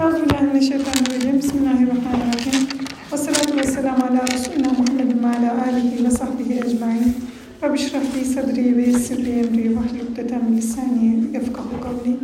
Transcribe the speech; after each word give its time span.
Euzubillahimineşşeytanirracim. 0.00 1.38
Bismillahirrahmanirrahim. 1.38 2.68
Ve 3.12 3.16
salatu 3.16 3.56
ve 3.56 3.62
selamu 3.62 4.04
ala 4.04 4.26
Resulina 4.32 4.68
Muhammedin 4.68 5.22
ve 5.22 5.26
ala 5.26 5.64
alihi 5.64 6.04
ve 6.04 6.10
sahbihi 6.10 6.54
ecmain. 6.54 7.14
Rabbi 7.62 7.78
şrahli 7.78 8.24
sadri 8.24 8.76
ve 8.76 8.82
yessirli 8.82 9.30
emri 9.30 9.70
ve 9.70 9.80
hlukdeten 9.80 10.56
lisani 10.56 11.24
yefkahu 11.32 11.80
kavli. 11.80 12.16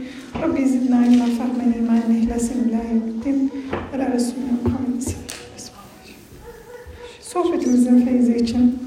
Rabbi 0.42 0.68
zidna 0.68 1.06
ilma 1.06 1.24
fahmen 1.24 1.72
iman 1.78 2.16
ihlasin 2.16 2.68
ilahi 2.68 2.94
bittim. 3.06 3.50
Ve 3.92 3.98
la 3.98 4.12
Resulina 4.12 4.52
Muhammed. 4.64 5.02
Sohbetimizin 7.20 8.00
feyzi 8.06 8.36
için, 8.36 8.78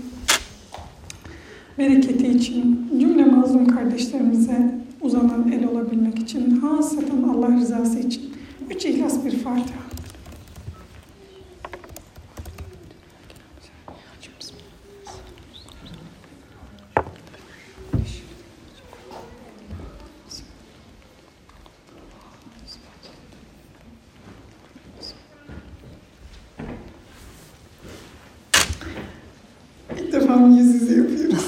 bereketi 1.78 2.28
için, 2.28 2.90
cümle 3.00 3.26
mazlum 3.26 3.68
kardeşlerimize 3.68 4.72
uzanan 5.02 5.52
el 5.52 5.68
olabilmek 5.68 6.20
için, 6.20 6.60
hasreten 6.60 7.24
Allah 7.24 7.56
rızası 7.56 8.00
için 8.00 8.39
üç 8.70 8.86
ihlas 8.86 9.26
bir 9.26 9.32
Fatiha. 9.32 9.80
İlk 29.98 30.14
defa 30.14 30.36
mı 30.36 30.60
yüz 30.60 30.82
yüze 30.82 30.96
yapıyoruz? 30.96 31.40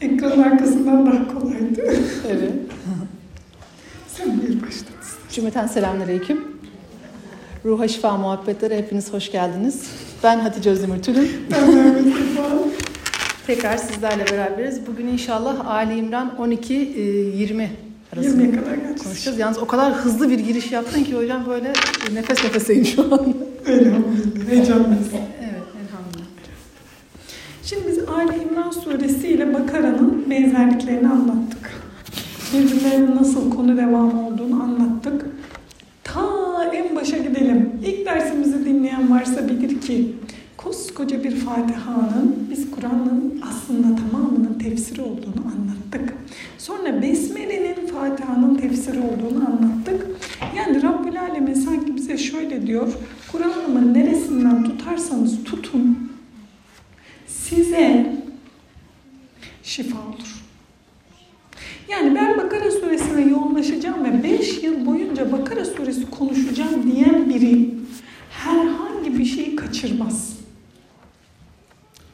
Ekranın 0.00 0.42
arkasından 0.42 1.06
daha 1.06 1.38
kolaydı. 1.38 1.94
Evet. 2.28 2.52
Sen 4.16 4.42
bir 4.42 4.62
başladın. 4.62 4.94
Cümleten 5.58 5.74
selamünaleyküm. 5.74 6.44
Ruha 7.64 7.88
şifa 7.88 8.16
muhabbetleri 8.16 8.76
hepiniz 8.76 9.12
hoş 9.12 9.32
geldiniz. 9.32 9.82
Ben 10.22 10.38
Hatice 10.38 10.70
Özdemir 10.70 11.02
Tülün. 11.02 11.30
Tekrar 13.46 13.76
sizlerle 13.76 14.24
beraberiz. 14.32 14.86
Bugün 14.86 15.06
inşallah 15.06 15.66
Ali 15.66 15.96
İmran 15.98 16.32
12-20 16.38 17.66
arasında 18.12 18.42
20'ye 18.42 18.50
kadar 18.50 18.96
konuşacağız. 19.04 19.38
Yalnız 19.38 19.58
o 19.58 19.66
kadar 19.66 19.92
hızlı 19.92 20.30
bir 20.30 20.38
giriş 20.38 20.72
yaptın 20.72 21.04
ki 21.04 21.14
hocam 21.14 21.46
böyle 21.46 21.72
nefes 22.12 22.44
nefeseyim 22.44 22.84
şu 22.84 23.02
an. 23.14 23.34
Elhamdülillah. 23.66 24.50
Heyecanlıyız. 24.50 25.08
Evet 25.12 25.64
elhamdülillah. 25.82 26.26
Şimdi 27.64 27.88
biz 27.88 27.98
Ali 27.98 28.42
İmran 28.42 28.70
Suresi 28.70 29.28
ile 29.28 29.54
Bakara'nın 29.54 30.30
benzerliklerini 30.30 31.08
anlattık. 31.08 31.70
Birbirlerinin 32.52 33.16
nasıl 33.16 33.50
konu 33.50 33.76
devam 33.76 34.24
olduğunu 34.24 34.62
anlattık. 34.62 35.26
Ta 36.04 36.64
en 36.72 36.96
başa 36.96 37.18
gidelim. 37.18 37.72
İlk 37.84 37.97
dersimizi 38.08 38.64
dinleyen 38.64 39.10
varsa 39.10 39.48
bilir 39.48 39.80
ki 39.80 40.12
koskoca 40.56 41.24
bir 41.24 41.36
Fatiha'nın 41.36 42.48
biz 42.50 42.70
Kur'an'ın 42.70 43.42
aslında 43.48 43.96
tamamının 43.96 44.58
tefsiri 44.58 45.00
olduğunu 45.02 45.42
anlattık. 45.46 46.14
Sonra 46.58 47.02
Besmele'nin 47.02 47.86
Fatiha'nın 47.86 48.54
tefsiri 48.54 48.98
olduğunu 48.98 49.44
anlattık. 49.48 50.06
Yani 50.56 50.82
Rabbül 50.82 51.20
Alemin 51.20 51.54
sanki 51.54 51.96
bize 51.96 52.18
şöyle 52.18 52.66
diyor. 52.66 52.92
Kur'an'ımın 53.32 53.94
neresinden 53.94 54.64
tutarsanız 54.64 55.44
tutun 55.44 56.12
size 57.26 58.16
şifa 59.62 59.98
olur. 59.98 60.44
Yani 61.88 62.14
ben 62.14 62.38
Bakara 62.38 62.70
suresine 62.70 63.30
yoğunlaşacağım 63.30 64.04
ve 64.04 64.22
5 64.22 64.62
yıl 64.62 64.86
boyunca 64.86 65.32
Bakara 65.32 65.64
suresi 65.64 66.10
konuşacağım 66.10 66.92
diyen 66.92 67.30
biri 67.30 67.77
herhangi 68.38 69.18
bir 69.18 69.24
şeyi 69.24 69.56
kaçırmaz. 69.56 70.38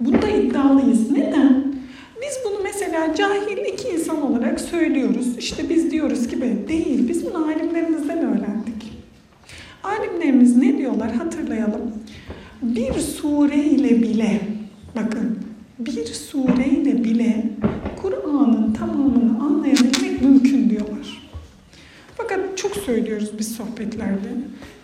Bunda 0.01 0.29
iddialıyız. 0.29 1.11
Neden? 1.11 1.75
Biz 2.23 2.39
bunu 2.45 2.62
mesela 2.62 3.15
cahil 3.15 3.57
iki 3.57 3.89
insan 3.89 4.23
olarak 4.23 4.61
söylüyoruz. 4.61 5.39
İşte 5.39 5.69
biz 5.69 5.91
diyoruz 5.91 6.29
ki 6.29 6.41
değil. 6.69 7.09
Biz 7.09 7.27
bunu 7.27 7.45
alimlerimizden 7.45 8.19
öğrendik. 8.19 8.93
Alimlerimiz 9.84 10.57
ne 10.57 10.79
diyorlar 10.79 11.13
hatırlayalım. 11.13 11.93
Bir 12.63 12.93
sure 12.93 13.57
ile 13.57 14.03
bile 14.03 14.41
bakın 14.97 15.39
bir 15.79 16.07
sure 16.07 16.67
ile 16.67 17.05
bile 17.05 17.51
Kur'an'ın 18.03 18.73
tamamını 18.73 19.45
anlayabilmek 19.45 20.23
mümkün 20.23 20.71
diyorlar. 20.71 21.31
Fakat 22.17 22.59
çok 22.59 22.77
söylüyoruz 22.77 23.31
biz 23.39 23.57
sohbetlerde. 23.57 24.29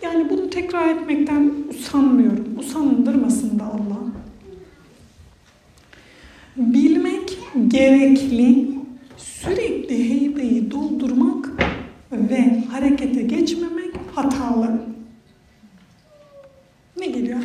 Yani 0.03 0.31
bunu 0.31 0.50
tekrar 0.50 0.88
etmekten 0.88 1.53
usanmıyorum. 1.71 2.59
Usandırmasın 2.59 3.59
da 3.59 3.65
Allah. 3.65 4.00
Bilmek 6.56 7.38
gerekli, 7.69 8.71
sürekli 9.16 10.11
heybeyi 10.11 10.71
doldurmak 10.71 11.49
ve 12.12 12.65
harekete 12.72 13.22
geçmemek 13.22 13.94
hatalı. 14.15 14.81
Ne 16.97 17.06
geliyor? 17.06 17.38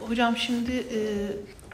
Hocam 0.00 0.36
şimdi 0.36 0.72
e, 0.72 1.00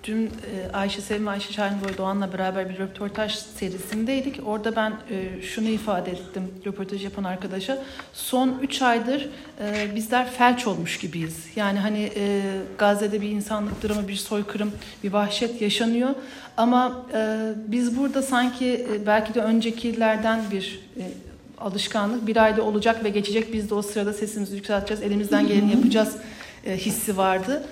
dün 0.04 0.26
e, 0.26 0.72
Ayşe 0.72 1.00
Sevim 1.00 1.26
ve 1.26 1.30
Ayşe 1.30 1.52
Şahinboy 1.52 1.96
Doğan'la 1.98 2.32
beraber 2.32 2.68
bir 2.68 2.78
röportaj 2.78 3.34
serisindeydik. 3.34 4.40
Orada 4.46 4.76
ben 4.76 4.92
e, 5.10 5.42
şunu 5.42 5.68
ifade 5.68 6.10
ettim 6.10 6.42
röportaj 6.66 7.04
yapan 7.04 7.24
arkadaşa. 7.24 7.82
Son 8.12 8.58
3 8.62 8.82
aydır 8.82 9.28
e, 9.60 9.94
bizler 9.94 10.30
felç 10.30 10.66
olmuş 10.66 10.98
gibiyiz. 10.98 11.46
Yani 11.56 11.78
hani 11.78 12.12
Gazze'de 12.78 13.20
bir 13.20 13.30
insanlık 13.30 13.82
dramı, 13.82 14.08
bir 14.08 14.16
soykırım, 14.16 14.72
bir 15.04 15.12
vahşet 15.12 15.62
yaşanıyor. 15.62 16.10
Ama 16.56 17.06
biz 17.66 17.98
burada 17.98 18.22
sanki 18.22 18.86
belki 19.06 19.34
de 19.34 19.40
öncekilerden 19.40 20.40
bir 20.50 20.80
alışkanlık 21.58 22.26
bir 22.26 22.36
ayda 22.36 22.62
olacak 22.62 23.04
ve 23.04 23.08
geçecek. 23.08 23.52
Biz 23.52 23.70
de 23.70 23.74
o 23.74 23.82
sırada 23.82 24.12
sesimizi 24.12 24.56
yükselteceğiz, 24.56 25.02
elimizden 25.02 25.46
geleni 25.46 25.70
yapacağız 25.70 26.16
hissi 26.66 27.16
vardı. 27.16 27.62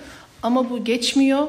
Ama 0.43 0.69
bu 0.69 0.83
geçmiyor 0.83 1.47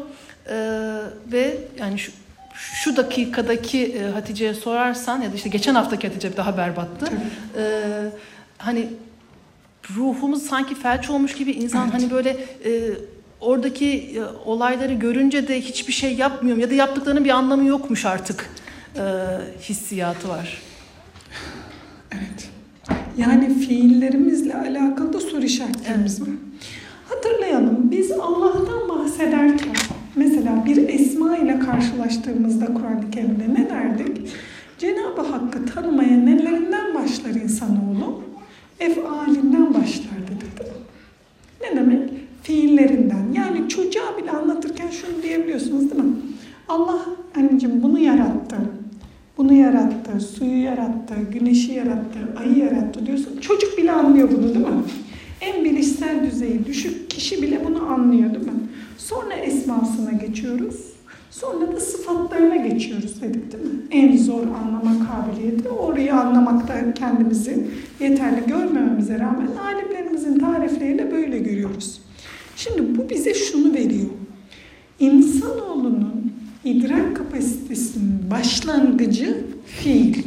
ee, 0.48 1.00
ve 1.32 1.58
yani 1.78 1.98
şu, 1.98 2.12
şu 2.54 2.96
dakikadaki 2.96 3.86
e, 3.86 4.10
Hatice'ye 4.10 4.54
sorarsan 4.54 5.22
ya 5.22 5.32
da 5.32 5.36
işte 5.36 5.48
geçen 5.48 5.74
haftaki 5.74 6.08
Hatice 6.08 6.36
daha 6.36 6.56
berbattı. 6.56 7.06
Ee, 7.56 7.62
hani 8.58 8.88
ruhumuz 9.96 10.42
sanki 10.42 10.74
felç 10.74 11.10
olmuş 11.10 11.34
gibi 11.34 11.52
insan 11.52 11.82
Evet. 11.82 11.94
hani 11.94 12.10
böyle 12.10 12.30
e, 12.64 12.90
oradaki 13.40 13.86
e, 13.86 14.20
olayları 14.44 14.92
görünce 14.92 15.48
de 15.48 15.60
hiçbir 15.60 15.92
şey 15.92 16.14
yapmıyorum 16.14 16.60
ya 16.60 16.70
da 16.70 16.74
yaptıklarının 16.74 17.24
bir 17.24 17.30
anlamı 17.30 17.64
yokmuş 17.64 18.04
artık 18.04 18.50
e, 18.96 19.02
hissiyatı 19.62 20.28
var. 20.28 20.62
Evet. 22.12 22.48
Yani 23.16 23.58
fiillerimizle 23.58 24.54
alakalı 24.54 25.12
da 25.12 25.20
soru 25.20 25.42
işaretlerimiz 25.42 26.22
var. 26.22 26.28
Hatırlayalım 27.08 27.90
biz 27.90 28.10
Allah'tan 28.12 28.88
bahsederken 28.88 29.74
mesela 30.16 30.64
bir 30.66 30.88
esma 30.88 31.36
ile 31.36 31.58
karşılaştığımızda 31.58 32.66
Kur'an-ı 32.66 33.10
Kerim'de 33.10 33.54
ne 33.54 33.70
derdik? 33.70 34.28
Cenab-ı 34.78 35.20
Hakk'ı 35.20 35.66
tanımaya 35.66 36.16
nelerinden 36.16 36.94
başlar 36.94 37.30
insanoğlu? 37.30 38.22
Efalinden 38.80 39.74
başlar 39.74 40.18
dedik? 40.30 40.66
Ne 41.60 41.76
demek? 41.80 42.10
Fiillerinden. 42.42 43.32
Yani 43.36 43.68
çocuğa 43.68 44.18
bile 44.22 44.30
anlatırken 44.30 44.88
şunu 44.88 45.22
diyebiliyorsunuz 45.22 45.90
değil 45.90 46.02
mi? 46.02 46.12
Allah 46.68 47.00
anneciğim 47.36 47.82
bunu 47.82 47.98
yarattı. 47.98 48.56
Bunu 49.38 49.52
yarattı, 49.52 50.20
suyu 50.20 50.62
yarattı, 50.62 51.14
güneşi 51.32 51.72
yarattı, 51.72 52.18
ayı 52.36 52.58
yarattı 52.58 53.06
diyorsun. 53.06 53.40
Çocuk 53.40 53.78
bile 53.78 53.92
anlıyor 53.92 54.28
bunu 54.32 54.54
değil 54.54 54.66
mi? 54.66 54.82
En 55.40 55.64
bilişsel 55.64 56.30
düzeyi 56.30 56.66
düşük 56.66 57.10
kişi 57.10 57.42
bile 57.42 57.64
bunu 57.64 57.82
anlıyor 57.82 58.34
değil 58.34 58.46
mi? 58.46 58.52
Sonra 58.98 59.34
esmasına 59.34 60.12
geçiyoruz. 60.12 60.76
Sonra 61.30 61.72
da 61.72 61.80
sıfatlarına 61.80 62.56
geçiyoruz 62.56 63.22
dedik 63.22 63.52
değil 63.52 63.64
mi? 63.64 63.80
En 63.90 64.16
zor 64.16 64.42
anlama 64.42 65.06
kabiliyeti. 65.06 65.68
Orayı 65.68 66.14
anlamakta 66.14 66.94
kendimizi 66.94 67.66
yeterli 68.00 68.46
görmememize 68.46 69.18
rağmen 69.18 69.48
alimlerimizin 69.64 70.38
tarifleriyle 70.38 71.12
böyle 71.12 71.38
görüyoruz. 71.38 72.00
Şimdi 72.56 72.98
bu 72.98 73.10
bize 73.10 73.34
şunu 73.34 73.74
veriyor. 73.74 74.10
İnsanoğlunun 75.00 76.32
idrak 76.64 77.16
kapasitesinin 77.16 78.30
başlangıcı 78.30 79.44
fiil. 79.66 80.22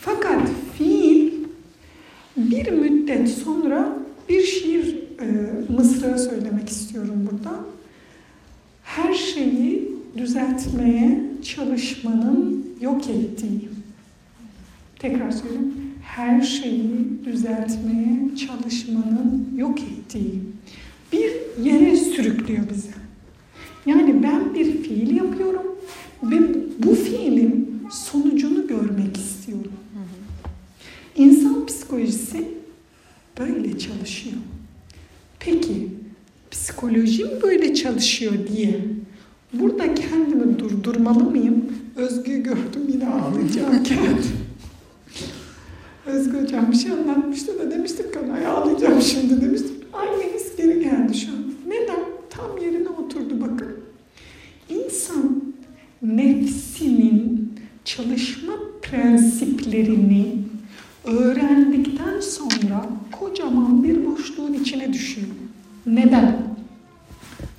Fakat 0.00 0.40
fiil 0.78 1.32
bir 2.36 2.72
müddet 2.72 3.28
sonra 3.28 3.98
bir 4.28 4.42
şiir 4.42 4.98
e, 5.20 5.26
mısra 5.72 6.18
söylemek 6.66 6.68
istiyorum 6.68 7.28
burada. 7.32 7.60
Her 8.82 9.14
şeyi 9.14 9.88
düzeltmeye 10.16 11.20
çalışmanın 11.42 12.66
yok 12.80 13.08
ettiği. 13.10 13.68
Tekrar 14.98 15.30
söyleyeyim. 15.30 15.74
Her 16.02 16.40
şeyi 16.40 17.24
düzeltmeye 17.24 18.36
çalışmanın 18.36 19.48
yok 19.56 19.80
ettiği 19.80 20.40
bir 21.12 21.30
yere 21.64 21.96
sürüklüyor 21.96 22.64
bizi. 22.70 22.90
Yani 23.86 24.22
ben 24.22 24.54
bir 24.54 24.82
fiil 24.82 25.16
yapıyorum 25.16 25.66
ve 26.22 26.38
bu 26.78 26.94
fiilin 26.94 27.82
sonucunu 27.90 28.66
görmek 28.66 29.16
istiyorum. 29.16 29.72
İnsan 31.16 31.66
psikolojisi 31.66 32.48
böyle 33.38 33.78
çalışıyor. 33.78 34.36
Peki 35.40 35.95
psikolojim 36.66 37.28
böyle 37.42 37.74
çalışıyor 37.74 38.32
diye 38.56 38.80
burada 39.52 39.94
kendimi 39.94 40.58
durdurmalı 40.58 41.24
mıyım? 41.24 41.64
Özgü 41.96 42.42
gördüm 42.42 42.82
yine 42.88 43.08
ağlayacağım 43.08 43.82
kendim. 43.82 44.24
Özgü 46.06 46.42
hocam 46.42 46.72
bir 46.72 46.76
şey 46.76 46.92
anlatmıştı 46.92 47.58
da 47.58 47.70
demiştim 47.70 48.12
ki 48.12 48.18
ona 48.18 48.48
ağlayacağım 48.48 49.02
şimdi 49.02 49.40
demiştim. 49.40 49.70
Aynı 49.92 50.22
his 50.34 50.56
geri 50.56 50.80
geldi 50.80 51.14
şu 51.14 51.28
an. 51.28 51.52
Neden? 51.66 52.00
Tam 52.30 52.58
yerine 52.58 52.88
oturdu 52.88 53.40
bakın. 53.40 53.76
İnsan 54.68 55.42
nefsinin 56.02 57.52
çalışma 57.84 58.52
prensiplerini 58.82 60.38
öğrendikten 61.04 62.20
sonra 62.20 62.86
kocaman 63.12 63.84
bir 63.84 64.06
boşluğun 64.06 64.52
içine 64.52 64.92
düşüyor. 64.92 65.28
Neden? 65.86 66.55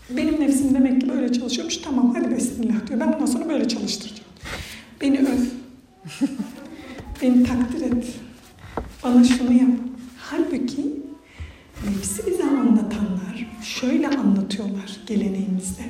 Benim 0.10 0.42
nefsim 0.42 0.74
demek 0.74 1.02
ki 1.02 1.10
böyle 1.10 1.34
çalışıyormuş. 1.34 1.78
Tamam 1.78 2.16
hadi 2.16 2.36
bismillah 2.36 2.88
diyor. 2.88 3.00
Ben 3.00 3.14
bundan 3.14 3.26
sonra 3.26 3.50
böyle 3.50 3.68
çalıştıracağım. 3.68 4.30
Beni 5.02 5.20
öv. 5.20 5.40
Beni 7.22 7.44
takdir 7.44 7.82
et. 7.82 8.06
Bana 9.04 9.24
şunu 9.24 9.54
yap. 9.54 9.70
Halbuki 10.18 10.86
nefsi 11.88 12.28
bize 12.28 12.44
anlatanlar 12.44 13.48
şöyle 13.64 14.08
anlatıyorlar 14.08 14.98
geleneğimizde. 15.08 15.84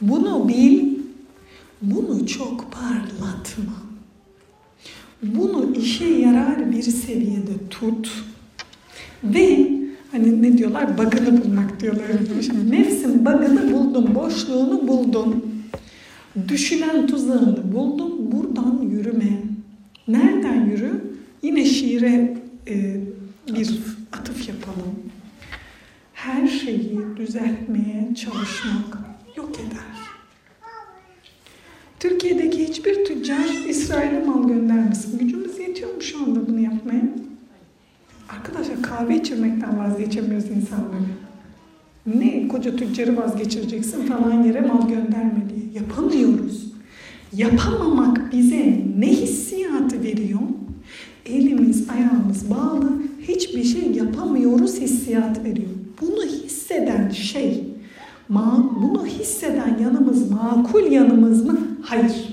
Bunu 0.00 0.48
bil, 0.48 0.98
bunu 1.82 2.26
çok 2.26 2.72
parlatma. 2.72 3.72
Bunu 5.22 5.76
işe 5.76 6.04
yarar 6.04 6.72
bir 6.72 6.82
seviyede 6.82 7.68
tut 7.70 8.24
ve 9.24 9.81
hani 10.12 10.42
ne 10.42 10.58
diyorlar 10.58 10.98
bagını 10.98 11.44
bulmak 11.44 11.80
diyorlar. 11.80 12.06
Nefsin 12.70 13.24
bagını 13.24 13.72
buldun, 13.72 14.14
boşluğunu 14.14 14.88
buldun. 14.88 15.44
Düşünen 16.48 17.06
tuzağını 17.06 17.72
buldun, 17.72 18.32
buradan 18.32 18.82
yürüme. 18.82 19.42
Nereden 20.08 20.66
yürü? 20.66 20.90
Yine 21.42 21.64
şiire 21.64 22.36
e, 22.68 23.00
bir 23.54 23.80
atıf 24.12 24.48
yapalım. 24.48 24.94
Her 26.12 26.48
şeyi 26.48 27.00
düzeltmeye 27.16 28.14
çalışmak 28.14 28.98
yok 29.36 29.50
eder. 29.54 29.92
Türkiye'deki 32.00 32.68
hiçbir 32.68 33.04
tüccar 33.04 33.68
İsrail'e 33.68 34.24
mal 34.24 34.48
göndermesin. 34.48 35.18
Gücümüz 35.18 35.58
yetiyor 35.58 35.94
mu 35.94 36.00
şu 36.02 36.18
anda 36.18 36.48
bunu 36.48 36.60
yapmaya? 36.60 37.02
Arkadaşlar 38.36 38.82
kahve 38.82 39.16
içirmekten 39.16 39.78
vazgeçemiyoruz 39.78 40.50
insanları. 40.50 41.02
Ne 42.06 42.48
koca 42.48 42.76
tüccarı 42.76 43.16
vazgeçireceksin 43.16 44.06
falan 44.06 44.42
yere 44.42 44.60
mal 44.60 44.88
gönderme. 44.88 45.44
Yapamıyoruz. 45.74 46.72
Yapamamak 47.32 48.32
bize 48.32 48.80
ne 48.98 49.08
hissiyatı 49.08 50.02
veriyor? 50.02 50.40
Elimiz 51.26 51.90
ayağımız 51.90 52.50
bağlı 52.50 52.92
hiçbir 53.20 53.64
şey 53.64 53.92
yapamıyoruz 53.92 54.80
hissiyat 54.80 55.44
veriyor. 55.44 55.70
Bunu 56.00 56.22
hisseden 56.22 57.10
şey, 57.10 57.64
bunu 58.80 59.06
hisseden 59.06 59.78
yanımız 59.78 60.30
makul 60.30 60.92
yanımız 60.92 61.44
mı? 61.44 61.58
Hayır. 61.82 62.31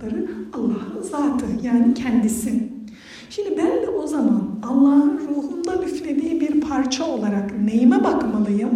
Sıfatları, 0.00 0.26
Allah'ın 0.52 1.02
zatı 1.02 1.46
yani 1.62 1.94
kendisi. 1.94 2.68
Şimdi 3.30 3.50
ben 3.58 3.82
de 3.82 3.88
o 3.88 4.06
zaman 4.06 4.60
Allah'ın 4.62 5.18
ruhundan 5.18 5.82
üflediği 5.82 6.40
bir 6.40 6.60
parça 6.60 7.04
olarak 7.04 7.60
neyime 7.64 8.04
bakmalıyım? 8.04 8.70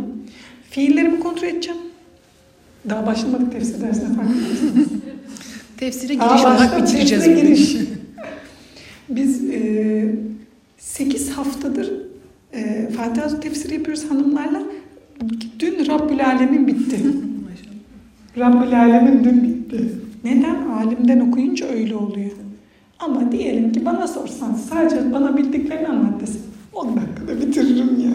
Fiillerimi 0.71 1.21
kontrol 1.21 1.49
edeceğim. 1.49 1.81
Daha 2.89 3.07
başlamadık 3.07 3.53
tefsir 3.53 3.81
dersine 3.81 4.17
farkındaysanız. 4.17 4.89
Tefsire 5.77 6.15
giriş 6.15 6.45
olarak 6.45 6.83
bitireceğiz 6.83 7.25
bugün. 7.25 7.37
giriş. 7.37 7.77
Biz 9.09 9.45
e, 9.45 10.15
8 10.79 11.31
haftadır 11.31 11.93
e, 12.53 12.89
Fatiha 12.97 13.41
tefsiri 13.41 13.75
yapıyoruz 13.75 14.11
hanımlarla. 14.11 14.63
Dün 15.59 15.87
Rabbül 15.87 16.27
Alemin 16.27 16.67
bitti. 16.67 16.97
Rabbül 18.39 18.81
Alemin 18.81 19.25
dün 19.25 19.43
bitti. 19.43 20.04
Neden? 20.25 20.69
Alimden 20.69 21.21
okuyunca 21.21 21.67
öyle 21.67 21.97
oluyor. 21.97 22.31
Ama 22.99 23.33
diyelim 23.33 23.73
ki 23.73 23.85
bana 23.85 24.09
sorsan 24.09 24.55
sadece 24.55 25.13
bana 25.13 25.37
bildiklerini 25.37 25.89
anlat 25.89 26.21
desin. 26.21 26.43
10 26.73 26.97
dakikada 26.97 27.41
bitiririm 27.41 28.01
ya. 28.01 28.13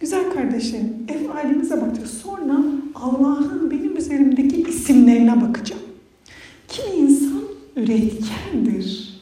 Güzel 0.00 0.30
kardeşim, 0.30 0.94
efalimize 1.08 1.80
bakacağız. 1.80 2.18
Sonra 2.22 2.62
Allah'ın 2.94 3.70
benim 3.70 3.96
üzerimdeki 3.96 4.62
isimlerine 4.62 5.40
bakacağım. 5.40 5.82
Kimi 6.68 6.96
insan 6.96 7.42
üretkendir. 7.76 9.20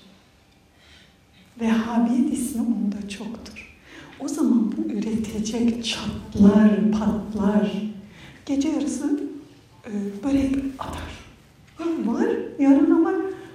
Vehhabiyet 1.61 2.33
ismi 2.33 2.63
onda 2.63 3.09
çoktur. 3.09 3.79
O 4.21 4.29
zaman 4.29 4.73
bu 4.77 4.93
üretecek 4.93 5.85
çatlar, 5.85 6.71
patlar. 6.93 7.73
Gece 8.47 8.69
yarısı 8.69 9.21
e, 9.87 9.93
börek 10.25 10.55
atar. 10.79 11.28
Ha, 11.79 11.85
var, 12.07 12.29
yarın 12.59 12.91
ama 12.91 13.13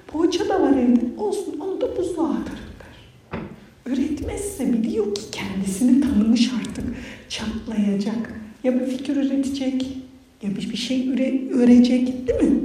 poğaça 0.08 0.50
da 0.50 0.62
var 0.62 0.72
evde. 0.78 1.02
Olsun 1.18 1.60
onu 1.60 1.82
da 1.82 1.98
buzluğa 1.98 2.30
atarım 2.30 2.74
der. 2.80 3.40
Üretmezse 3.86 4.74
biliyor 4.74 5.16
ki 5.16 5.22
kendisini 5.32 6.02
tanımış 6.02 6.52
artık. 6.60 6.86
Çatlayacak. 7.30 8.34
Ya 8.64 8.80
bir 8.80 8.86
fikir 8.86 9.16
üretecek 9.16 9.98
ya 10.42 10.50
bir, 10.50 10.70
bir 10.72 10.78
şey 10.78 11.10
üre, 11.10 11.54
örecek 11.54 12.28
değil 12.28 12.52
mi? 12.52 12.60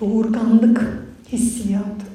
Doğurganlık 0.00 1.06
hissiyatı. 1.32 2.06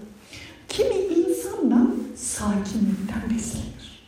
Kimi 0.69 0.95
insan 0.95 1.71
da 1.71 1.87
sakinlikten 2.15 3.21
beslenir. 3.35 4.01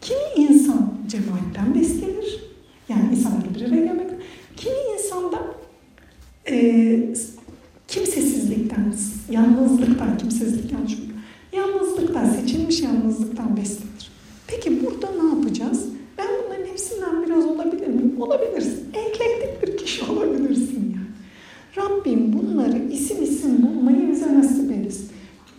Kimi 0.00 0.48
insan 0.48 0.94
cemaatten 1.08 1.74
beslenir. 1.74 2.40
Yani 2.88 3.14
insanları 3.14 3.54
bir 3.54 3.60
araya 3.60 3.84
gelmek. 3.84 4.10
Kimi 4.56 4.76
insan 4.94 5.32
da 5.32 5.54
kimsesizlikten, 7.94 8.94
yalnızlıktan, 9.30 10.18
kimsesizlik 10.18 10.72
yanlış 10.72 10.92
mı? 10.92 11.04
Yalnızlıktan, 11.52 12.28
seçilmiş 12.28 12.80
yalnızlıktan 12.80 13.56
beslenir. 13.56 14.10
Peki 14.46 14.84
burada 14.84 15.06
ne 15.22 15.28
yapacağız? 15.28 15.84
Ben 16.18 16.26
bunların 16.44 16.66
hepsinden 16.66 17.26
biraz 17.26 17.44
olabilir 17.44 17.86
miyim? 17.86 18.14
Olabilirsin. 18.20 18.88
Eklektik 18.94 19.62
bir 19.62 19.76
kişi 19.76 20.04
olabilirsin 20.10 20.96
yani. 20.96 21.06
Rabbim 21.76 22.32
bunları 22.32 22.78
isim 22.92 23.22
isim 23.22 23.62
bulmayı 23.62 24.10
bize 24.10 24.34
nasip 24.34 24.72
eylesin. 24.72 25.08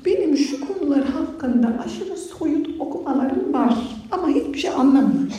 Benim 0.05 0.37
şu 0.37 0.67
konular 0.67 1.03
hakkında 1.03 1.83
aşırı 1.85 2.17
soyut 2.17 2.67
okumalarım 2.79 3.53
var. 3.53 3.77
Ama 4.11 4.29
hiçbir 4.29 4.59
şey 4.59 4.69
anlamıyorum. 4.69 5.29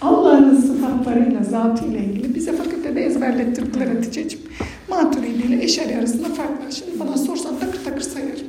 Allah'ın 0.00 0.56
sıfatlarıyla, 0.60 1.44
zatıyla 1.44 1.98
ilgili 1.98 2.34
bize 2.34 2.52
fakültede 2.52 3.04
ezberlettirdiler 3.04 3.86
Hatice'ciğim. 3.86 4.48
Maturidi 4.88 5.46
ile 5.46 5.64
Eşari 5.64 5.96
arasında 5.96 6.28
fark 6.28 6.50
var. 6.50 6.70
Şimdi 6.70 7.00
bana 7.00 7.16
sorsan 7.18 7.58
takır 7.58 7.84
takır 7.84 8.00
sayarım. 8.00 8.46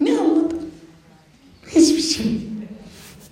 Ne 0.00 0.18
anladım? 0.18 0.58
Hiçbir 1.68 2.02
şey. 2.02 2.26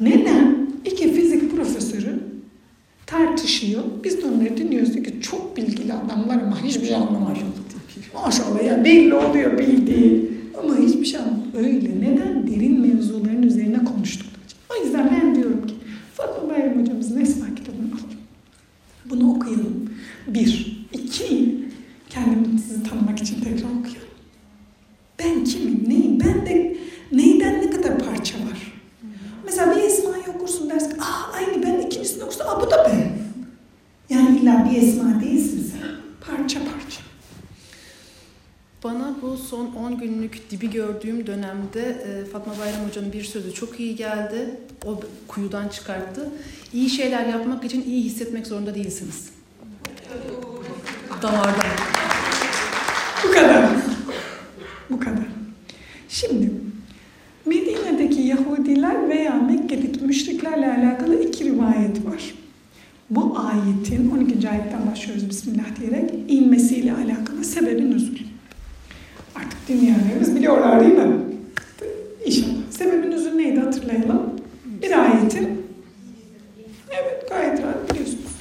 Neden? 0.00 0.68
İki 0.84 1.12
fizik 1.14 1.56
profesörü 1.56 2.20
tartışıyor. 3.06 3.82
Biz 4.04 4.22
de 4.22 4.26
onları 4.26 4.56
dinliyoruz. 4.56 4.94
Diyor 4.94 5.04
ki 5.04 5.20
çok 5.20 5.56
bilgili 5.56 5.92
adamlar 5.92 6.42
ama 6.42 6.62
hiçbir 6.62 6.86
şey 6.86 6.94
anlamıyor. 6.96 7.36
Maşallah 8.24 8.64
ya 8.64 8.84
belli 8.84 9.14
oluyor 9.14 9.58
bildiği. 9.58 10.32
Ama 10.62 10.76
hiçbir 10.78 11.04
şey 11.04 11.20
anlamıyor. 11.20 11.54
Öyle. 11.54 12.00
Neden? 12.00 12.46
Derin 12.46 12.80
mevzuların 12.80 13.42
üzerine 13.42 13.84
konuştuk. 13.84 14.26
O 14.70 14.84
yüzden 14.84 15.10
ben 15.10 15.34
diyorum 15.34 15.66
ki 15.66 15.74
Fatma 16.14 16.48
Bayram 16.50 16.80
hocamızın 16.80 17.20
Esma 17.20 17.46
kitabını 17.54 17.86
alalım. 17.86 18.18
Bunu 19.10 19.30
okuyalım. 19.34 19.90
Bir. 20.28 20.82
İki. 20.92 21.51
Kendimi 22.32 22.58
sizi 22.58 22.82
tanımak 22.82 23.20
için 23.20 23.40
tekrar 23.40 23.56
okuyalım. 23.56 24.08
Ben 25.18 25.44
kimim? 25.44 25.84
Neyim? 25.88 26.20
Ben 26.20 26.46
de 26.46 26.76
neyden 27.12 27.62
ne 27.62 27.70
kadar 27.70 27.98
parça 27.98 28.34
var? 28.34 28.72
Mesela 29.44 29.76
bir 29.76 29.82
Esma'yı 29.82 30.24
okursun 30.36 30.70
dersin 30.70 30.98
aa 30.98 31.32
aynı 31.32 31.62
ben 31.62 31.86
ikincisini 31.86 32.24
okursun 32.24 32.44
aa 32.44 32.60
bu 32.60 32.70
da 32.70 32.86
ben. 32.88 33.12
Yani 34.16 34.38
illa 34.38 34.68
bir 34.70 34.82
Esma 34.82 35.20
değilsin 35.20 35.72
sen. 35.72 35.88
Parça 36.20 36.58
parça. 36.58 37.00
Bana 38.84 39.14
bu 39.22 39.36
son 39.36 39.74
10 39.74 39.98
günlük 39.98 40.50
dibi 40.50 40.70
gördüğüm 40.70 41.26
dönemde 41.26 41.80
e, 41.80 42.24
Fatma 42.24 42.52
Bayram 42.58 42.88
Hoca'nın 42.88 43.12
bir 43.12 43.24
sözü 43.24 43.54
çok 43.54 43.80
iyi 43.80 43.96
geldi. 43.96 44.60
O 44.86 45.00
kuyudan 45.28 45.68
çıkarttı. 45.68 46.30
İyi 46.72 46.90
şeyler 46.90 47.26
yapmak 47.26 47.64
için 47.64 47.84
iyi 47.84 48.04
hissetmek 48.04 48.46
zorunda 48.46 48.74
değilsiniz. 48.74 49.30
Damardan. 51.22 51.92
Bu 53.24 53.32
kadar. 53.32 53.64
Bu 54.90 55.00
kadar. 55.00 55.26
Şimdi 56.26 56.50
Medine'deki 57.46 58.20
Yahudiler 58.20 59.08
veya 59.08 59.34
Mekke'deki 59.34 60.04
müşriklerle 60.04 60.72
alakalı 60.72 61.22
iki 61.22 61.44
rivayet 61.44 62.06
var. 62.06 62.34
Bu 63.10 63.38
ayetin 63.38 64.10
12. 64.10 64.48
ayetten 64.48 64.90
başlıyoruz 64.90 65.28
Bismillah 65.28 65.80
diyerek 65.80 66.10
inmesiyle 66.28 66.92
alakalı 66.92 67.44
sebebi 67.44 67.90
nüzul. 67.90 68.16
Artık 69.34 69.68
dinleyenlerimiz 69.68 70.36
biliyorlar 70.36 70.80
değil 70.80 70.94
mi? 70.94 71.16
İnşallah. 72.26 72.70
Sebebi 72.70 73.10
nüzul 73.10 73.32
neydi 73.32 73.60
hatırlayalım. 73.60 74.22
Bir 74.82 75.02
ayetin 75.02 75.48
evet 76.90 77.28
gayet 77.28 77.62
rahat 77.62 77.90
biliyorsunuz. 77.90 78.32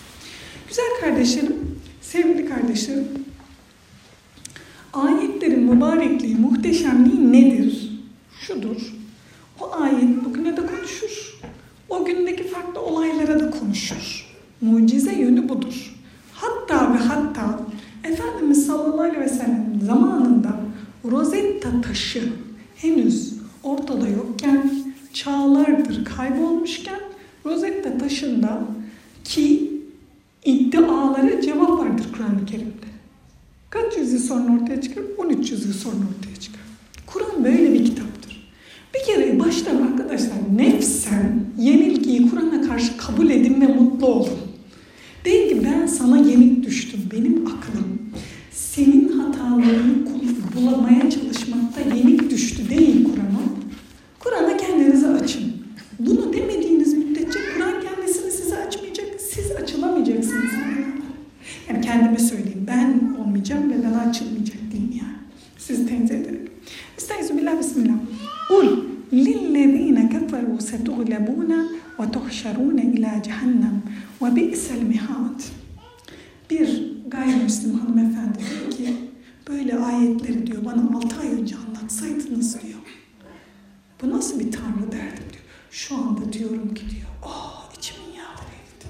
Güzel 0.67 0.85
kardeşlerim, 1.01 1.55
sevgili 2.01 2.45
kardeşlerim 2.45 3.07
ayetlerin 4.93 5.63
mübarekliği, 5.63 6.35
muhteşemliği 6.35 7.33
nedir? 7.33 7.91
Şudur. 8.39 8.93
O 9.59 9.71
ayet 9.81 10.25
bugüne 10.25 10.57
de 10.57 10.61
konuşur. 10.65 11.39
O 11.89 12.05
gündeki 12.05 12.43
farklı 12.43 12.81
olaylara 12.81 13.39
da 13.39 13.51
konuşur. 13.51 14.25
Mucize 14.61 15.13
yönü 15.13 15.49
budur. 15.49 15.95
Hatta 16.33 16.93
ve 16.93 16.97
hatta 16.97 17.59
Efendimiz 18.03 18.65
sallallahu 18.65 19.01
aleyhi 19.01 19.19
ve 19.19 19.29
sellem 19.29 19.79
zamanında 19.85 20.59
Rosetta 21.11 21.81
taşı 21.81 22.29
henüz 22.75 23.33
ortada 23.63 24.07
yokken 24.07 24.71
çağlardır 25.13 26.05
kaybolmuşken 26.05 26.99
Rosetta 27.45 27.97
taşında 27.97 28.61
ki 29.23 29.71
iddialara 30.45 31.41
cevap 31.41 31.69
vardır 31.69 32.05
Kur'an-ı 32.17 32.45
Kerim'de. 32.45 32.91
Kaç 33.71 33.97
yüzyıl 33.97 34.19
sonra 34.19 34.61
ortaya 34.61 34.81
çıkar? 34.81 35.03
13 35.17 35.51
yüzyıl 35.51 35.73
sonra 35.73 35.95
ortaya 35.95 36.35
çıkar. 36.39 36.61
Kur'an 37.07 37.43
böyle 37.43 37.73
bir 37.73 37.85
kitaptır. 37.85 38.51
Bir 38.95 39.05
kere 39.05 39.39
baştan 39.39 39.81
arkadaşlar 39.81 40.37
nefsen 40.55 41.45
yenilgiyi 41.59 42.29
Kur'an'a 42.29 42.61
karşı 42.61 42.97
kabul 42.97 43.29
edin 43.29 43.61
ve 43.61 43.67
mutlu 43.67 44.07
olun. 44.07 44.39
Deyin 45.25 45.49
ki 45.49 45.65
ben 45.65 45.87
sana 45.87 46.17
yenik 46.17 46.63
düştüm. 46.63 46.99
Benim 47.11 47.47
aklım 47.47 47.99
senin 48.51 49.19
hatalarını 49.19 50.05
bulamaya 50.55 51.09
çalışmakta 51.09 51.95
yenik 51.95 52.29
düştü 52.29 52.69
değil 52.69 53.03
Kur'an'a. 53.03 53.41
Kur'an'a 54.19 54.57
kendinizi 54.57 55.07
açın. 55.07 55.53
Bunu 55.99 56.33
demediğiniz 56.33 56.93
müddetçe 56.93 57.39
Kur'an 57.53 57.73
kendisini 57.81 58.31
size 58.31 58.57
açmayacak. 58.57 59.21
Siz 59.21 59.51
açılamayacaksınız. 59.51 60.51
Yani 61.69 61.81
kendime 61.81 62.19
söyleyeyim. 62.19 62.65
Ben 62.67 63.11
olmayacağım 63.41 63.71
ve 63.71 63.83
bana 63.83 64.09
açılmayacak 64.09 64.57
diyeyim 64.71 64.91
yani. 64.91 65.17
Sizi 65.57 65.87
tenzih 65.87 66.15
ederek. 66.15 66.47
Estaizu 66.97 67.37
billah 67.37 67.59
bismillah. 67.59 67.93
Kul 68.47 68.77
lillezine 69.13 70.09
keferu 70.09 70.61
setuğlebuna 70.61 71.65
ve 71.99 72.11
tuhşerune 72.11 72.83
ila 72.83 73.23
cehennem 73.23 73.81
ve 74.21 74.35
bi'sel 74.35 74.81
mihad. 74.81 75.41
Bir 76.49 76.93
gayrimüslim 77.07 77.79
hanımefendi 77.79 78.39
diyor 78.39 78.71
ki 78.71 78.93
böyle 79.47 79.77
ayetleri 79.77 80.47
diyor 80.47 80.65
bana 80.65 80.97
6 80.97 81.19
ay 81.19 81.27
önce 81.27 81.55
anlatsaydınız 81.55 82.61
diyor. 82.61 82.79
Bu 84.01 84.09
nasıl 84.09 84.39
bir 84.39 84.51
tanrı 84.51 84.91
derdim 84.91 85.25
diyor. 85.31 85.43
Şu 85.71 85.95
anda 85.95 86.33
diyorum 86.33 86.73
ki 86.73 86.81
diyor 86.89 87.09
oh 87.25 87.69
içimin 87.77 88.07
yağları 88.07 88.55
eridi. 88.61 88.87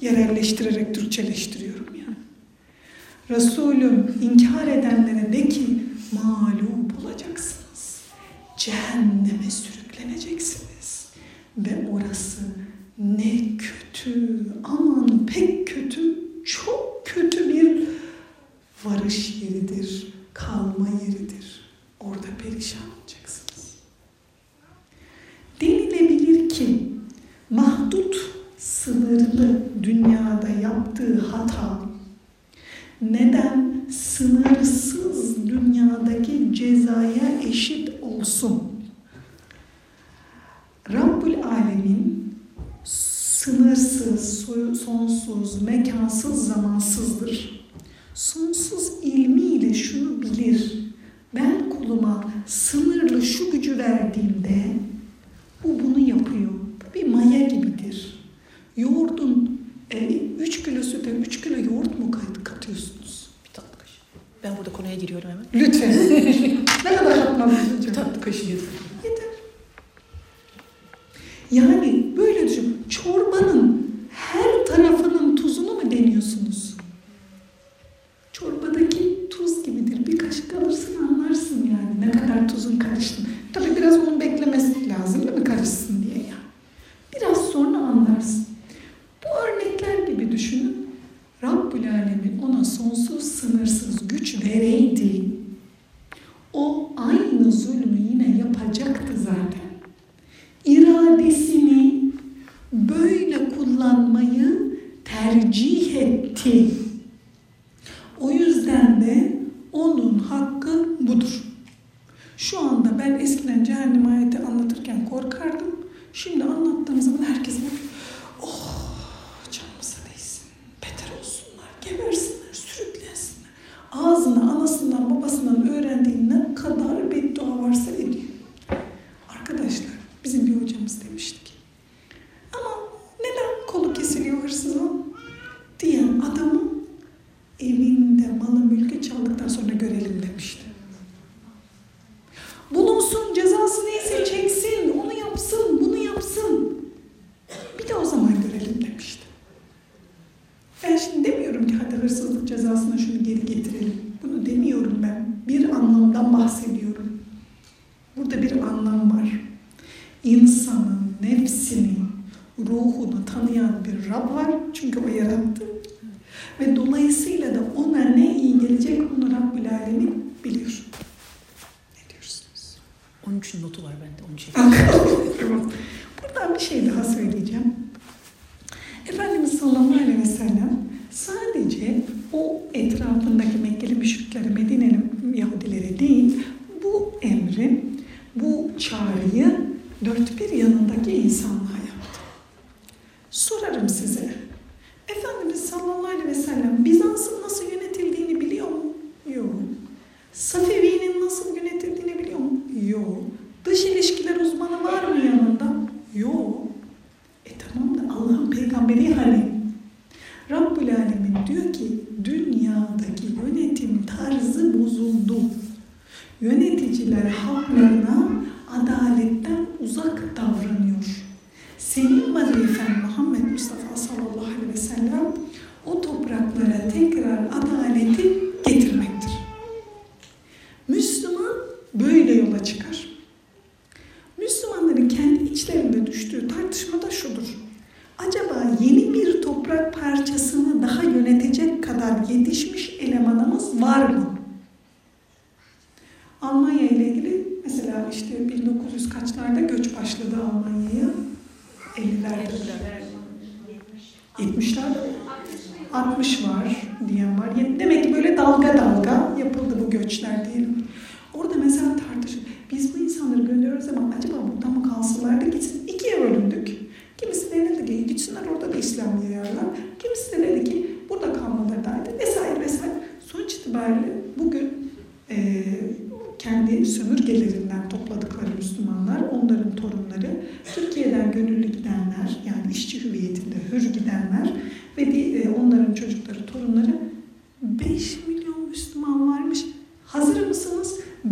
Yerelleştirerek 0.00 0.94
Türkçeleştiriyorum 0.94 1.94
yani. 1.94 2.16
Resulüm 3.30 4.14
inkar 4.22 4.66
edenlere 4.66 5.32
de 5.32 5.48
ki 5.48 5.66
mağlup 6.12 7.05
olacaksınız. 7.16 8.00
Cehenneme 8.56 9.50
sürükleneceksiniz. 9.50 11.08
Ve 11.58 11.88
orası 11.90 11.95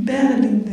barely 0.04 0.63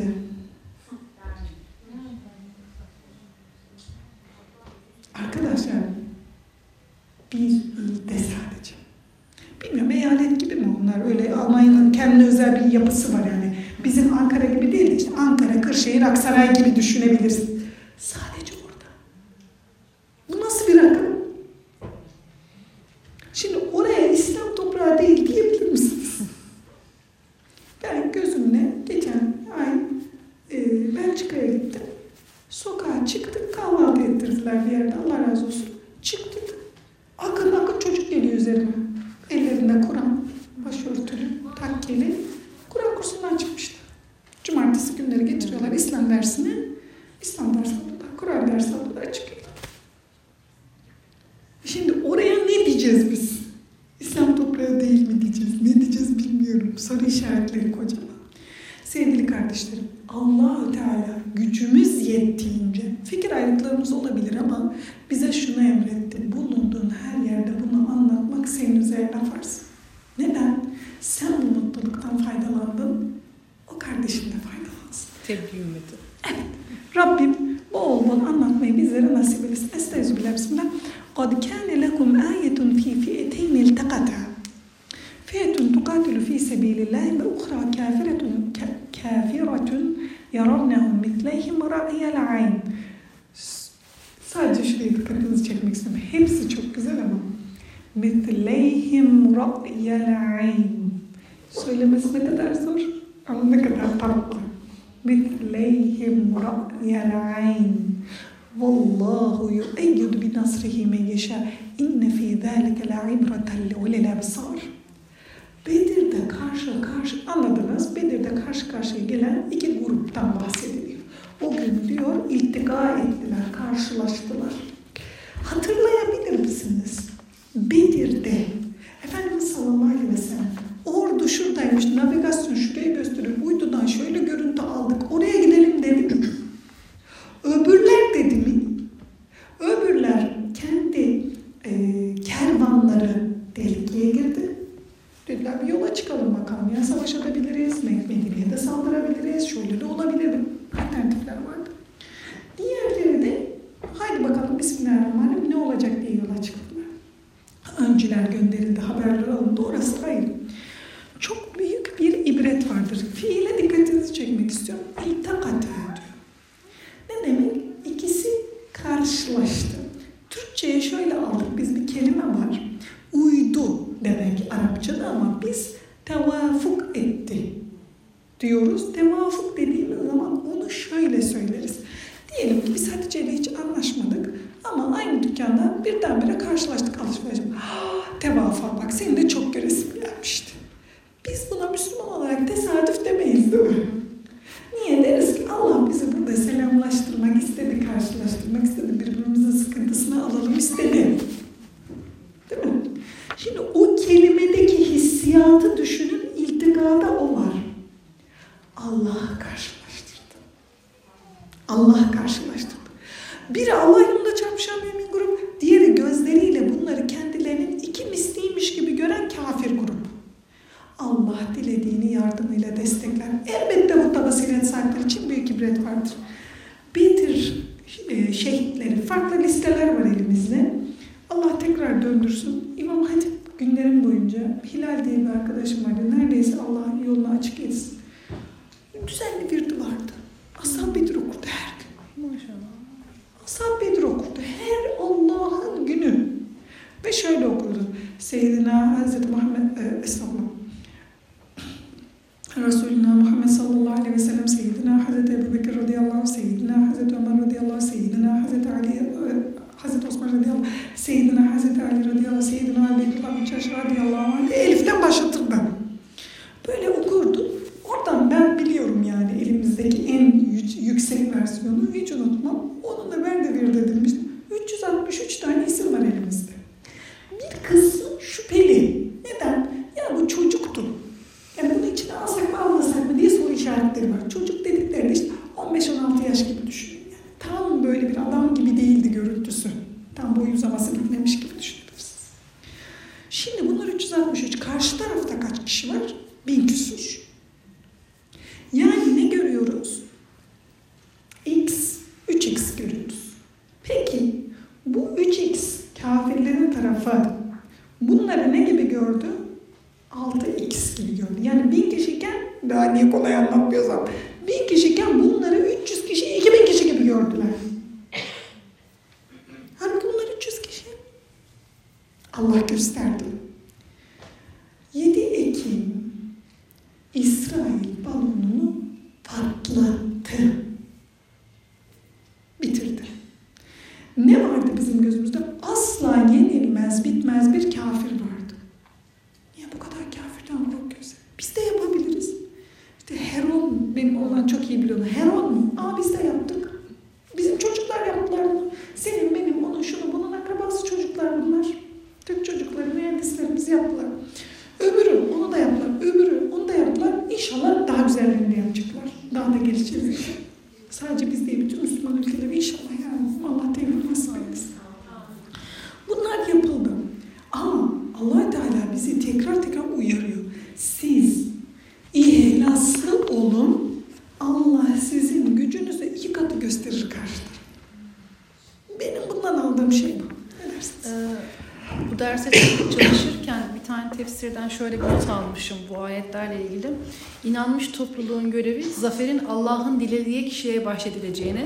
İnanmış 387.61 387.87
topluluğun 387.87 388.51
görevi 388.51 388.83
zaferin 388.83 389.39
Allah'ın 389.49 389.99
dilediği 389.99 390.49
kişiye 390.49 390.85
bahşedileceğine, 390.85 391.65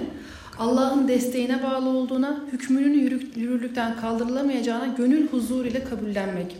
Allah'ın 0.59 1.07
desteğine 1.07 1.63
bağlı 1.63 1.89
olduğuna, 1.89 2.43
hükmünün 2.51 2.93
yürü- 2.93 3.39
yürürlükten 3.39 3.95
kaldırılamayacağına 4.01 4.87
gönül 4.97 5.27
huzur 5.27 5.65
ile 5.65 5.83
kabullenmek. 5.83 6.55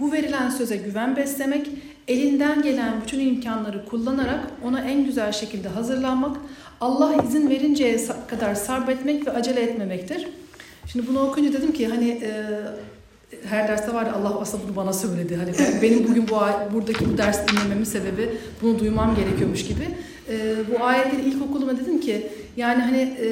Bu 0.00 0.12
verilen 0.12 0.50
söze 0.50 0.76
güven 0.76 1.16
beslemek, 1.16 1.70
elinden 2.08 2.62
gelen 2.62 2.92
bütün 3.02 3.20
imkanları 3.20 3.84
kullanarak 3.84 4.40
ona 4.64 4.80
en 4.80 5.04
güzel 5.04 5.32
şekilde 5.32 5.68
hazırlanmak, 5.68 6.36
Allah 6.80 7.22
izin 7.24 7.50
verinceye 7.50 8.00
kadar 8.28 8.54
sabretmek 8.54 9.26
ve 9.26 9.30
acele 9.30 9.60
etmemektir. 9.60 10.26
Şimdi 10.92 11.06
bunu 11.06 11.20
okuyunca 11.20 11.58
dedim 11.58 11.72
ki 11.72 11.86
hani 11.86 12.08
e, 12.08 12.32
her 13.44 13.68
derste 13.68 13.94
var 13.94 14.06
ya 14.06 14.12
Allah 14.12 14.40
aslında 14.40 14.64
bunu 14.68 14.76
bana 14.76 14.92
söyledi. 14.92 15.36
Hani 15.36 15.52
ben- 15.58 15.82
benim 15.82 16.08
bugün 16.08 16.28
bu 16.28 16.36
buradaki 16.74 17.12
bu 17.12 17.18
ders 17.18 17.48
dinlememin 17.48 17.84
sebebi 17.84 18.30
bunu 18.62 18.78
duymam 18.78 19.16
gerekiyormuş 19.16 19.64
gibi. 19.66 19.88
E, 20.28 20.56
bu 20.70 20.84
ayetleri 20.84 21.22
ilk 21.28 21.42
okuduğumda 21.42 21.76
dedim 21.76 22.00
ki 22.00 22.26
yani 22.56 22.82
hani 22.82 23.00
e, 23.00 23.28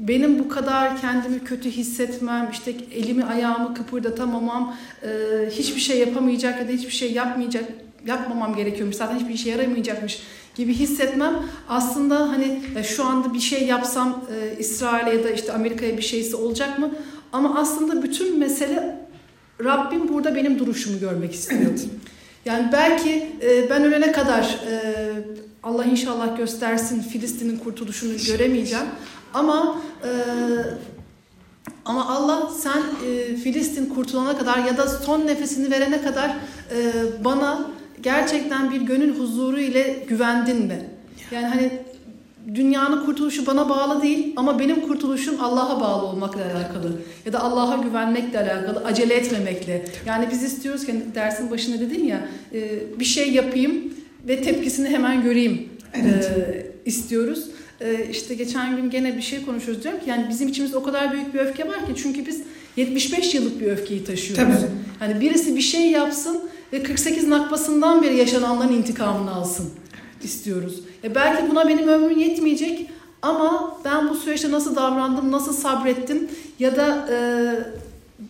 benim 0.00 0.38
bu 0.38 0.48
kadar 0.48 1.00
kendimi 1.00 1.44
kötü 1.44 1.70
hissetmem, 1.70 2.48
işte 2.52 2.74
elimi 2.94 3.24
ayağımı 3.24 3.74
kıpırdatamamam, 3.74 4.76
e, 5.02 5.08
hiçbir 5.50 5.80
şey 5.80 5.98
yapamayacak 5.98 6.60
ya 6.60 6.68
da 6.68 6.72
hiçbir 6.72 6.92
şey 6.92 7.12
yapmayacak, 7.12 7.64
yapmamam 8.06 8.56
gerekiyormuş. 8.56 8.96
Zaten 8.96 9.18
hiçbir 9.18 9.34
işe 9.34 9.50
yaramayacakmış 9.50 10.22
gibi 10.54 10.74
hissetmem 10.74 11.34
aslında 11.68 12.28
hani 12.28 12.60
şu 12.82 13.04
anda 13.04 13.34
bir 13.34 13.40
şey 13.40 13.66
yapsam 13.66 14.24
e, 14.34 14.58
İsrail'e 14.58 15.16
ya 15.16 15.24
da 15.24 15.30
işte 15.30 15.52
Amerika'ya 15.52 15.96
bir 15.96 16.02
şeysi 16.02 16.36
olacak 16.36 16.78
mı? 16.78 16.90
Ama 17.32 17.58
aslında 17.58 18.02
bütün 18.02 18.38
mesele 18.38 18.98
Rabbim 19.64 20.08
burada 20.08 20.34
benim 20.34 20.58
duruşumu 20.58 21.00
görmek 21.00 21.34
istiyor. 21.34 21.60
Evet. 21.68 21.86
Yani 22.44 22.68
belki 22.72 23.26
e, 23.42 23.70
ben 23.70 23.84
ölene 23.84 24.12
kadar 24.12 24.60
e, 24.70 24.80
Allah 25.62 25.84
inşallah 25.84 26.36
göstersin 26.36 27.00
Filistin'in 27.00 27.56
kurtuluşunu 27.56 28.12
göremeyeceğim. 28.26 28.86
Ama 29.34 29.82
e, 30.04 30.10
ama 31.84 32.08
Allah 32.08 32.50
sen 32.58 32.82
e, 33.06 33.36
Filistin 33.36 33.86
kurtulana 33.86 34.38
kadar 34.38 34.58
ya 34.58 34.76
da 34.76 34.88
son 34.88 35.26
nefesini 35.26 35.70
verene 35.70 36.02
kadar 36.02 36.36
e, 36.76 36.92
bana 37.24 37.70
gerçekten 38.00 38.70
bir 38.70 38.80
gönül 38.80 39.18
huzuru 39.18 39.60
ile 39.60 40.04
güvendin 40.08 40.66
mi? 40.66 40.90
Yani 41.30 41.46
hani 41.46 41.70
dünyanın 42.54 43.04
kurtuluşu 43.04 43.46
bana 43.46 43.68
bağlı 43.68 44.02
değil 44.02 44.32
ama 44.36 44.58
benim 44.58 44.80
kurtuluşum 44.80 45.40
Allah'a 45.40 45.80
bağlı 45.80 46.06
olmakla 46.06 46.40
alakalı. 46.40 46.92
Ya 47.26 47.32
da 47.32 47.40
Allah'a 47.40 47.76
güvenmekle 47.76 48.40
alakalı, 48.40 48.84
acele 48.84 49.14
etmemekle. 49.14 49.84
Yani 50.06 50.28
biz 50.30 50.42
istiyoruz 50.42 50.86
ki 50.86 50.92
hani 50.92 51.14
dersin 51.14 51.50
başında 51.50 51.80
dedin 51.80 52.04
ya 52.04 52.28
e, 52.54 52.82
bir 53.00 53.04
şey 53.04 53.32
yapayım 53.32 53.94
ve 54.28 54.42
tepkisini 54.42 54.88
hemen 54.88 55.22
göreyim 55.22 55.68
Evet. 55.94 56.24
e, 56.24 56.66
istiyoruz. 56.84 57.48
E, 57.80 58.06
işte 58.10 58.34
geçen 58.34 58.76
gün 58.76 58.90
gene 58.90 59.16
bir 59.16 59.22
şey 59.22 59.44
konuşuyoruz 59.44 59.84
diyorum 59.84 60.00
ki 60.00 60.10
yani 60.10 60.26
bizim 60.28 60.48
içimizde 60.48 60.76
o 60.76 60.82
kadar 60.82 61.12
büyük 61.12 61.34
bir 61.34 61.38
öfke 61.38 61.68
var 61.68 61.86
ki 61.86 61.92
çünkü 62.02 62.26
biz 62.26 62.42
75 62.76 63.34
yıllık 63.34 63.60
bir 63.60 63.66
öfkeyi 63.66 64.04
taşıyoruz. 64.04 64.54
Tabii. 64.54 64.70
Hani 64.98 65.20
birisi 65.20 65.56
bir 65.56 65.60
şey 65.60 65.90
yapsın 65.90 66.40
ve 66.72 66.82
48 66.82 67.28
nakbasından 67.28 68.02
beri 68.02 68.16
yaşananların 68.16 68.72
intikamını 68.72 69.34
alsın 69.34 69.70
istiyoruz. 70.24 70.80
E 71.04 71.14
belki 71.14 71.50
buna 71.50 71.68
benim 71.68 71.88
ömrüm 71.88 72.18
yetmeyecek 72.18 72.90
ama 73.22 73.78
ben 73.84 74.08
bu 74.08 74.14
süreçte 74.14 74.50
nasıl 74.50 74.76
davrandım, 74.76 75.32
nasıl 75.32 75.52
sabrettim 75.52 76.28
ya 76.58 76.76
da 76.76 77.08
e, 77.10 77.16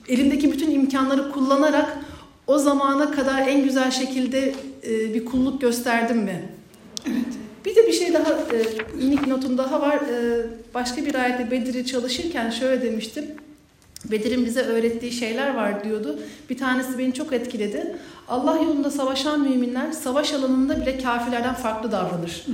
elimdeki 0.08 0.52
bütün 0.52 0.70
imkanları 0.70 1.32
kullanarak 1.32 1.98
o 2.46 2.58
zamana 2.58 3.10
kadar 3.10 3.48
en 3.48 3.64
güzel 3.64 3.90
şekilde 3.90 4.54
e, 4.86 5.14
bir 5.14 5.24
kulluk 5.24 5.60
gösterdim 5.60 6.18
mi? 6.18 6.48
Evet. 7.06 7.16
Bir 7.64 7.76
de 7.76 7.86
bir 7.86 7.92
şey 7.92 8.14
daha, 8.14 8.32
e, 8.32 8.62
minik 8.96 9.26
notum 9.26 9.58
daha 9.58 9.80
var. 9.80 9.96
E, 9.96 10.46
başka 10.74 11.06
bir 11.06 11.14
ayette 11.14 11.50
Bedir'i 11.50 11.86
çalışırken 11.86 12.50
şöyle 12.50 12.82
demiştim. 12.82 13.24
Bedir'in 14.04 14.46
bize 14.46 14.60
öğrettiği 14.60 15.12
şeyler 15.12 15.54
var 15.54 15.84
diyordu. 15.84 16.18
Bir 16.50 16.58
tanesi 16.58 16.98
beni 16.98 17.14
çok 17.14 17.32
etkiledi. 17.32 17.96
Allah 18.28 18.56
yolunda 18.56 18.90
savaşan 18.90 19.40
müminler 19.40 19.92
savaş 19.92 20.32
alanında 20.32 20.80
bile 20.80 20.98
kafirlerden 20.98 21.54
farklı 21.54 21.92
davranır. 21.92 22.46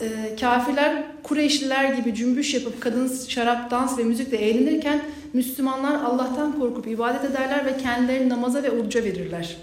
E, 0.00 0.36
kafirler 0.40 1.04
Kureyşliler 1.22 1.94
gibi 1.94 2.14
cümbüş 2.14 2.54
yapıp 2.54 2.80
kadın 2.80 3.12
şarap, 3.28 3.70
dans 3.70 3.98
ve 3.98 4.04
müzikle 4.04 4.36
eğlenirken 4.36 5.02
Müslümanlar 5.32 5.94
Allah'tan 5.94 6.58
korkup 6.58 6.86
ibadet 6.86 7.24
ederler 7.24 7.66
ve 7.66 7.76
kendilerini 7.76 8.28
namaza 8.28 8.62
ve 8.62 8.70
oruca 8.70 9.04
verirler. 9.04 9.56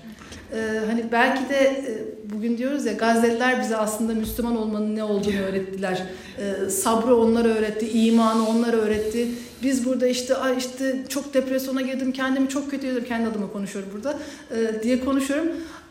Ee, 0.54 0.80
hani 0.88 1.06
belki 1.12 1.50
de 1.50 1.56
e, 1.58 1.98
bugün 2.34 2.58
diyoruz 2.58 2.86
ya 2.86 2.94
Gazze'liler 2.94 3.62
bize 3.62 3.78
aslında 3.78 4.14
Müslüman 4.14 4.58
olmanın 4.58 4.96
ne 4.96 5.04
olduğunu 5.04 5.42
öğrettiler. 5.50 6.04
Ee, 6.40 6.70
sabrı 6.70 7.16
onlara 7.16 7.48
öğretti, 7.48 7.90
imanı 7.90 8.50
onlara 8.50 8.78
öğretti. 8.78 9.28
Biz 9.64 9.86
burada 9.86 10.08
işte 10.08 10.36
ay 10.36 10.58
işte 10.58 11.04
çok 11.10 11.34
depresyona 11.34 11.82
girdim, 11.82 12.12
kendimi 12.12 12.50
çok 12.50 12.64
kötü 12.72 12.76
hissediyorum. 12.78 13.08
Kendi 13.08 13.30
adıma 13.30 13.52
konuşuyorum 13.52 13.92
burada 13.94 14.18
e, 14.52 14.84
diye 14.84 15.06
konuşuyorum. 15.06 15.48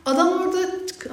Adam 0.07 0.29
orada, 0.29 0.59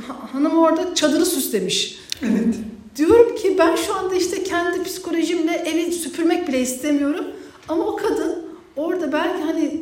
ha- 0.07 0.33
hanım 0.33 0.57
orada 0.57 0.95
çadırı 0.95 1.25
süslemiş. 1.25 1.99
Evet. 2.21 2.55
Diyorum 2.97 3.35
ki 3.35 3.55
ben 3.59 3.75
şu 3.75 3.95
anda 3.95 4.15
işte 4.15 4.43
kendi 4.43 4.83
psikolojimle 4.83 5.51
evi 5.53 5.91
süpürmek 5.91 6.47
bile 6.47 6.61
istemiyorum. 6.61 7.25
Ama 7.67 7.83
o 7.83 7.95
kadın 7.95 8.35
orada 8.75 9.11
belki 9.11 9.43
hani 9.43 9.81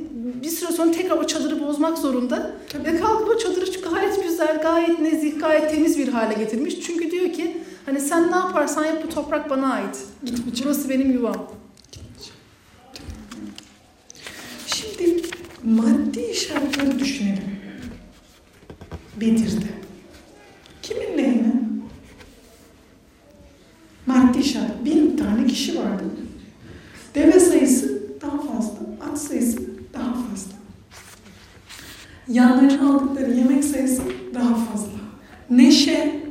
sonra 0.79 0.91
tekrar 0.91 1.17
o 1.17 1.27
çadırı 1.27 1.61
bozmak 1.61 1.97
zorunda. 1.97 2.51
Tabii. 2.69 2.85
Ve 2.85 2.99
kalkıp 2.99 3.29
o 3.29 3.37
çadırı 3.37 3.89
gayet 3.89 4.23
güzel, 4.23 4.61
gayet 4.61 4.99
nezih, 4.99 5.39
gayet 5.39 5.71
temiz 5.71 5.97
bir 5.97 6.07
hale 6.07 6.33
getirmiş. 6.33 6.79
Çünkü 6.81 7.11
diyor 7.11 7.33
ki 7.33 7.57
hani 7.85 7.99
sen 7.99 8.31
ne 8.31 8.35
yaparsan 8.35 8.85
yap 8.85 9.03
bu 9.05 9.09
toprak 9.09 9.49
bana 9.49 9.73
ait. 9.73 9.97
Gitmeyeceğim. 10.23 10.65
Burası 10.65 10.89
benim 10.89 11.11
yuvam. 11.11 11.47
Şimdi 14.67 15.21
maddi 15.63 16.35
şartları 16.35 16.99
düşünelim. 16.99 17.59
Bedir'de. 19.21 19.69
Kimin 20.81 21.17
lehine? 21.17 21.53
Maddi 24.05 24.43
şart. 24.43 24.85
Bin 24.85 25.17
tane 25.17 25.47
kişi 25.47 25.79
vardı. 25.79 26.03
Deve 27.15 27.39
sayısı 27.39 28.03
daha 28.21 28.37
fazla. 28.41 28.79
At 29.11 29.21
sayısı. 29.21 29.58
Yanlarına 32.29 32.89
aldıkları 32.95 33.31
yemek 33.31 33.63
sayısı 33.63 34.01
daha 34.33 34.55
fazla. 34.55 34.99
Neşe 35.49 36.23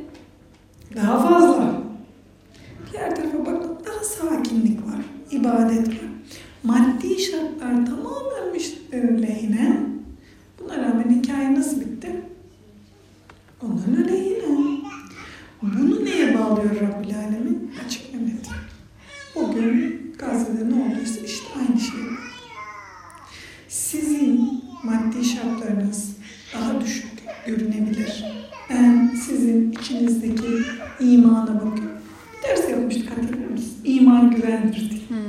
daha 0.95 1.29
fazla. 1.29 1.81
Diğer 2.91 3.15
tarafa 3.15 3.45
bakın 3.45 3.77
daha 3.85 4.03
sakinlik 4.03 4.79
var. 4.87 5.01
ibadet 5.31 5.87
var. 5.87 6.09
Maddi 6.63 7.19
şartlar 7.19 7.85
tamamen 7.85 8.51
müşriklerin 8.53 9.23
lehine. 9.23 9.79
Buna 10.59 10.77
rağmen 10.77 11.09
hikaye 11.09 11.53
nasıl 11.53 11.81
bitti? 11.81 12.21
Onların 13.61 14.03
aleyhine. 14.03 14.79
Bunu 15.61 16.05
neye 16.05 16.39
bağlıyor 16.39 16.75
Rabbül 16.75 17.15
Alemin? 17.15 17.71
Açık 17.85 18.13
Mehmet. 18.13 18.49
Bugün 19.35 20.13
Gazze'de 20.19 20.69
ne 20.69 20.73
olduysa 20.83 21.19
işte 21.25 21.45
aynı 21.59 21.79
şey. 21.79 21.99
Sizin 23.67 24.38
maddi 24.89 25.25
şartlarınız 25.25 26.15
daha 26.53 26.81
düşük 26.81 27.05
görünebilir. 27.45 28.25
Ben 28.69 29.11
sizin 29.27 29.71
içinizdeki 29.71 30.47
imana 30.99 31.55
bakıyorum. 31.55 31.99
Bir 32.37 32.47
ders 32.47 32.69
yapmıştık 32.69 33.09
hatırlıyor 33.11 33.49
musun? 33.49 33.73
İman 33.83 34.31
güvendir 34.31 34.89
diye. 34.89 35.19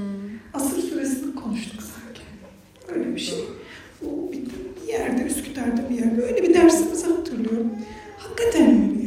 Asır 0.55 0.83
suresini 0.83 1.35
konuştuk 1.35 1.83
sanki. 1.83 2.21
Öyle 2.89 3.15
bir 3.15 3.21
şey. 3.21 3.39
O 4.07 4.33
bir, 4.33 4.43
bir 4.83 4.89
yerde, 4.93 5.23
Üsküdar'da 5.23 5.91
bir 5.91 5.95
yerde. 5.95 6.23
Öyle 6.23 6.43
bir 6.43 6.55
dersimizi 6.55 7.07
hatırlıyorum. 7.07 7.71
Hakikaten 8.19 8.91
öyle 8.91 9.00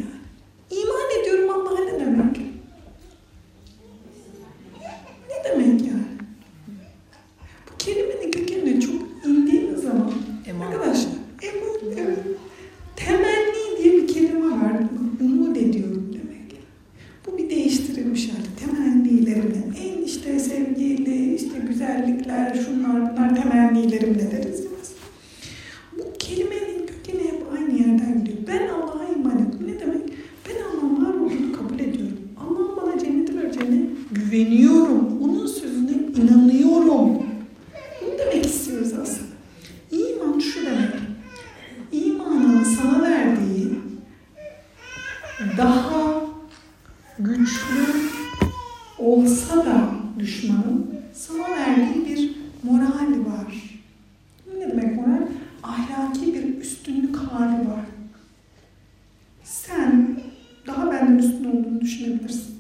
üstün 61.24 61.46
olduğunu 61.46 61.82
düşünebilirsin. 61.82 62.56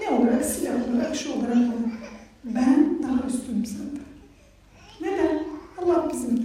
Ne 0.00 0.08
olarak? 0.08 0.44
Silah 0.44 0.72
olarak, 0.88 1.16
şu 1.16 1.32
olarak 1.32 1.56
olarak. 1.56 2.00
Ben 2.44 3.02
daha 3.02 3.28
üstünüm 3.28 3.66
senden. 3.66 4.10
Neden? 5.00 5.42
Allah 5.78 6.08
bizimle. 6.12 6.42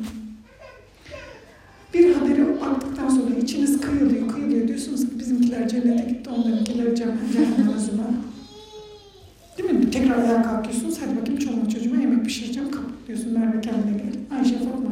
Bir 1.94 2.14
haberi 2.14 2.62
baktıktan 2.62 3.10
sonra 3.10 3.36
içiniz 3.36 3.82
kıyılıyor, 3.82 4.28
kıyılıyor. 4.34 4.68
Diyorsunuz 4.68 5.02
ki 5.02 5.20
bizimkiler 5.20 5.68
cennete 5.68 6.10
gitti, 6.10 6.30
onlarınkiler 6.30 6.96
cehenneme 6.96 7.80
züme. 7.80 8.04
Değil 9.58 9.70
mi? 9.70 9.92
Tekrar 9.92 10.18
ayağa 10.18 10.44
kalkıyorsunuz. 10.44 10.98
Hadi 11.02 11.22
bakayım 11.22 11.40
çoluma 11.40 11.70
çocuğuma 11.70 12.02
yemek 12.02 12.26
pişireceğim. 12.26 12.72
Kapatıyorsun 12.72 13.34
Merve 13.40 13.62
kendine 13.62 13.98
gel. 13.98 14.38
Ayşe 14.38 14.58
falan 14.58 14.85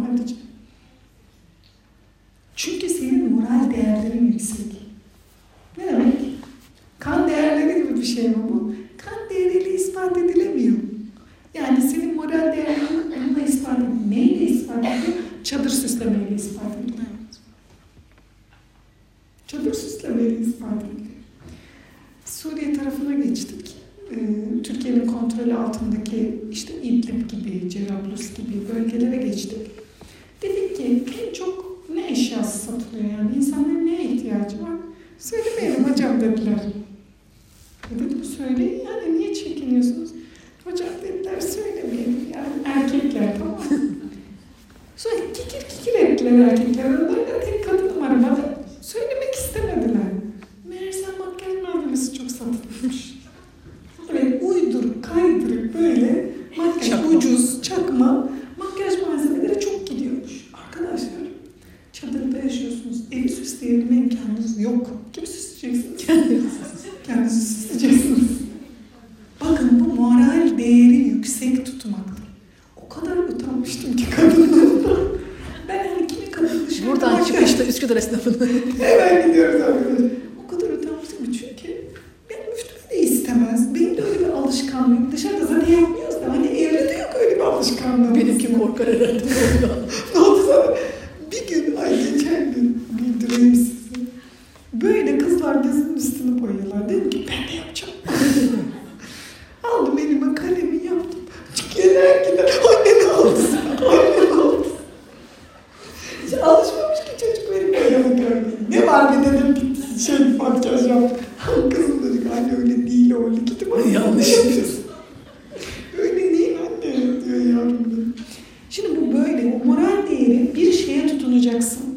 Jackson. 121.53 121.92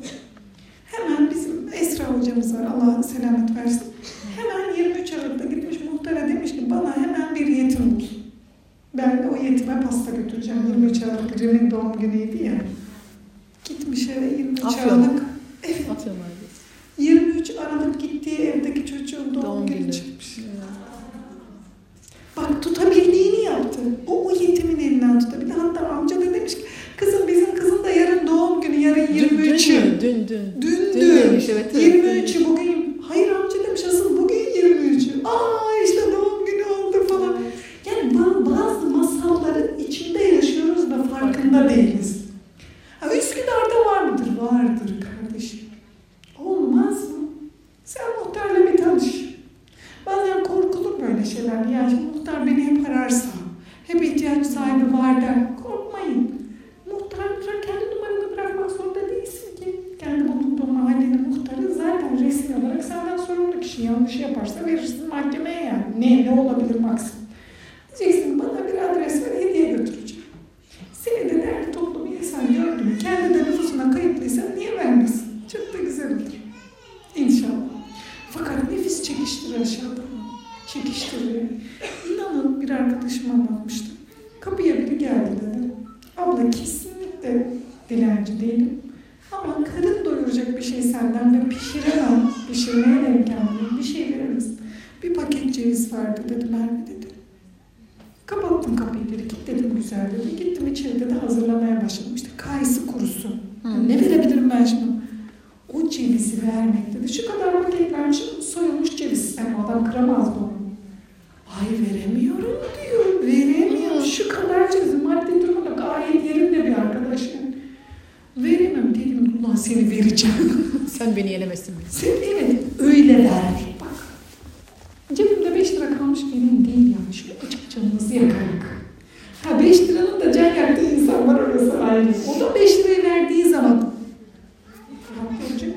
birinci. 135.49 135.75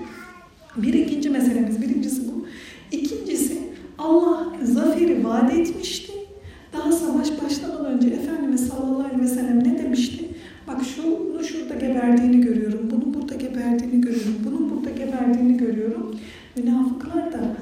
Bir 0.78 0.94
ikinci 0.94 1.30
meselemiz. 1.30 1.82
Birincisi 1.82 2.22
bu. 2.28 2.46
İkincisi 2.92 3.58
Allah 3.98 4.48
zaferi 4.64 5.26
vaat 5.26 5.54
etmişti. 5.54 6.12
Daha 6.74 6.92
savaş 6.92 7.30
başlamadan 7.44 7.86
önce 7.86 8.08
Efendimiz 8.08 8.68
sallallahu 8.68 9.04
aleyhi 9.04 9.22
ve 9.22 9.28
sellem 9.28 9.60
ne 9.60 9.78
demişti? 9.78 10.26
Bak 10.68 10.82
şunu 10.96 11.44
şurada 11.44 11.74
geberdiğini 11.74 12.42
görüyorum, 12.42 12.90
bunun 12.92 13.14
burada 13.14 13.36
geberdiğini 13.36 14.02
görüyorum, 14.02 14.36
bunun 14.46 14.70
burada 14.70 14.90
geberdiğini 14.90 15.58
görüyorum. 15.58 16.16
Münafıklar 16.58 17.34
da 17.34 17.56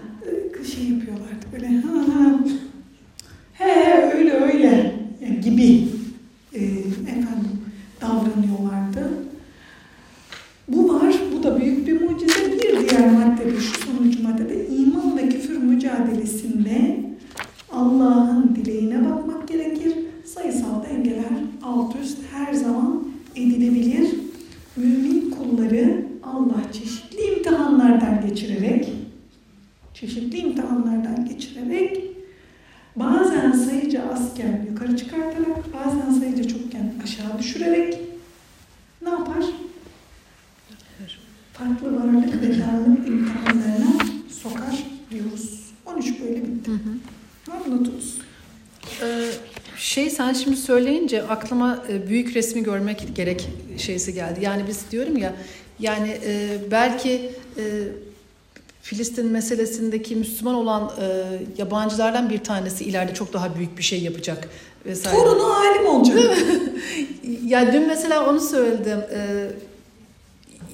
söyleyince 51.07 51.33
aklıma 51.33 51.83
e, 51.89 52.09
büyük 52.09 52.35
resmi 52.35 52.63
görmek 52.63 53.15
gerek 53.15 53.49
şeysi 53.77 54.13
geldi. 54.13 54.39
Yani 54.41 54.63
biz 54.67 54.91
diyorum 54.91 55.17
ya 55.17 55.33
yani 55.79 56.17
e, 56.25 56.57
belki 56.71 57.31
e, 57.57 57.63
Filistin 58.81 59.25
meselesindeki 59.25 60.15
Müslüman 60.15 60.55
olan 60.55 60.91
yabancılardan 61.57 62.29
bir 62.29 62.37
tanesi 62.37 62.83
ileride 62.83 63.13
çok 63.13 63.33
daha 63.33 63.55
büyük 63.55 63.77
bir 63.77 63.83
şey 63.83 64.03
yapacak 64.03 64.49
vesaire. 64.85 65.17
Torunu 65.17 65.43
alim 65.43 65.85
olacak. 65.85 66.37
Ya 67.43 67.73
dün 67.73 67.87
mesela 67.87 68.29
onu 68.29 68.39
söyledim. 68.39 68.99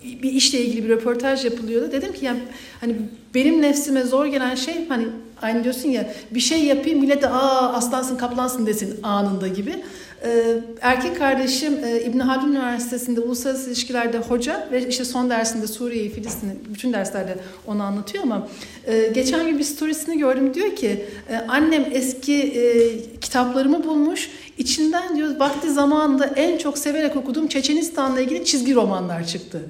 Bir 0.04 0.32
işle 0.32 0.60
ilgili 0.60 0.84
bir 0.84 0.90
röportaj 0.90 1.46
yapılıyordu. 1.46 1.92
Dedim 1.92 2.14
ki 2.14 2.26
yani 2.26 2.40
hani 2.82 2.96
benim 3.36 3.62
nefsime 3.62 4.04
zor 4.04 4.26
gelen 4.26 4.56
şey 4.56 4.88
hani 4.90 5.08
aynı 5.42 5.64
diyorsun 5.64 5.90
ya 5.90 6.14
bir 6.32 6.40
şey 6.40 6.66
yapayım 6.66 7.00
millet 7.00 7.22
de 7.22 7.30
aa 7.30 7.74
aslansın 7.74 8.16
kaplansın 8.16 8.66
desin 8.66 9.00
anında 9.04 9.48
gibi. 9.48 9.84
Ee, 10.26 10.60
erkek 10.82 11.18
kardeşim 11.18 11.74
e, 11.84 12.02
İbn 12.02 12.20
Haldun 12.20 12.52
Üniversitesi'nde 12.52 13.20
uluslararası 13.20 13.68
ilişkilerde 13.70 14.18
hoca 14.18 14.68
ve 14.72 14.88
işte 14.88 15.06
son 15.06 15.30
dersinde 15.30 15.68
Suriye'yi, 15.68 16.10
Filistin'i 16.10 16.52
bütün 16.74 16.94
derslerde 16.94 17.36
onu 17.68 17.84
anlatıyor 17.84 18.24
ama 18.24 18.48
e, 18.88 19.08
geçen 19.14 19.48
gün 19.48 19.60
bir 19.60 19.64
storiesini 19.64 20.18
gördüm 20.18 20.54
diyor 20.54 20.76
ki 20.76 21.06
e, 21.30 21.36
annem 21.48 21.86
eski 21.92 22.54
kitaplarımı 23.22 23.84
bulmuş 23.84 24.30
içinden 24.58 25.16
diyor 25.16 25.40
vakti 25.40 25.72
zamanında 25.72 26.26
en 26.26 26.58
çok 26.58 26.78
severek 26.78 27.16
okuduğum 27.16 27.48
Çeçenistan'la 27.48 28.22
ilgili 28.22 28.46
çizgi 28.46 28.76
romanlar 28.76 29.28
çıktı. 29.28 29.62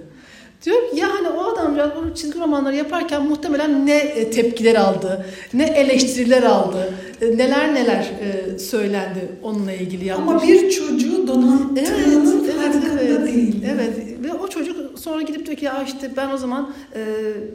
Diyor 0.63 0.89
ki 0.89 0.97
yani 0.97 1.29
o 1.29 1.43
adamcağız 1.43 1.91
bu 1.95 2.15
çizgi 2.15 2.39
romanları 2.39 2.75
yaparken 2.75 3.23
muhtemelen 3.23 3.85
ne 3.85 3.97
e, 3.97 4.31
tepkiler 4.31 4.75
aldı, 4.75 5.25
ne 5.53 5.63
eleştiriler 5.63 6.43
aldı, 6.43 6.93
e, 7.21 7.37
neler 7.37 7.73
neler 7.73 8.11
e, 8.21 8.59
söylendi 8.59 9.19
onunla 9.43 9.73
ilgili 9.73 10.05
yapmış. 10.05 10.29
Ama 10.29 10.43
bir 10.43 10.69
çocuğu 10.69 11.27
donattığının 11.27 12.49
Evet, 12.59 12.75
evet, 12.91 13.01
evet. 13.01 13.27
değil. 13.27 13.55
Evet 13.73 13.93
ve 14.23 14.33
o 14.33 14.47
çocuk 14.47 14.99
sonra 14.99 15.21
gidip 15.21 15.45
diyor 15.45 15.57
ki 15.57 15.65
ya 15.65 15.83
işte 15.83 16.11
ben 16.17 16.29
o 16.29 16.37
zaman 16.37 16.73
e, 16.95 16.99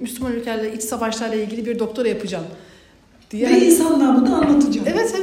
Müslüman 0.01 0.33
ülkelerle 0.33 0.75
iç 0.75 0.83
savaşlarla 0.83 1.35
ilgili 1.35 1.67
bir 1.67 1.79
doktora 1.79 2.09
yapacağım 2.09 2.45
diye. 3.31 3.49
Ve 3.49 3.67
insanlar 3.67 4.21
bunu 4.21 4.35
anlatacak. 4.35 4.87
Evet 4.93 5.15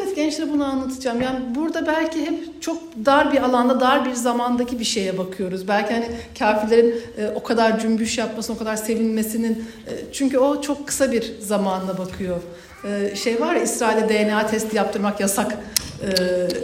gençlere 0.46 0.54
bunu 0.54 0.66
anlatacağım. 0.66 1.22
Yani 1.22 1.40
burada 1.56 1.88
belki 1.88 2.26
hep 2.26 2.62
çok 2.62 2.78
dar 3.06 3.34
bir 3.34 3.44
alanda, 3.44 3.80
dar 3.80 4.06
bir 4.06 4.14
zamandaki 4.14 4.80
bir 4.80 4.86
şeye 4.86 5.18
bakıyoruz. 5.18 5.68
Belki 5.68 5.94
hani 5.94 6.06
kafirlerin 6.40 6.96
e, 7.18 7.28
o 7.36 7.44
kadar 7.44 7.80
cümbüş 7.80 8.18
yapmasının, 8.18 8.56
o 8.56 8.60
kadar 8.60 8.76
sevinmesinin 8.76 9.66
e, 9.88 9.92
çünkü 10.14 10.38
o 10.38 10.62
çok 10.62 10.88
kısa 10.88 11.12
bir 11.12 11.34
zamanla 11.40 11.98
bakıyor. 11.98 12.38
E, 12.84 13.16
şey 13.16 13.42
var 13.42 13.56
ya 13.56 13.62
İsrail'de 13.62 14.10
DNA 14.10 14.48
testi 14.48 14.76
yaptırmak 14.78 15.20
yasak 15.20 15.58
e, 16.02 16.08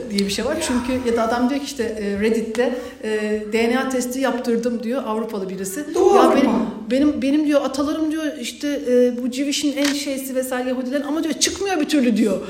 diye 0.10 0.20
bir 0.20 0.30
şey 0.30 0.46
var. 0.46 0.58
Çünkü 0.62 1.10
ya 1.10 1.18
da 1.18 1.24
adam 1.24 1.50
diyor 1.50 1.60
ki 1.60 1.66
işte 1.66 1.84
e, 1.84 2.20
Reddit'te 2.20 2.76
e, 3.04 3.42
DNA 3.54 3.90
testi 3.90 4.20
yaptırdım 4.20 4.84
diyor 4.84 5.04
Avrupalı 5.04 5.50
birisi. 5.50 5.96
Doğru 5.96 6.16
Ya 6.18 6.44
mu? 6.44 6.66
Benim, 6.92 7.22
benim 7.22 7.46
diyor 7.48 7.62
atalarım 7.62 8.12
diyor 8.12 8.24
işte 8.42 8.82
e, 8.90 9.24
bu 9.24 9.32
Civiş'in 9.32 9.78
en 9.78 9.94
şeysi 9.94 10.36
vesaire 10.36 10.70
Yahudilerin 10.70 11.04
ama 11.04 11.24
diyor 11.24 11.34
çıkmıyor 11.34 11.80
bir 11.80 11.86
türlü 11.86 12.18
diyor. 12.18 12.42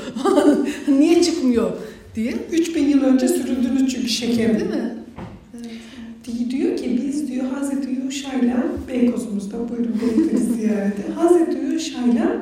Niye 0.88 1.22
çıkmıyor 1.22 1.70
diye. 2.14 2.34
3000 2.52 2.88
yıl 2.88 3.02
önce 3.02 3.28
sürüldünüz 3.28 3.94
çünkü 3.94 4.08
şekerim. 4.08 4.54
Değil 4.60 4.70
mi? 4.70 4.94
Di- 6.26 6.50
Diyor 6.50 6.76
ki 6.76 7.00
biz 7.06 7.28
diyor 7.28 7.44
Hazreti 7.44 7.88
Yuşa'yla 8.04 8.64
Beykoz'umuzda 8.88 9.56
buyurun 9.68 9.94
bekleriz 10.02 10.48
ziyarete. 10.56 11.02
Hazreti 11.14 11.58
Yuşa'yla 11.72 12.36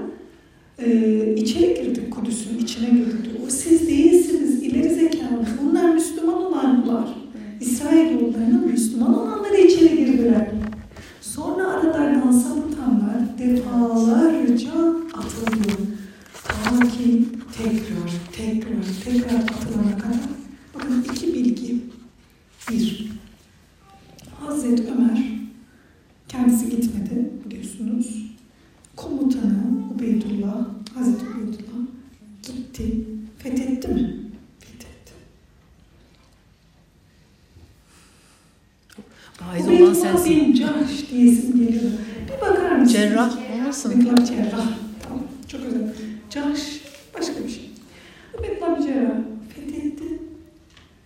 e, 0.78 0.90
içeri 1.36 1.74
girdik 1.74 2.10
Kudüs'ün 2.10 2.58
içine 2.58 2.88
girdik 2.90 3.24
diyor. 3.24 3.36
O 3.46 3.50
siz 3.50 3.88
değilsiniz 3.88 4.62
ileri 4.62 4.94
zekalı. 4.94 5.44
Bunlar 5.62 5.94
Müslüman 5.94 6.42
olanlar. 6.46 7.08
İsrail 7.60 8.12
yollarının 8.20 8.66
Müslüman 8.72 9.18
olanları 9.18 9.56
içeri 9.60 9.96
girdiler. 9.96 10.48
Defalarca 13.40 14.72
atılıyor. 15.14 15.78
Ta 16.44 16.88
ki 16.88 17.24
tekrar, 17.58 18.10
tekrar, 18.32 18.82
tekrar 19.04 19.40
atılana 19.40 19.98
kadar. 19.98 20.20
Bakın 20.74 21.06
iki 21.12 21.34
bilgi. 21.34 21.76
Bir, 22.70 23.10
Hazreti 24.40 24.82
Ömer 24.92 25.24
kendisi 26.28 26.70
gitmedi 26.70 27.30
biliyorsunuz. 27.44 28.26
Komutanı 28.96 29.62
Ubeydullah, 29.94 30.66
Hazreti 30.94 31.24
Ubeydullah 31.24 31.86
gitti. 32.42 32.84
Fethetti 33.38 33.88
mi? 33.88 34.16
Fethetti. 34.60 35.12
Faiz 39.32 39.64
olan 39.68 39.74
Ubeydullah 39.76 39.94
sensin. 39.94 40.30
bin 40.30 40.54
Cahş 40.54 41.10
diye 41.10 41.26
isim 41.26 41.58
geliyor. 41.66 41.92
Bir 42.26 42.40
bakar 42.40 42.76
mısın? 42.76 42.94
Cerrah 42.94 43.50
olmasın? 43.70 43.92
Ubeydullah 43.92 44.26
cerrah. 44.26 44.66
Tamam, 45.02 45.22
çok 45.48 45.60
özel. 45.60 45.94
Cahş 46.30 46.80
başka 47.18 47.44
bir 47.44 47.48
şey. 47.48 47.70
Ubeydullah 48.38 48.78
bin 48.78 48.86
cerrah 48.86 49.16
fethetti. 49.54 50.04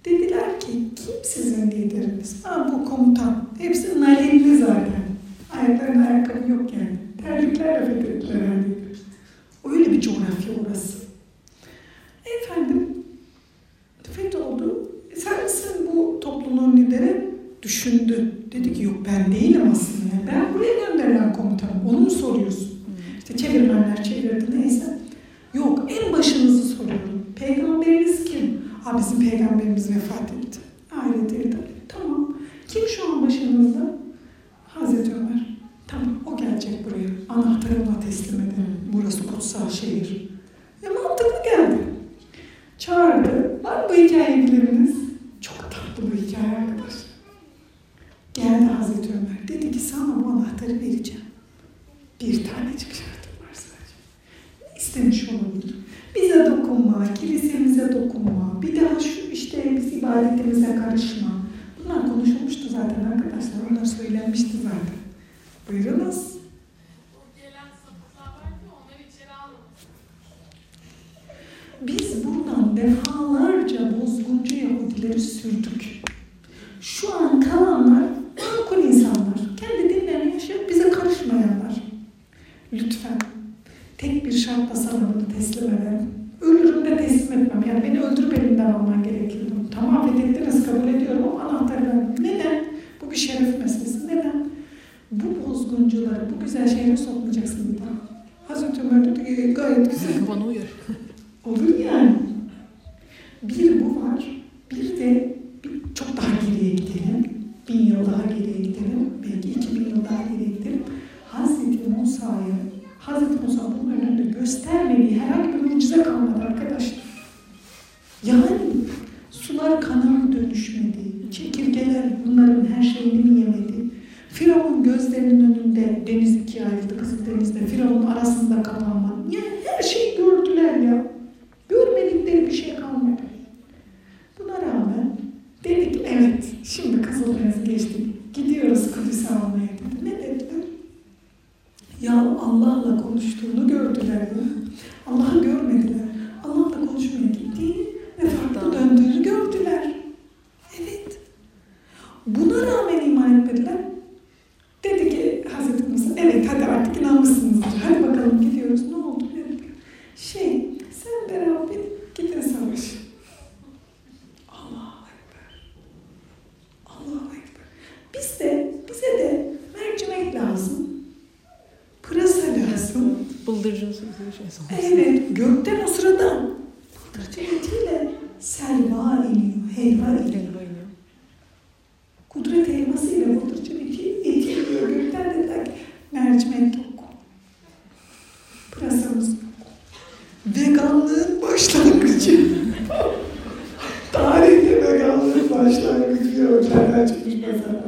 Dediler 0.05 0.61
ki 0.61 0.67
kim 0.97 1.15
sizin 1.25 1.71
lideriniz? 1.71 2.45
Ha 2.45 2.73
bu 2.73 2.85
komutan. 2.85 3.45
Hepsi 3.59 4.01
nalimli 4.01 4.59
zaten. 4.59 5.05
Ayaklarında 5.53 6.09
ayakkabı 6.09 6.51
yok 6.51 6.73
yani. 6.73 6.99
Terliklerle 7.23 7.87
fethettiler 7.87 8.35
herhalde. 8.35 8.75
Öyle 9.65 9.93
bir 9.93 10.01
coğrafya 10.01 10.53
orası. 10.67 10.99
Efendim, 12.43 12.89
fetholdu. 14.13 14.93
E 15.11 15.17
sen 15.17 15.45
misin 15.45 15.89
bu 15.93 16.21
topluluğun 16.21 16.77
lideri? 16.77 17.35
Düşündü. 17.63 18.33
Dedi 18.53 18.73
ki 18.75 18.83
yok 18.83 18.95
ben 19.07 19.33
değilim 19.33 19.63
aslında. 19.73 20.33
Ben 20.33 20.55
buraya 20.55 20.87
gönderilen 20.87 21.33
komutanım. 21.33 21.87
Onu 21.89 21.99
mu 21.99 22.11
soruyorsun? 22.11 22.75
İşte 23.19 23.37
çevirmenler 23.37 24.05
çevirdi 24.05 24.61
neyse. 24.61 24.99
Yok 25.55 25.89
en 25.89 26.13
başınızı 26.13 26.63
soruyorum. 26.69 27.27
Peygamberiniz 27.37 28.25
kim? 28.25 28.61
Ha 28.85 28.99
bizim 28.99 29.31
peygamberimiz 29.31 29.91
vefat 29.91 30.33
etti. 30.33 30.59
Aile 31.03 31.29
değil 31.31 31.55
Tamam. 31.89 32.35
Kim 32.69 32.83
şu 32.89 33.13
an 33.13 33.27
başınızda? 33.27 33.97
Hazreti 34.69 35.15
Ömer. 35.15 35.57
Tamam 35.89 36.21
o 36.27 36.37
gelecek 36.37 36.85
buraya. 36.87 37.09
Anahtarı 37.29 37.83
ona 37.89 38.01
teslim 38.01 38.41
edin. 38.41 38.67
Burası 38.93 39.27
kutsal 39.27 39.71
şehir. 39.71 40.29
Ve 40.83 40.89
mantıklı 40.89 41.43
geldi. 41.45 41.79
Çağırdı. 42.79 43.61
Var 43.65 43.77
mı 43.77 43.87
bu 43.91 43.95
hikayeyi 43.95 44.47
bileniniz? 44.47 44.97
Çok 45.41 45.59
tatlı 45.59 46.03
bu 46.13 46.17
hikaye 46.17 46.47
arkadaşlar. 46.57 47.05
Geldi 48.35 48.65
Hazreti 48.65 49.09
Ömer. 49.13 49.49
Dedi 49.49 49.73
ki 49.73 49.79
sana 49.79 50.25
bu 50.25 50.29
anahtarı 50.29 50.81
vereceğim. 50.81 51.21
Bir 52.21 52.33
tanecik 52.33 52.89
şartım 52.95 53.35
var 53.41 53.55
sadece. 53.55 53.95
Ne 54.73 54.79
istemiş 54.79 55.29
olabilir? 55.29 55.75
Bize 56.17 56.47
dokunma, 56.47 57.15
kilisemize 57.15 57.93
dokunma, 57.93 58.63
bir 58.63 58.81
daha 58.81 59.01
şu 59.01 59.31
işte 59.33 59.77
biz 59.77 59.93
ibadetimize 59.93 60.77
karışma. 60.77 61.29
Bunlar 61.79 62.09
konuşulmuştu 62.09 62.69
zaten 62.69 63.05
arkadaşlar. 63.05 63.71
Onlar 63.71 63.85
söylenmişti 63.85 64.57
zaten. 64.63 64.99
Buyurunuz. 65.71 66.34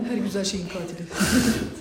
Her 0.08 0.16
güzel 0.16 0.44
şeyin 0.44 0.66
katili. 0.68 1.08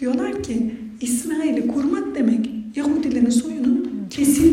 Diyorlar 0.00 0.42
ki 0.42 0.74
İsrail'i 1.00 1.66
korumak 1.66 2.14
demek 2.14 2.50
Yahudilerin 2.76 3.30
soyunun 3.30 4.06
kesin 4.10 4.47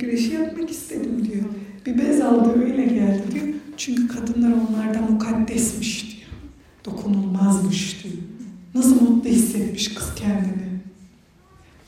güreşi 0.00 0.32
yapmak 0.34 0.70
istedim 0.70 1.28
diyor. 1.32 1.44
Bir 1.86 1.98
bez 1.98 2.20
aldı 2.20 2.62
öyle 2.62 2.84
geldi 2.84 3.22
diyor. 3.34 3.46
Çünkü 3.76 4.08
kadınlar 4.08 4.52
onlardan 4.52 5.12
mukaddesmiş 5.12 6.02
diyor. 6.02 6.30
Dokunulmazmış 6.84 8.04
diyor. 8.04 8.14
Nasıl 8.74 9.00
mutlu 9.00 9.30
hissetmiş 9.30 9.94
kız 9.94 10.14
kendini. 10.16 10.70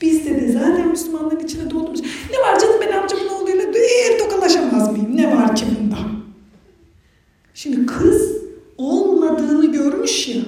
Biz 0.01 0.25
de 0.25 0.51
zaten 0.51 0.87
Müslümanlık 0.87 1.43
içine 1.43 1.71
doğduğumuz. 1.71 2.01
Ne 2.01 2.37
var 2.37 2.59
canım 2.59 2.75
ben 2.81 2.97
amcamın 2.97 3.27
oğluyla 3.27 3.63
eğer 3.63 4.19
tokalaşamaz 4.19 4.91
mıyım? 4.91 5.17
Ne 5.17 5.35
var 5.35 5.55
ki 5.55 5.65
bunda? 5.79 5.97
Şimdi 7.53 7.85
kız 7.85 8.31
olmadığını 8.77 9.71
görmüş 9.71 10.27
ya. 10.27 10.41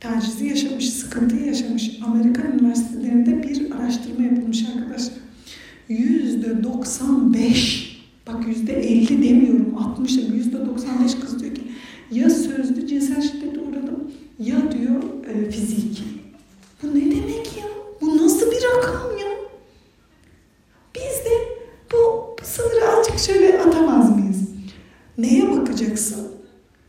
Tacizi 0.00 0.46
yaşamış, 0.46 0.90
sıkıntıyı 0.90 1.46
yaşamış. 1.46 1.90
Amerikan 2.06 2.58
üniversitelerinde 2.58 3.42
bir 3.42 3.70
araştırma 3.70 4.24
yapılmış 4.24 4.64
arkadaşlar. 4.76 5.14
Yüzde 5.88 6.64
95, 6.86 8.00
bak 8.26 8.48
yüzde 8.48 8.72
50 8.72 9.22
demiyorum, 9.22 9.76
60 9.78 10.16
yüzde 10.16 10.66
95 10.66 11.14
kız 11.14 11.40
diyor 11.40 11.54
ki 11.54 11.62
ya 12.10 12.30
sözlü 12.30 12.86
cinsel 12.86 13.22
şiddete 13.22 13.60
uğradım 13.60 14.10
ya 14.38 14.56
diyor 14.72 15.02
e, 15.34 15.50
fiziki. 15.50 16.02
Bu 16.82 16.86
ne 16.86 17.00
demek 17.00 17.56
ya? 17.56 17.64
Bu 18.00 18.16
nasıl 18.16 18.50
bir 18.50 18.56
rakam 18.56 19.18
ya? 19.18 19.26
Biz 20.94 21.24
de 21.24 21.34
bu 21.92 22.26
sınırı 22.42 22.88
azıcık 22.88 23.18
şöyle 23.18 23.62
atamaz 23.62 24.18
mıyız? 24.18 24.48
Neye 25.18 25.50
bakacaksın? 25.50 26.26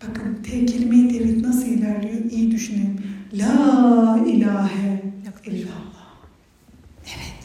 Bakın 0.01 0.43
te 0.43 0.65
kelime-i 0.65 1.07
tevhid 1.07 1.43
nasıl 1.43 1.67
ilerliyor? 1.67 2.31
İyi 2.31 2.51
düşünelim. 2.51 3.01
La 3.33 4.19
ilahe 4.27 5.03
illallah. 5.45 6.17
Evet. 7.05 7.37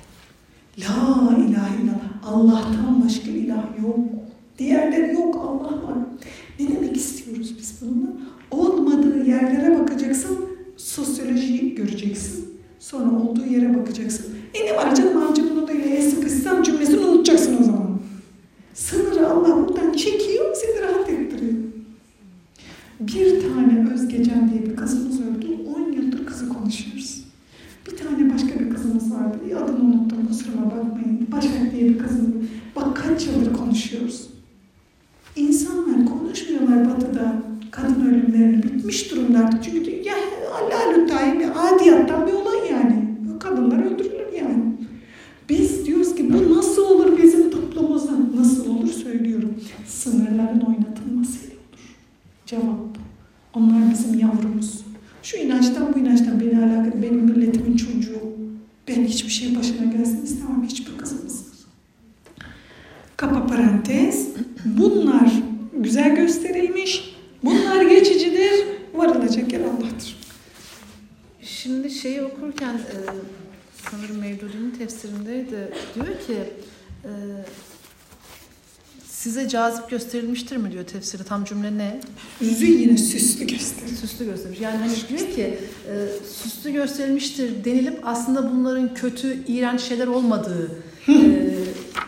La 0.78 1.36
ilahe 1.36 1.82
illallah. 1.82 2.12
Allah'tan 2.26 3.04
başka 3.04 3.30
ilah 3.30 3.64
yok. 3.82 3.98
Diğerleri 4.58 5.14
yok. 5.14 5.36
Allah 5.36 5.82
var. 5.82 5.98
Ne 6.60 6.68
demek 6.68 6.96
istiyoruz 6.96 7.54
biz 7.58 7.74
bununla? 7.80 8.08
Olmadığı 8.50 9.24
yerlere 9.24 9.80
bakacaksın. 9.80 10.38
Sosyolojiyi 10.76 11.74
göreceksin. 11.74 12.58
Sonra 12.78 13.16
olduğu 13.16 13.44
yere 13.44 13.78
bakacaksın. 13.78 14.26
E 14.54 14.66
ne 14.66 14.76
var 14.76 14.94
canım 14.94 15.22
amcamın 15.22 15.62
odayla 15.62 16.02
sıkışsam 16.02 16.62
cümlesini 16.62 16.98
unutacaksın 16.98 17.58
o 17.60 17.64
zaman. 17.64 17.98
Sınırı 18.74 19.28
Allah 19.28 19.68
buradan 19.68 19.92
çekiyor, 19.92 20.54
seni 20.54 20.82
rahat 20.82 21.08
ettiriyor. 21.08 21.52
Bir 23.00 23.42
tane 23.42 23.92
Özgecan 23.94 24.50
diye 24.50 24.62
bir 24.62 24.76
kızımız 24.76 25.20
öldü. 25.20 25.46
10 25.76 25.92
yıldır 25.92 26.26
kızı 26.26 26.48
konuşuyoruz. 26.48 27.24
Bir 27.86 27.96
tane 27.96 28.34
başka 28.34 28.60
bir 28.60 28.70
kızımız 28.70 29.12
vardı. 29.12 29.38
Ya 29.50 29.64
Adını 29.64 29.84
unuttum 29.84 30.26
kusuruma 30.28 30.66
bakmayın. 30.66 31.28
Başak 31.32 31.72
diye 31.72 31.88
bir 31.88 31.98
kızımız. 31.98 32.32
Bak 32.76 32.96
kaç 32.96 33.26
yıldır 33.26 33.52
konuşuyoruz. 33.52 34.28
İnsanlar 35.36 36.06
konuşmuyorlar 36.06 36.90
batıda. 36.90 37.42
Kadın 37.70 38.06
ölümlerini 38.06 38.62
bitmiş 38.62 39.10
durumda 39.10 39.38
artık. 39.38 39.64
Çünkü 39.64 39.90
ya 39.90 40.14
Allah 40.54 41.08
daim 41.08 41.58
adiyattan 41.58 42.26
bir 42.26 42.32
olay 42.32 42.70
yani. 42.70 43.04
Kadınlar 43.40 43.84
öldürülür 43.84 44.32
yani. 44.38 44.64
Biz 45.48 45.86
diyoruz 45.86 46.14
ki 46.14 46.32
bu 46.32 46.56
nasıl 46.56 46.82
olur 46.82 47.22
bizim 47.22 47.50
toplumumuzda? 47.50 48.12
Nasıl 48.36 48.76
olur 48.76 48.88
söylüyorum. 48.88 49.54
Sınırların 49.86 50.60
oynatılmasıyla 50.60 51.56
olur. 51.56 51.96
Cevap 52.46 52.64
bu. 52.64 52.98
Onlar 53.54 53.90
bizim 53.90 54.18
yavrumuz. 54.18 54.84
Şu 55.22 55.36
inançtan 55.36 55.94
bu 55.94 55.98
inançtan 55.98 56.40
beni 56.40 56.58
alakalı. 56.58 57.02
Benim 57.02 57.24
milletimin 57.24 57.76
çocuğu. 57.76 58.22
Ben 58.88 59.04
hiçbir 59.04 59.30
şey 59.30 59.56
başına 59.58 59.92
gelsin 59.92 60.22
istemem 60.24 60.64
hiçbir 60.64 60.98
kızımız. 60.98 61.52
Kapa 63.16 63.46
parantez. 63.46 64.28
Bunlar 64.64 65.32
güzel 65.76 66.16
gösterilmiş. 66.16 67.16
Bunlar 67.44 67.82
geçicidir. 67.82 68.52
Varılacak 68.94 69.52
yer 69.52 69.60
Allah'tır. 69.60 70.16
Şimdi 71.42 71.90
şeyi 71.90 72.22
okurken 72.22 72.74
e, 72.74 72.96
sanırım 73.90 74.18
Mevdudi'nin 74.18 74.70
tefsirindeydi. 74.70 75.72
Diyor 75.94 76.06
ki 76.06 76.38
e, 77.04 77.10
size 79.04 79.48
cazip 79.48 79.81
gösterilmiştir 79.92 80.56
mi 80.56 80.72
diyor 80.72 80.84
tefsiri. 80.84 81.24
Tam 81.24 81.44
cümle 81.44 81.78
ne? 81.78 82.00
Yüzü 82.40 82.66
yine 82.66 82.98
süslü 82.98 83.46
gösterir. 83.46 83.96
Süslü 84.00 84.24
göstermiş. 84.24 84.60
Yani 84.60 84.76
hani 84.76 84.92
diyor 85.08 85.34
ki 85.34 85.58
e, 85.88 85.94
süslü 86.42 86.72
gösterilmiştir 86.72 87.64
denilip 87.64 87.98
aslında 88.02 88.52
bunların 88.52 88.94
kötü, 88.94 89.38
iğrenç 89.46 89.80
şeyler 89.80 90.06
olmadığı 90.06 90.70
e, 91.08 91.14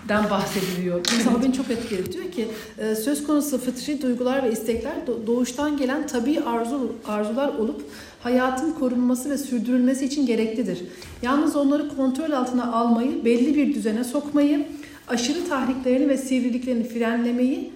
den 0.08 0.30
bahsediliyor. 0.30 1.00
Mesela 1.16 1.42
beni 1.42 1.52
çok 1.52 1.70
etkiledi. 1.70 2.12
Diyor 2.12 2.32
ki 2.32 2.48
e, 2.78 2.94
söz 2.94 3.26
konusu 3.26 3.58
fıtri 3.58 4.02
duygular 4.02 4.42
ve 4.42 4.52
istekler 4.52 4.94
do- 5.06 5.26
doğuştan 5.26 5.76
gelen 5.76 6.06
tabii 6.06 6.40
arzu, 6.40 6.92
arzular 7.06 7.48
olup 7.48 7.82
hayatın 8.22 8.72
korunması 8.72 9.30
ve 9.30 9.38
sürdürülmesi 9.38 10.04
için 10.04 10.26
gereklidir. 10.26 10.78
Yalnız 11.22 11.56
onları 11.56 11.96
kontrol 11.96 12.32
altına 12.32 12.72
almayı, 12.72 13.24
belli 13.24 13.54
bir 13.54 13.74
düzene 13.74 14.04
sokmayı, 14.04 14.66
aşırı 15.08 15.48
tahriklerini 15.48 16.08
ve 16.08 16.16
sivriliklerini 16.16 16.88
frenlemeyi 16.88 17.73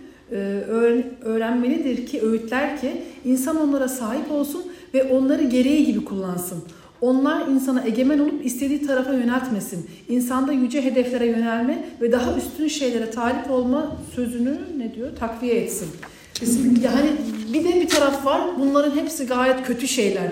öğrenmelidir 1.25 2.07
ki 2.07 2.23
öğütler 2.23 2.81
ki 2.81 3.03
insan 3.25 3.61
onlara 3.61 3.89
sahip 3.89 4.31
olsun 4.31 4.63
ve 4.95 5.05
onları 5.05 5.43
gereği 5.43 5.87
gibi 5.87 6.05
kullansın. 6.05 6.63
Onlar 7.01 7.49
insana 7.49 7.85
egemen 7.87 8.19
olup 8.19 8.47
istediği 8.47 8.87
tarafa 8.87 9.13
yöneltmesin. 9.13 9.87
İnsanda 10.09 10.53
yüce 10.53 10.85
hedeflere 10.85 11.27
yönelme 11.27 11.85
ve 12.01 12.13
daha 12.13 12.37
üstün 12.37 12.69
şeylere 12.69 13.11
talip 13.11 13.51
olma 13.51 13.97
sözünü 14.15 14.59
ne 14.79 14.95
diyor? 14.95 15.09
Takviye 15.19 15.55
etsin. 15.55 15.89
Kesinlikle. 16.35 16.87
Yani 16.87 17.11
bir 17.53 17.65
de 17.65 17.81
bir 17.81 17.89
taraf 17.89 18.27
var. 18.27 18.41
Bunların 18.59 18.97
hepsi 18.97 19.27
gayet 19.27 19.63
kötü 19.67 19.89
şeyler. 19.89 20.25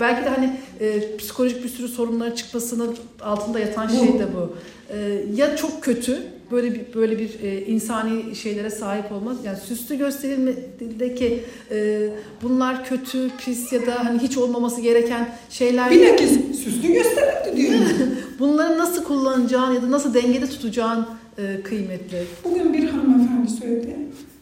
Belki 0.00 0.24
de 0.24 0.28
hani 0.28 0.56
e, 0.80 1.16
psikolojik 1.16 1.64
bir 1.64 1.68
sürü 1.68 1.88
sorunların 1.88 2.34
çıkmasının 2.34 2.96
altında 3.22 3.60
yatan 3.60 3.88
Bu. 3.88 3.92
şey 4.06 4.18
de 4.18 4.26
bu. 4.34 4.56
E, 4.94 5.24
ya 5.34 5.56
çok 5.56 5.82
kötü 5.82 6.22
böyle 6.50 6.74
bir 6.74 6.94
böyle 6.94 7.18
bir 7.18 7.40
e, 7.42 7.66
insani 7.66 8.36
şeylere 8.36 8.70
sahip 8.70 9.12
olmaz. 9.12 9.36
Yani 9.44 9.58
süslü 9.58 9.98
gösterilmedeki 9.98 11.44
e, 11.70 12.08
bunlar 12.42 12.84
kötü, 12.84 13.30
pis 13.38 13.72
ya 13.72 13.86
da 13.86 14.04
hani 14.04 14.18
hiç 14.18 14.38
olmaması 14.38 14.80
gereken 14.80 15.34
şeyler. 15.50 15.90
Bilakis 15.90 16.32
süslü 16.64 16.92
gösterildi 16.92 17.56
diyor. 17.56 17.80
Bunları 18.38 18.78
nasıl 18.78 19.04
kullanacağın 19.04 19.74
ya 19.74 19.82
da 19.82 19.90
nasıl 19.90 20.14
dengede 20.14 20.46
tutacağın 20.46 21.06
e, 21.38 21.62
kıymetli. 21.62 22.24
Bugün 22.44 22.72
bir 22.72 22.88
hanımefendi 22.88 23.50
söyledi. 23.50 23.96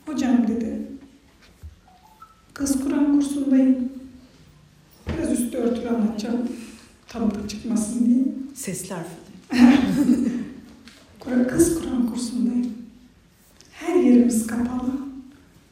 Hocam 0.07 0.49
dedi. 0.49 0.79
Kız 2.55 2.85
Kur'an 2.85 3.21
kursundayım. 3.21 3.93
Biraz 5.19 5.41
üstü 5.41 5.59
örtülü 5.59 5.89
anlatacağım. 5.89 6.49
Tam 7.09 7.31
da 7.31 7.49
çıkmasın 7.49 8.07
diye. 8.07 8.25
Sesler. 8.55 9.05
Kur- 11.29 11.49
Kız 11.49 11.74
Kur'an 11.81 12.07
kursundayım. 12.11 12.72
Her 13.72 13.95
yerimiz 13.95 14.47
kapalı. 14.47 14.93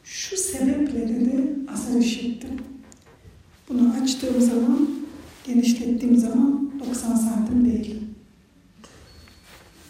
Şu 0.05 0.37
sebeple 0.37 1.09
dedi 1.09 1.45
azar 1.73 2.01
işittim. 2.01 2.51
Bunu 3.69 3.93
açtığım 4.03 4.41
zaman, 4.41 4.89
genişlettiğim 5.47 6.17
zaman 6.17 6.71
90 6.89 7.15
santim 7.17 7.65
değil. 7.65 8.01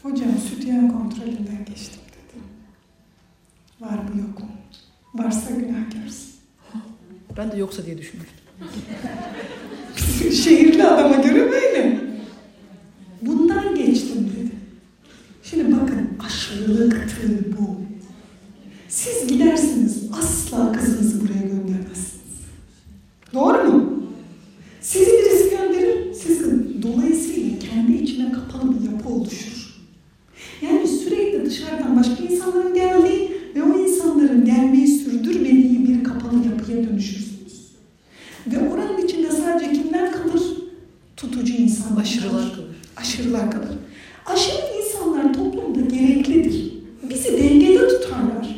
Hocam 0.03 0.29
sütyen 0.51 0.93
kontrolünden 0.93 1.65
geçtim 1.69 2.01
dedi. 2.13 2.43
Var 3.81 3.99
mı 3.99 4.21
yok 4.21 4.39
mu? 4.41 4.49
Varsa 5.15 5.51
günahkarsın. 5.51 6.27
Ben 7.37 7.53
de 7.53 7.57
yoksa 7.57 7.87
diye 7.87 7.99
düşünmüştüm. 7.99 8.37
Şehirli 10.45 10.85
adama 10.85 11.17
göre 11.17 11.51
böyle. 11.51 12.01
Bundan. 13.23 13.76
Şimdi 15.51 15.73
bakın 15.73 16.09
aşırılıktır 16.27 17.53
bu. 17.59 17.77
Siz 18.89 19.27
gidersiniz 19.29 20.03
asla 20.13 20.73
kızınızı 20.73 21.21
buraya 21.21 21.43
göndermezsiniz. 21.43 22.37
Doğru 23.35 23.73
mu? 23.73 24.03
Sizi 24.81 25.07
birisi 25.07 25.51
gönderir, 25.51 26.13
siz 26.15 26.43
dolayısıyla 26.83 27.59
kendi 27.59 27.93
içine 27.93 28.33
kapalı 28.33 28.81
bir 28.81 28.91
yapı 28.93 29.09
oluşur. 29.09 29.77
Yani 30.63 30.89
sürekli 30.89 31.47
dışarıdan 31.47 31.97
başka 31.97 32.25
insanların 32.25 32.75
geldiği 32.75 33.31
ve 33.55 33.63
o 33.63 33.79
insanların 33.79 34.45
gelmeyi 34.45 34.89
sürdürmediği 34.89 35.89
bir 35.89 36.05
kapalı 36.05 36.45
yapıya 36.45 36.89
dönüşürsünüz. 36.89 37.71
Ve 38.47 38.69
oranın 38.69 39.07
içinde 39.07 39.31
sadece 39.31 39.73
kimler 39.73 40.13
kalır? 40.13 40.43
Tutucu 41.17 41.53
insanlar. 41.53 42.03
Aşırılar 42.03 42.55
kalır. 42.55 42.66
Aşırılar 42.97 43.51
kalır. 43.51 43.69
Aşırı 44.27 44.63
insanlar 44.79 45.35
toplumda 45.35 45.81
gereklidir. 45.81 46.73
Bizi 47.11 47.33
dengede 47.43 47.89
tutarlar. 47.89 48.57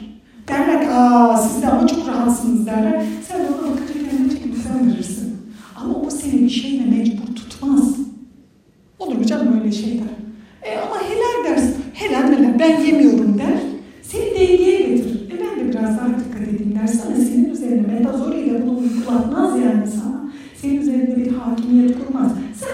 Derler 0.49 0.83
ki 0.83 0.89
aa 0.91 1.37
siz 1.39 1.63
de 1.63 1.67
ama 1.69 1.87
çok 1.87 2.09
rahatsınız 2.09 2.67
derler. 2.67 3.03
Sen 3.29 3.41
ona 3.41 3.49
bakınca 3.73 4.11
kendine 4.11 4.31
çeki 4.31 4.53
düzen 4.53 4.93
verirsin. 4.93 5.37
Ama 5.77 5.95
o 5.95 6.11
seni 6.11 6.43
bir 6.43 6.49
şeyle 6.51 6.85
mecbur 6.85 7.35
tutmaz. 7.37 7.97
Olur 8.99 9.15
mu 9.15 9.27
canım 9.27 9.61
öyle 9.61 9.73
şeyler? 9.73 10.09
E 10.63 10.79
ama 10.79 10.97
helal 11.03 11.45
dersin. 11.55 11.77
Helal 11.95 12.23
neler? 12.29 12.59
Ben 12.59 12.81
yemiyorum 12.81 13.39
der. 13.39 13.59
Seni 14.03 14.25
dengeye 14.31 14.81
getirir. 14.83 15.31
E 15.31 15.41
ben 15.41 15.61
de 15.61 15.69
biraz 15.73 15.99
daha 15.99 16.09
dikkat 16.09 16.49
edeyim 16.49 16.79
dersen 16.83 17.17
de 17.17 17.25
senin 17.25 17.51
üzerine 17.51 17.87
metazoriyle 17.87 18.67
bunu 18.67 18.79
uygulatmaz 18.79 19.59
yani 19.61 19.87
sana. 19.87 20.31
Senin 20.61 20.81
üzerinde 20.81 21.17
bir 21.17 21.33
hakimiyet 21.33 22.07
kurmaz. 22.07 22.33
Sen 22.61 22.69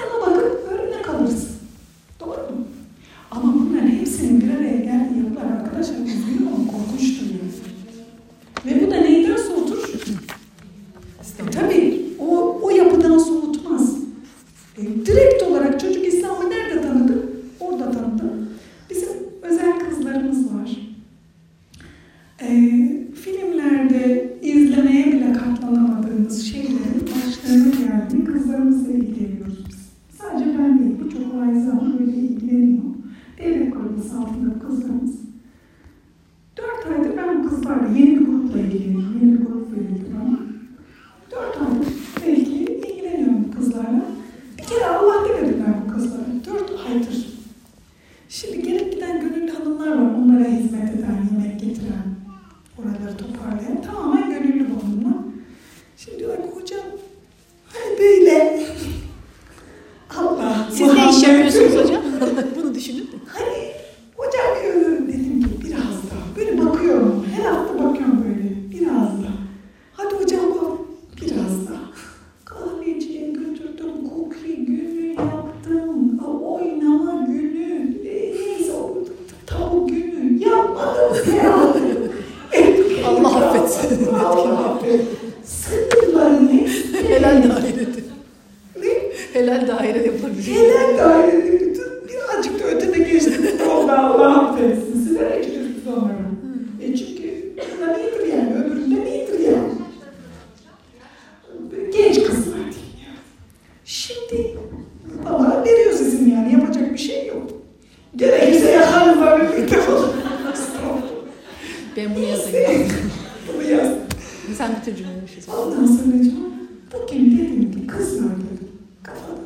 Sen 114.67 114.77
bitir 114.81 114.97
cümleni 114.97 115.23
bir 115.23 115.29
şey 115.33 115.43
söyle. 115.43 115.59
Ondan 115.59 115.87
sonra 115.87 116.13
canım, 116.25 116.55
bugün 116.93 117.39
dedim 117.39 117.73
ki 117.73 117.87
kızlar 117.87 118.25
dedim 118.37 118.69
kafada 119.03 119.41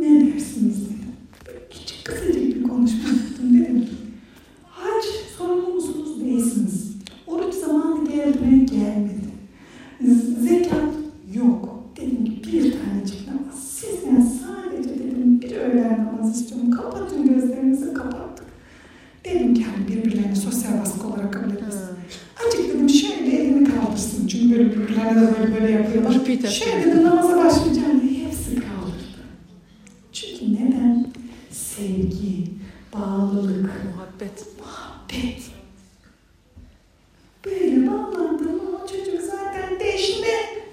ne 0.00 0.06
dersiniz 0.26 0.76
dedim. 0.84 1.12
Böyle 1.46 1.58
küçük 1.70 2.04
kısacık 2.04 2.36
bir 2.56 2.62
konuşma 2.62 3.08
yaptım 3.08 3.54
dedim 3.60 3.80
ki 3.80 3.92
hac 4.70 5.04
sorumlu 5.38 5.74
musunuz 5.74 6.20
değilsiniz. 6.20 6.92
Oruç 7.26 7.54
zamanı 7.54 8.08
geldi 8.10 8.38
mi 8.46 8.66
gelmedi. 8.66 9.28
Z- 10.04 10.40
Zekat 10.48 10.94
yok. 11.34 11.84
Dedim 11.96 12.24
ki 12.24 12.42
bir 12.52 12.60
tanecik 12.72 13.28
namaz. 13.28 13.64
Sizden 13.68 14.20
sadece 14.20 14.88
dedim 14.94 15.40
bir 15.40 15.56
öğlen 15.56 16.04
namaz 16.06 16.40
istiyorum. 16.40 16.70
Kapatın 16.70 17.28
gözlerinizi 17.34 17.94
kapattık. 17.94 18.46
Dedim 19.24 19.54
ki 19.54 19.64
hani 19.64 19.88
birbirlerini 19.88 20.36
sosyal 20.36 20.80
baskı 20.80 21.06
olarak 21.08 21.32
kabul 21.32 21.50
etmesin. 21.52 21.80
Azıcık 22.46 22.74
dedim 22.74 22.88
şöyle 22.88 23.36
elini 23.36 23.64
kaldırsın. 23.64 24.26
Çünkü 24.26 24.50
böyle 24.58 24.70
birbirlerine 24.70 25.20
de 25.22 25.34
böyle 25.40 25.54
böyle 25.54 25.70
yapıyorlar. 25.72 26.14
Repeat 26.14 26.38
after 26.44 26.50
Şöyle 26.50 26.76
me. 26.76 26.86
dedim 26.92 27.04
namaza 27.04 27.36
başlayacağım 27.44 28.00
diye 28.02 28.24
hepsi 28.26 28.54
kaldırdı. 28.54 29.20
Çünkü 30.12 30.54
neden? 30.54 31.06
Sevgi, 31.50 32.44
bağlılık, 32.94 33.70
Muhabbet. 33.94 34.46
muhabbet. 34.58 35.42
Böyle 37.46 37.86
bağlandım 37.86 38.60
ama 38.68 38.86
çocuk 38.86 39.20
zaten 39.20 39.80
deşme 39.80 40.28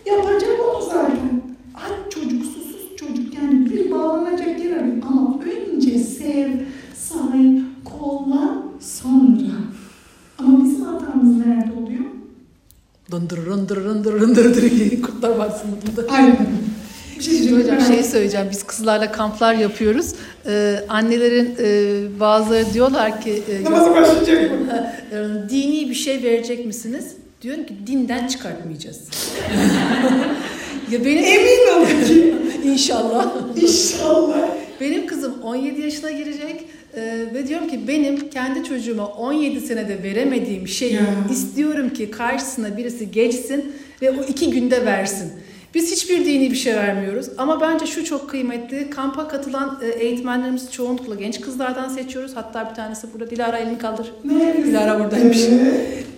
yapacak 0.05 0.51
onu 0.75 0.85
zaten. 0.89 1.41
Aç 1.75 2.13
çocuk, 2.13 2.45
susuz 2.45 2.95
çocuk 2.97 3.33
yani 3.33 3.65
bir 3.69 3.91
bağlanacak 3.91 4.59
yer 4.65 4.77
arıyor. 4.77 4.97
Ama 5.07 5.39
önce 5.75 5.99
sev, 5.99 6.51
say, 6.95 7.61
kolla, 7.99 8.63
sonra. 8.79 9.55
Ama 10.39 10.63
bizim 10.63 10.81
hatamız 10.81 11.37
nerede 11.37 11.71
oluyor? 11.73 12.01
Dındır 13.11 13.45
rındır 13.45 13.83
rındır 13.83 14.19
rındır 14.19 14.71
diye 14.71 15.01
kurtlar 15.01 15.29
varsın 15.37 15.69
modunda. 15.69 16.13
Aynen. 16.13 16.37
Bir 17.17 17.23
şey 17.23 17.33
Şimdi 17.37 17.49
diyeceğim. 17.49 17.75
hocam 17.79 17.93
şey 17.95 18.03
söyleyeceğim. 18.03 18.47
Biz 18.51 18.63
kızlarla 18.85 19.11
kamplar 19.11 19.53
yapıyoruz. 19.53 20.13
Ee, 20.47 20.79
annelerin 20.89 21.55
e, 21.59 22.19
bazıları 22.19 22.73
diyorlar 22.73 23.21
ki 23.21 23.43
e, 23.51 23.63
Namaza 23.63 23.95
başlayacak 23.95 24.51
mı? 24.51 24.57
Ee, 25.11 25.49
Dini 25.49 25.89
bir 25.89 25.95
şey 25.95 26.23
verecek 26.23 26.65
misiniz? 26.65 27.05
Diyorum 27.41 27.65
ki 27.65 27.73
dinden 27.87 28.27
çıkartmayacağız. 28.27 28.99
ya 30.91 31.05
benim 31.05 31.23
Emin 31.23 31.75
olun 31.77 32.05
ki. 32.07 32.35
inşallah. 32.63 33.33
İnşallah. 33.61 34.37
Benim 34.81 35.07
kızım 35.07 35.33
17 35.43 35.81
yaşına 35.81 36.11
girecek 36.11 36.63
e, 36.95 37.01
ve 37.33 37.47
diyorum 37.47 37.67
ki 37.67 37.87
benim 37.87 38.29
kendi 38.29 38.63
çocuğuma 38.63 39.07
17 39.07 39.61
senede 39.61 40.03
veremediğim 40.03 40.67
şeyi 40.67 40.93
Ya. 40.93 41.01
istiyorum 41.31 41.89
ki 41.89 42.11
karşısına 42.11 42.77
birisi 42.77 43.11
geçsin 43.11 43.73
ve 44.01 44.11
o 44.11 44.23
iki 44.23 44.49
günde 44.49 44.85
versin. 44.85 45.31
Biz 45.75 45.91
hiçbir 45.91 46.25
dini 46.25 46.51
bir 46.51 46.55
şey 46.55 46.75
vermiyoruz 46.75 47.25
ama 47.37 47.61
bence 47.61 47.85
şu 47.85 48.05
çok 48.05 48.29
kıymetli. 48.29 48.89
Kampa 48.89 49.27
katılan 49.27 49.79
e, 49.83 49.87
eğitmenlerimizi 49.87 50.71
çoğunlukla 50.71 51.15
genç 51.15 51.41
kızlardan 51.41 51.89
seçiyoruz. 51.89 52.31
Hatta 52.35 52.69
bir 52.69 52.75
tanesi 52.75 53.07
burada. 53.13 53.29
Dilara 53.29 53.57
elini 53.57 53.77
kaldır. 53.77 54.11
Neresi? 54.25 54.65
Dilara 54.65 54.99
buradaymış. 54.99 55.39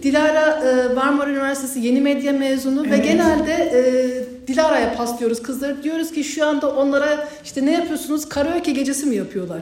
Dilara 0.04 0.64
e, 0.64 0.94
Marmara 0.94 1.30
Üniversitesi 1.30 1.80
yeni 1.80 2.02
medya 2.02 2.34
mezunu 2.34 2.84
ve 2.84 2.88
Evet. 2.96 3.04
genelde 3.04 3.52
e, 3.54 4.48
Dilara'ya 4.48 4.94
paslıyoruz 4.96 5.42
kızları. 5.42 5.84
Diyoruz 5.84 6.12
ki 6.12 6.24
şu 6.24 6.46
anda 6.46 6.76
onlara 6.76 7.28
işte 7.46 7.66
ne 7.66 7.72
yapıyorsunuz? 7.72 8.30
Karaoke 8.30 8.72
gecesi 8.72 9.06
mi 9.06 9.16
yapıyorlar? 9.16 9.60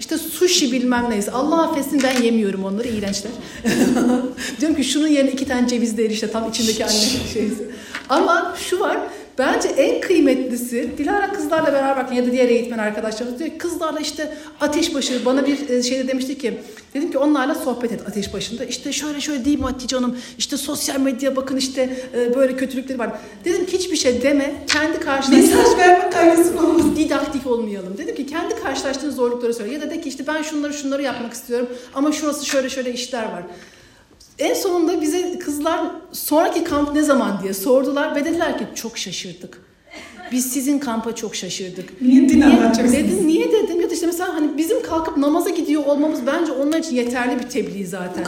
İşte 0.00 0.18
sushi 0.18 0.72
bilmem 0.72 1.06
neyse. 1.10 1.30
Allah 1.30 1.62
affetsin 1.70 2.02
ben 2.02 2.22
yemiyorum 2.22 2.64
onları. 2.64 2.88
iğrençler. 2.88 3.32
Diyorum 4.60 4.76
ki 4.76 4.84
şunun 4.84 5.08
yerine 5.08 5.30
iki 5.30 5.44
tane 5.44 5.68
ceviz 5.68 5.96
de 5.98 6.08
işte 6.08 6.30
tam 6.30 6.48
içindeki 6.50 6.84
anne 6.84 6.92
şeysi. 7.32 7.64
Ama 8.08 8.54
şu 8.68 8.80
var. 8.80 8.96
Bence 9.38 9.68
en 9.68 10.00
kıymetlisi 10.00 10.90
Dilara 10.98 11.32
kızlarla 11.32 11.72
beraber 11.72 12.12
ya 12.12 12.26
da 12.26 12.32
diğer 12.32 12.48
eğitmen 12.48 12.78
arkadaşlarımız 12.78 13.38
diyor 13.38 13.50
ki, 13.50 13.58
kızlarla 13.58 14.00
işte 14.00 14.36
ateşbaşı 14.60 15.24
bana 15.24 15.46
bir 15.46 15.68
e, 15.68 15.82
şeyde 15.82 16.08
demişti 16.08 16.38
ki 16.38 16.58
dedim 16.94 17.10
ki 17.10 17.18
onlarla 17.18 17.54
sohbet 17.54 17.92
et 17.92 18.00
ateş 18.08 18.34
başında 18.34 18.64
işte 18.64 18.92
şöyle 18.92 19.20
şöyle 19.20 19.44
değil 19.44 19.58
mi 19.58 19.64
Hatice 19.64 19.96
Hanım 19.96 20.16
işte 20.38 20.56
sosyal 20.56 21.00
medya 21.00 21.36
bakın 21.36 21.56
işte 21.56 21.96
e, 22.14 22.34
böyle 22.34 22.56
kötülükleri 22.56 22.98
var. 22.98 23.10
Dedim 23.44 23.66
ki 23.66 23.78
hiçbir 23.78 23.96
şey 23.96 24.22
deme 24.22 24.54
kendi 24.66 25.00
karşına 25.00 25.36
Mesaj 25.36 25.78
verme 25.78 26.10
kaygısı 26.10 26.58
olmasın. 26.58 26.96
didaktik 26.96 27.46
olmayalım. 27.46 27.98
Dedim 27.98 28.14
ki 28.14 28.26
kendi 28.26 28.56
karşılaştığın 28.62 29.10
zorlukları 29.10 29.54
söyle. 29.54 29.74
Ya 29.74 29.80
da 29.82 29.90
de 29.90 30.00
ki 30.00 30.08
işte 30.08 30.26
ben 30.26 30.42
şunları 30.42 30.74
şunları 30.74 31.02
yapmak 31.02 31.32
istiyorum 31.32 31.68
ama 31.94 32.12
şurası 32.12 32.46
şöyle 32.46 32.68
şöyle 32.68 32.92
işler 32.92 33.22
var. 33.22 33.42
En 34.38 34.54
sonunda 34.54 35.00
bize 35.00 35.38
kızlar 35.38 35.80
sonraki 36.12 36.64
kamp 36.64 36.94
ne 36.94 37.02
zaman 37.02 37.40
diye 37.42 37.54
sordular 37.54 38.16
ve 38.16 38.24
dediler 38.24 38.58
ki 38.58 38.64
çok 38.74 38.98
şaşırdık. 38.98 39.66
Biz 40.32 40.52
sizin 40.52 40.78
kampa 40.78 41.14
çok 41.14 41.34
şaşırdık. 41.34 42.02
Niye 42.02 42.28
din 42.28 42.40
anlatacaksınız? 42.40 42.92
Dedim 42.92 43.26
niye 43.26 43.52
dedim 43.52 43.80
ya 43.80 43.90
da 43.90 43.94
işte 43.94 44.06
mesela 44.06 44.34
hani 44.34 44.58
bizim 44.58 44.82
kalkıp 44.82 45.16
namaza 45.16 45.50
gidiyor 45.50 45.86
olmamız 45.86 46.20
bence 46.26 46.52
onlar 46.52 46.78
için 46.78 46.96
yeterli 46.96 47.38
bir 47.38 47.48
tebliğ 47.48 47.86
zaten. 47.86 48.24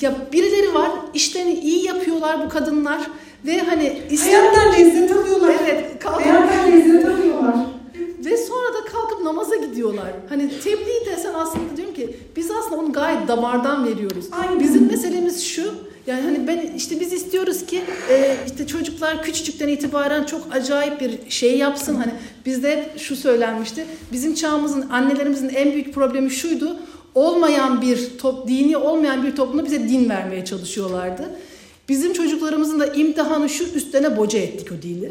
Ya 0.00 0.14
birileri 0.32 0.74
var 0.74 0.90
işlerini 1.14 1.54
iyi 1.54 1.84
yapıyorlar 1.86 2.44
bu 2.44 2.48
kadınlar 2.48 3.00
ve 3.46 3.58
hani 3.58 3.98
İslam 4.10 4.32
Hayattan 4.34 4.72
lezzet 4.72 5.12
alıyorlar. 5.12 5.54
Evet, 5.62 5.98
kalkıp 6.00 6.26
Hayattan 6.26 6.72
lezzet 6.72 7.06
alıyorlar. 7.06 7.54
Ve 8.24 8.36
sonra 8.36 8.74
da 8.74 8.84
kalkıp 8.92 9.22
namaza 9.22 9.56
gidiyorlar. 9.56 10.12
Hani 10.28 10.60
tebliğ 10.60 11.06
desen 11.06 11.34
aslında 11.34 11.76
diyorum 11.76 11.94
ki 11.94 12.16
biz 12.36 12.50
aslında 12.50 12.76
onu 12.76 12.92
gayet 12.92 13.28
damardan 13.28 13.86
veriyoruz. 13.86 14.24
Aynen. 14.32 14.60
Bizim 14.60 14.86
meselemiz 14.86 15.44
şu. 15.44 15.74
Yani 16.06 16.22
hani 16.22 16.48
ben 16.48 16.72
işte 16.76 17.00
biz 17.00 17.12
istiyoruz 17.12 17.66
ki 17.66 17.82
e, 18.10 18.36
işte 18.46 18.66
çocuklar 18.66 19.22
küçücükten 19.22 19.68
itibaren 19.68 20.24
çok 20.24 20.42
acayip 20.52 21.00
bir 21.00 21.30
şey 21.30 21.58
yapsın. 21.58 21.94
Hani 21.94 22.12
bizde 22.46 22.76
hep 22.76 23.00
şu 23.00 23.16
söylenmişti. 23.16 23.86
Bizim 24.12 24.34
çağımızın 24.34 24.90
annelerimizin 24.90 25.48
en 25.48 25.72
büyük 25.72 25.94
problemi 25.94 26.30
şuydu. 26.30 26.76
Olmayan 27.14 27.82
bir 27.82 28.18
top, 28.18 28.48
dini 28.48 28.76
olmayan 28.76 29.26
bir 29.26 29.36
toplumda 29.36 29.64
bize 29.64 29.88
din 29.88 30.08
vermeye 30.08 30.44
çalışıyorlardı. 30.44 31.30
Bizim 31.88 32.12
çocuklarımızın 32.12 32.80
da 32.80 32.86
imtihanı 32.86 33.48
şu 33.48 33.64
üstüne 33.64 34.16
boca 34.16 34.38
ettik 34.38 34.68
o 34.72 34.82
dini. 34.82 35.08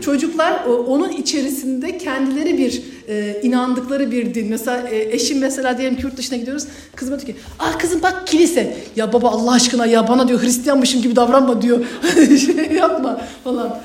Çocuklar 0.00 0.64
onun 0.64 1.08
içerisinde 1.08 1.98
kendileri 1.98 2.58
bir 2.58 2.82
e, 3.08 3.40
inandıkları 3.42 4.10
bir 4.10 4.34
din. 4.34 4.48
Mesela 4.48 4.88
e, 4.88 5.14
eşim 5.14 5.38
mesela 5.38 5.78
diyelim 5.78 5.96
ki 5.96 6.02
yurt 6.02 6.16
dışına 6.16 6.38
gidiyoruz. 6.38 6.64
Kızıma 6.96 7.20
diyor 7.20 7.36
ki 7.36 7.42
ah 7.58 7.78
kızım 7.78 8.02
bak 8.02 8.26
kilise. 8.26 8.76
Ya 8.96 9.12
baba 9.12 9.28
Allah 9.28 9.52
aşkına 9.52 9.86
ya 9.86 10.08
bana 10.08 10.28
diyor 10.28 10.42
Hristiyanmışım 10.42 11.02
gibi 11.02 11.16
davranma 11.16 11.62
diyor. 11.62 11.86
şey 12.16 12.76
yapma 12.76 13.20
falan. 13.44 13.80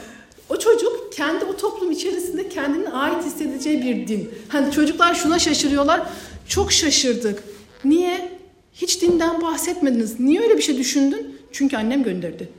O 0.50 0.60
çocuk 0.60 1.14
kendi 1.14 1.46
o 1.46 1.58
toplum 1.58 1.92
içerisinde 1.92 2.50
kendine 2.50 2.90
ait 2.90 3.26
hissedeceği 3.26 3.82
bir 3.82 4.08
din. 4.08 4.30
Hani 4.48 4.72
çocuklar 4.72 5.16
şuna 5.16 5.40
şaşırıyorlar. 5.40 6.02
Çok 6.48 6.72
şaşırdık. 6.72 7.44
Niye? 7.84 8.30
Hiç 8.74 9.02
dinden 9.02 9.42
bahsetmediniz. 9.42 10.20
Niye 10.20 10.42
öyle 10.42 10.58
bir 10.58 10.62
şey 10.62 10.78
düşündün? 10.78 11.29
Çünkü 11.52 11.78
annem 11.78 12.04
gönderdi. 12.04 12.50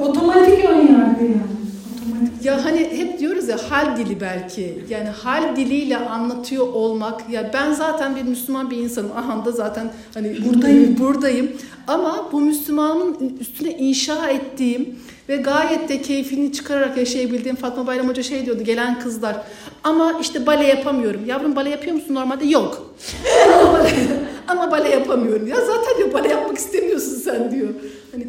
Otomatik 0.00 0.64
ön 0.64 0.76
yargı 0.76 1.24
yani. 1.24 1.54
Otomatik. 1.96 2.44
Ya 2.44 2.64
hani 2.64 2.78
hep 2.78 3.18
diyoruz 3.18 3.48
ya 3.48 3.56
hal 3.70 3.96
dili 3.96 4.20
belki. 4.20 4.78
Yani 4.88 5.08
hal 5.08 5.56
diliyle 5.56 5.96
anlatıyor 5.96 6.66
olmak. 6.66 7.30
Ya 7.30 7.50
ben 7.54 7.72
zaten 7.72 8.16
bir 8.16 8.22
Müslüman 8.22 8.70
bir 8.70 8.76
insanım. 8.76 9.12
Aha 9.16 9.44
da 9.44 9.52
zaten 9.52 9.92
hani 10.14 10.36
buradayım, 10.44 10.98
buradayım. 10.98 11.52
Ama 11.86 12.28
bu 12.32 12.40
Müslümanın 12.40 13.36
üstüne 13.40 13.70
inşa 13.70 14.28
ettiğim 14.28 14.98
ve 15.28 15.36
gayet 15.36 15.88
de 15.88 16.02
keyfini 16.02 16.52
çıkararak 16.52 16.96
yaşayabildiğim 16.96 17.56
Fatma 17.56 17.86
Bayram 17.86 18.08
Hoca 18.08 18.22
şey 18.22 18.46
diyordu 18.46 18.64
gelen 18.64 19.00
kızlar. 19.00 19.36
Ama 19.84 20.18
işte 20.20 20.46
bale 20.46 20.66
yapamıyorum. 20.66 21.26
Yavrum 21.26 21.56
bale 21.56 21.70
yapıyor 21.70 21.94
musun 21.94 22.14
normalde? 22.14 22.46
Yok. 22.46 22.94
ama, 24.48 24.70
bale, 24.70 24.88
yapamıyorum. 24.88 25.46
Ya 25.46 25.56
zaten 25.60 25.98
diyor 25.98 26.12
bale 26.12 26.28
yapmak 26.28 26.58
istemiyorsun 26.58 27.16
sen 27.16 27.50
diyor. 27.50 27.68
Hani 28.12 28.26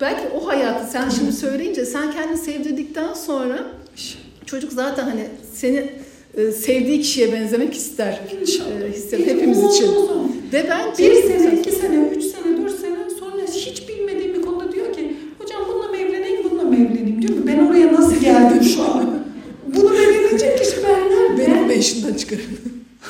belki 0.00 0.22
o 0.34 0.46
hayatı 0.46 0.92
sen 0.92 1.08
şimdi 1.08 1.32
söyleyince 1.32 1.86
sen 1.86 2.12
kendini 2.12 2.38
sevdirdikten 2.38 3.14
sonra 3.14 3.58
çocuk 4.46 4.72
zaten 4.72 5.04
hani 5.04 5.26
seni 5.54 5.90
e, 6.36 6.52
sevdiği 6.52 7.00
kişiye 7.00 7.32
benzemek 7.32 7.74
ister. 7.74 8.20
E, 8.82 8.92
hisseder 8.92 9.26
hepimiz 9.26 9.64
için. 9.64 9.88
Ve 10.52 10.66
ben 10.70 10.92
Bir 10.98 11.14
sene, 11.14 11.60
iki 11.60 11.72
sene, 11.72 12.08
üç 12.16 12.24
sene, 12.24 12.62
dört 12.62 12.80
sene 12.80 13.10
sonra 13.20 13.42
hiç 13.54 13.88
bilmediğim 13.88 14.34
bir 14.34 14.42
konuda 14.42 14.72
diyor 14.72 14.92
ki 14.92 15.16
hocam 15.38 15.62
bununla 15.68 15.88
mı 15.88 15.96
evleneyim, 15.96 16.44
bununla 16.44 16.62
mı 16.62 16.74
evleneyim 16.74 17.22
diyor 17.22 17.34
ben 17.46 17.66
oraya 17.66 17.92
nasıl 17.92 18.16
geldim 18.20 18.62
şu 18.62 18.82
an? 18.82 19.18
Bunu 19.66 19.92
belirleyecek 19.92 20.58
kişi 20.58 20.76
ben 20.76 21.38
benim 21.38 21.56
nerede? 21.56 21.68
beşinden 21.68 22.14
çıkarım. 22.14 22.42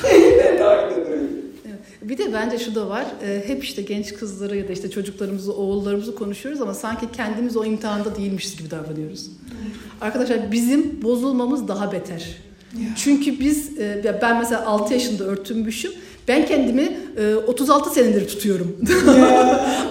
Bir 2.02 2.18
de 2.18 2.32
bence 2.32 2.58
şu 2.58 2.74
da 2.74 2.88
var. 2.88 3.04
e, 3.26 3.48
hep 3.48 3.64
işte 3.64 3.82
genç 3.82 4.14
kızları 4.14 4.56
ya 4.56 4.68
da 4.68 4.72
işte 4.72 4.90
çocuklarımızı, 4.90 5.52
oğullarımızı 5.52 6.14
konuşuyoruz 6.14 6.62
ama 6.62 6.74
sanki 6.74 7.06
kendimiz 7.12 7.56
o 7.56 7.64
imtihanda 7.64 8.16
değilmişiz 8.16 8.56
gibi 8.56 8.70
davranıyoruz. 8.70 9.30
Arkadaşlar 10.00 10.52
bizim 10.52 11.02
bozulmamız 11.02 11.68
daha 11.68 11.92
beter. 11.92 12.36
Çünkü 12.96 13.40
biz, 13.40 13.78
e, 13.78 14.18
ben 14.22 14.38
mesela 14.38 14.66
6 14.66 14.94
yaşında 14.94 15.24
örtünmüşüm. 15.24 15.92
Ben 16.28 16.46
kendimi 16.46 16.96
e, 17.16 17.34
36 17.34 17.90
senedir 17.90 18.28
tutuyorum. 18.28 18.76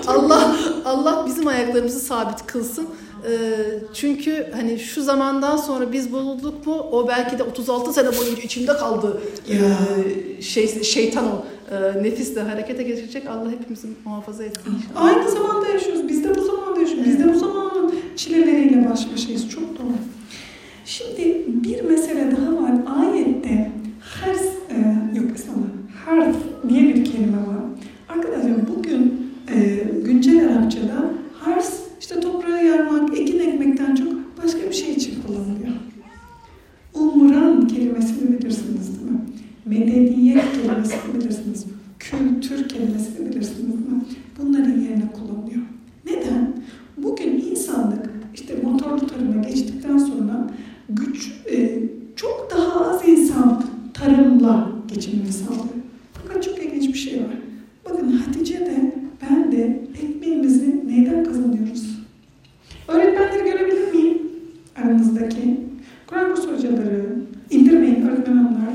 Allah 0.07 0.55
Allah 0.85 1.25
bizim 1.27 1.47
ayaklarımızı 1.47 1.99
sabit 1.99 2.45
kılsın. 2.47 2.87
E, 3.27 3.31
çünkü 3.93 4.47
hani 4.53 4.79
şu 4.79 5.03
zamandan 5.03 5.57
sonra 5.57 5.93
biz 5.93 6.13
bozulduk 6.13 6.67
mu 6.67 6.75
o 6.91 7.07
belki 7.07 7.39
de 7.39 7.43
36 7.43 7.93
sene 7.93 8.07
boyunca 8.07 8.41
içimde 8.41 8.77
kaldı. 8.77 9.21
Ya. 9.47 9.57
E, 10.37 10.41
şey 10.41 10.83
şeytan 10.83 11.25
o 11.25 11.45
e, 11.71 12.03
nefisle 12.03 12.41
harekete 12.41 12.83
geçirecek. 12.83 13.27
Allah 13.29 13.51
hepimizi 13.51 13.87
muhafaza 14.05 14.43
etsin. 14.43 14.71
inşallah. 14.77 15.05
Aynı 15.05 15.31
zamanda 15.31 15.67
yaşıyoruz. 15.67 16.09
Biz 16.09 16.23
de 16.23 16.35
bu 16.35 16.41
zamanda 16.41 16.79
yaşıyoruz. 16.79 17.05
Biz 17.09 17.19
de 17.19 17.33
bu 17.33 17.39
zamanın 17.39 17.93
çileleriyle 18.15 18.89
baş 18.89 19.13
başayız. 19.13 19.49
Çok 19.49 19.79
doğru. 19.79 19.93
Şimdi 20.85 21.45
bir 21.47 21.81
mesele 21.81 22.31
daha 22.31 22.63
var. 22.63 22.71
Ayette 22.99 23.71
hers, 24.21 24.45
e, 24.69 24.75
yok 25.15 25.31
estağfurullah, 25.35 25.67
harf 26.05 26.35
diye 26.69 26.81
bir 26.83 27.05
kelime 27.05 27.37
var. 27.37 27.61
Arkadaşlar 28.09 28.67
bugün 28.75 29.31
e, 29.55 29.83
güncel 30.05 30.47
Arapçada 30.47 31.11
hars 31.39 31.79
işte 31.99 32.19
toprağı 32.19 32.65
yarmak, 32.65 33.19
ekin 33.19 33.39
ekmekten 33.39 33.95
çok 33.95 34.07
başka 34.43 34.69
bir 34.69 34.73
şey 34.73 34.91
için 34.91 35.21
kullanılıyor. 35.27 35.71
Umran 36.93 37.67
kelimesini 37.67 38.39
bilirsiniz 38.39 38.99
değil 38.99 39.11
mi? 39.11 39.19
Medeniyet 39.65 40.43
kelimesini 40.53 41.13
bilirsiniz. 41.15 41.65
Kültür 41.99 42.69
kelimesini 42.69 43.29
bilirsiniz 43.29 43.57
değil 43.59 43.91
mi? 43.91 44.03
Bunların 44.39 44.81
yerine 44.81 45.11
kullanılıyor. 45.13 45.61
Neden? 46.05 46.53
Bugün 46.97 47.43
insanlık 47.51 48.09
işte 48.33 48.55
motorlu 48.63 49.07
tarıma 49.07 49.43
geçtikten 49.43 49.97
sonra 49.97 50.47
güç 50.89 51.31
e, 51.51 51.79
çok 52.15 52.47
daha 52.51 52.89
az 52.89 53.07
insan 53.07 53.63
tarımla 53.93 54.71
geçimini 54.87 55.33
sağlıyor. 55.33 55.65
Fakat 56.13 56.43
çok 56.43 56.63
ilginç 56.63 56.87
bir 56.87 56.99
şey 56.99 57.19
var. 57.19 57.37
Bakın 57.85 58.11
Hatice 58.11 58.59
de 58.59 58.95
ben 59.21 59.51
de 59.51 59.83
ekmeğimizi 60.03 60.87
neyden 60.87 61.23
kazanıyoruz? 61.23 62.01
Öğretmenleri 62.87 63.43
görebilir 63.43 63.93
miyim? 63.93 64.17
Aranızdaki. 64.75 65.57
Kur'an 66.07 66.35
kursu 66.35 66.53
hocaları, 66.53 67.15
indirmeyin 67.49 68.07
öğretmen 68.07 68.37
hanımlar. 68.37 68.73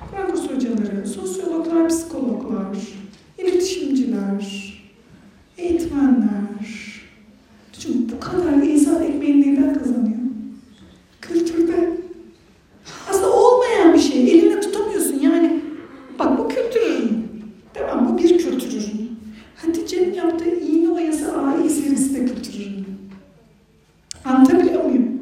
Kur'an 0.00 0.30
kursu 0.30 0.54
hocaları, 0.54 1.06
sosyologlar, 1.06 1.88
psikologlar, 1.88 2.76
iletişimciler, 3.38 4.74
eğitmenler. 5.58 7.00
Çünkü 7.72 7.98
bu 8.12 8.20
kadar 8.20 8.62
insan 8.62 9.02
ekmeğini 9.02 9.46
neyden 9.46 9.74
kazanıyor? 9.74 10.16
Kültürde. 11.20 11.90
Aslında 13.10 13.32
olmayan 13.32 13.94
bir 13.94 13.98
şey. 13.98 14.30
Elinde 14.30 14.60
tutamıyorsun 14.60 15.20
yani. 15.20 15.60
Bak 16.18 16.38
bu 16.38 16.48
kültür 16.48 16.80
ürünü. 16.80 17.18
Tamam 17.74 18.08
bu 18.08 18.18
bir 18.18 18.38
kültür 18.38 18.68
ürünü. 18.68 19.06
Hatice'nin 19.56 20.14
yaptığı 20.14 20.60
iğne 20.60 20.88
oyası 20.88 21.38
AI 21.38 21.70
serisi 21.70 22.14
de 22.14 22.26
kültür 22.26 22.60
ürünü. 22.60 22.84
Anlatabiliyor 24.24 24.84
muyum? 24.84 25.16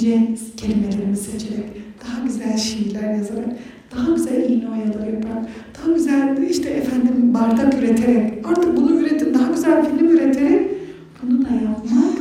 ince 0.00 0.28
kelimelerimi 0.56 1.16
seçerek, 1.16 1.66
daha 2.04 2.24
güzel 2.24 2.56
şiirler 2.56 3.14
yazarak, 3.14 3.48
daha 3.96 4.12
güzel 4.12 4.50
iğne 4.50 4.68
oyaları 4.68 5.14
yaparak, 5.14 5.48
daha 5.78 5.92
güzel 5.92 6.36
işte 6.50 6.70
efendim 6.70 7.34
bardak 7.34 7.74
üreterek, 7.74 8.46
artık 8.46 8.76
bunu 8.76 9.00
üretin, 9.00 9.34
daha 9.34 9.52
güzel 9.52 9.84
film 9.90 10.08
üreterek 10.08 10.70
bunu 11.22 11.44
da 11.44 11.48
yapmak 11.48 12.18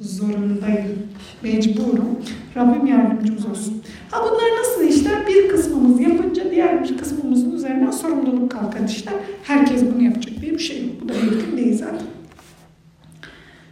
zorundayım. 0.00 0.98
Mecburum. 1.42 2.18
Rabbim 2.56 2.86
yardımcımız 2.86 3.46
olsun. 3.46 3.82
Ha 4.10 4.24
bunlar 4.24 4.60
nasıl 4.60 4.84
işler? 4.84 5.26
Bir 5.26 5.48
kısmımız 5.48 6.00
yapınca 6.00 6.50
diğer 6.50 6.84
bir 6.84 6.98
kısmımızın 6.98 7.52
üzerinden 7.52 7.90
sorumluluk 7.90 8.50
kalkan 8.50 8.86
işler. 8.86 9.14
Herkes 9.42 9.82
bunu 9.94 10.02
yapacak 10.02 10.40
diye 10.40 10.52
bir 10.52 10.58
şey 10.58 10.82
yok. 10.82 10.92
Bu 11.04 11.08
da 11.08 11.12
mümkün 11.12 11.56
değil 11.56 11.78
zaten. 11.78 12.06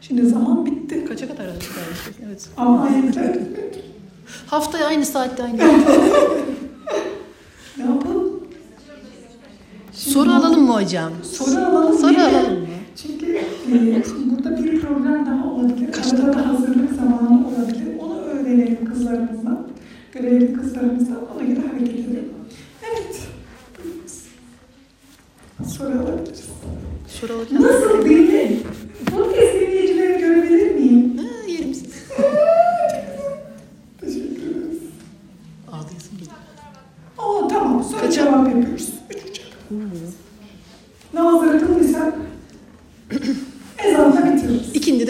Şimdi 0.01 0.27
zaman 0.27 0.67
bitti. 0.67 1.05
Kaça 1.05 1.29
kadar 1.29 1.49
açık 1.49 1.73
Evet. 2.27 2.49
Ama 2.57 2.89
Haftaya 4.47 4.87
aynı 4.87 5.07
saatte 5.07 5.43
aynı. 5.43 5.57
ne 7.79 7.85
yapalım? 7.85 8.41
Şimdi 9.99 10.08
Soru 10.19 10.31
alalım 10.31 10.63
mı 10.63 10.73
hocam? 10.73 11.13
Soru 11.23 11.59
alalım. 11.65 11.99
Soru 11.99 12.21
alalım 12.21 12.61
mı? 12.61 12.67
Çünkü 13.03 13.27
e, 13.37 14.03
şimdi 14.05 14.37
burada 14.37 14.65
bir 14.65 14.81
program 14.81 15.27
daha 15.27 15.51
olabilir. 15.51 15.89
Arada 15.89 16.33
da 16.33 16.49
hazırlık 16.49 16.93
zamanı 16.97 17.47
olabilir. 17.49 17.99
Onu 18.01 18.21
öğrenelim 18.21 18.85
kızlarımızdan. 18.85 19.67
Görevli 20.13 20.53
kızlarımızdan. 20.53 21.19
Ona 21.35 21.43
göre 21.43 21.61
hareket 21.69 21.89
edelim. 21.95 22.29
Evet. 22.83 23.21
Soru 25.69 25.89
alabiliriz. 25.89 26.45
Soru 27.09 27.33
alacağım. 27.33 27.63
Nasıl 27.63 28.05
değil? 28.05 28.61
Podcast 29.07 29.55
dinleyicileri 29.55 30.21
görebilir 30.21 30.75
miyim? 30.75 31.19
Ha, 31.19 31.49
yerim 31.49 31.75
sizi. 31.75 31.91
Teşekkür 34.01 34.43
ederiz. 34.51 34.79
Ağlıyorsun 35.73 36.19
gibi. 36.19 36.31
Aa 37.19 37.49
tamam. 37.49 37.85
Soru 37.85 38.01
Kaça? 38.01 38.13
cevap 38.13 38.49
yapıyoruz. 38.49 38.89
Üç 39.11 39.31
uçak. 39.31 39.49
Namazları 41.15 41.67
kıldıysak 41.67 42.15
ezanla 43.85 44.35
bitiririz. 44.35 44.75
İkindi 44.75 45.07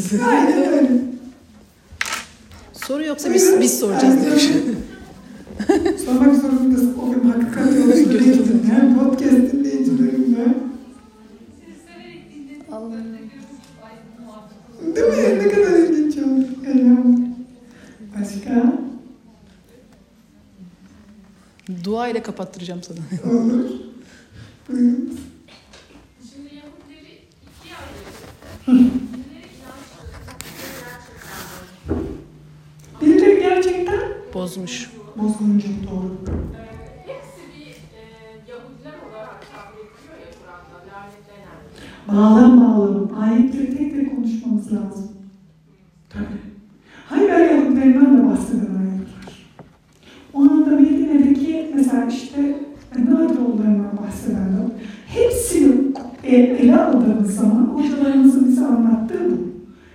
sizi. 0.00 0.24
Aynen 0.24 0.72
öyle. 0.72 0.90
Soru 2.72 3.04
yoksa 3.04 3.34
biz 3.34 3.60
biz 3.60 3.78
soracağız 3.78 4.14
demiş. 4.26 4.48
Sormak 6.04 6.36
zorundasın. 6.36 6.98
O 7.02 7.10
gün 7.10 7.30
hakikat 7.30 7.66
yolculuğu 7.76 8.14
değildim. 8.20 8.62
Hem 8.70 8.98
podcast 8.98 9.52
dinleyicilerimle. 9.52 10.54
Değil 14.96 15.06
mi? 15.06 15.38
Ne 15.44 15.48
kadar 15.48 15.78
ilginç 15.78 16.16
oldu. 16.18 16.46
Başka? 18.20 18.72
Dua 21.84 22.08
ile 22.08 22.22
kapattıracağım 22.22 22.80
sana. 22.82 23.32
Olur. 23.34 23.70
Buyurun. 24.68 25.18
Şimdi 26.32 26.54
Yahudileri 26.54 27.20
ikiye 27.60 27.74
ayırıyor. 28.68 28.90
Birileri 33.00 33.40
gerçekten 33.40 34.00
Bozmuş. 34.36 34.90
bozguncu 35.18 35.68
doğru. 35.90 36.16
E. 36.54 36.66
Bağlam 42.08 42.60
bağlam. 42.60 43.10
Ayetleri 43.20 43.76
tek 43.76 43.94
tek 43.94 44.16
konuşmamız 44.16 44.72
lazım. 44.72 45.08
Tabii. 46.10 46.24
Hayber 47.06 47.50
Yahudilerinden 47.50 48.18
de 48.18 48.24
bahseden 48.30 48.74
ayet 48.74 49.00
var. 49.00 49.46
O 50.34 50.40
anda 50.40 50.70
Medine'deki 50.70 51.70
mesela 51.74 52.06
işte 52.06 52.58
Nadiroğullarından 52.98 53.98
bahseden 54.02 54.52
de 54.52 54.58
var. 54.58 54.70
Hepsini 55.06 55.92
e, 56.24 56.36
ele 56.36 56.76
aldığımız 56.80 57.34
zaman 57.34 57.64
hocalarımızın 57.64 58.48
bize 58.48 58.66
anlattığı 58.66 59.30
bu. 59.30 59.38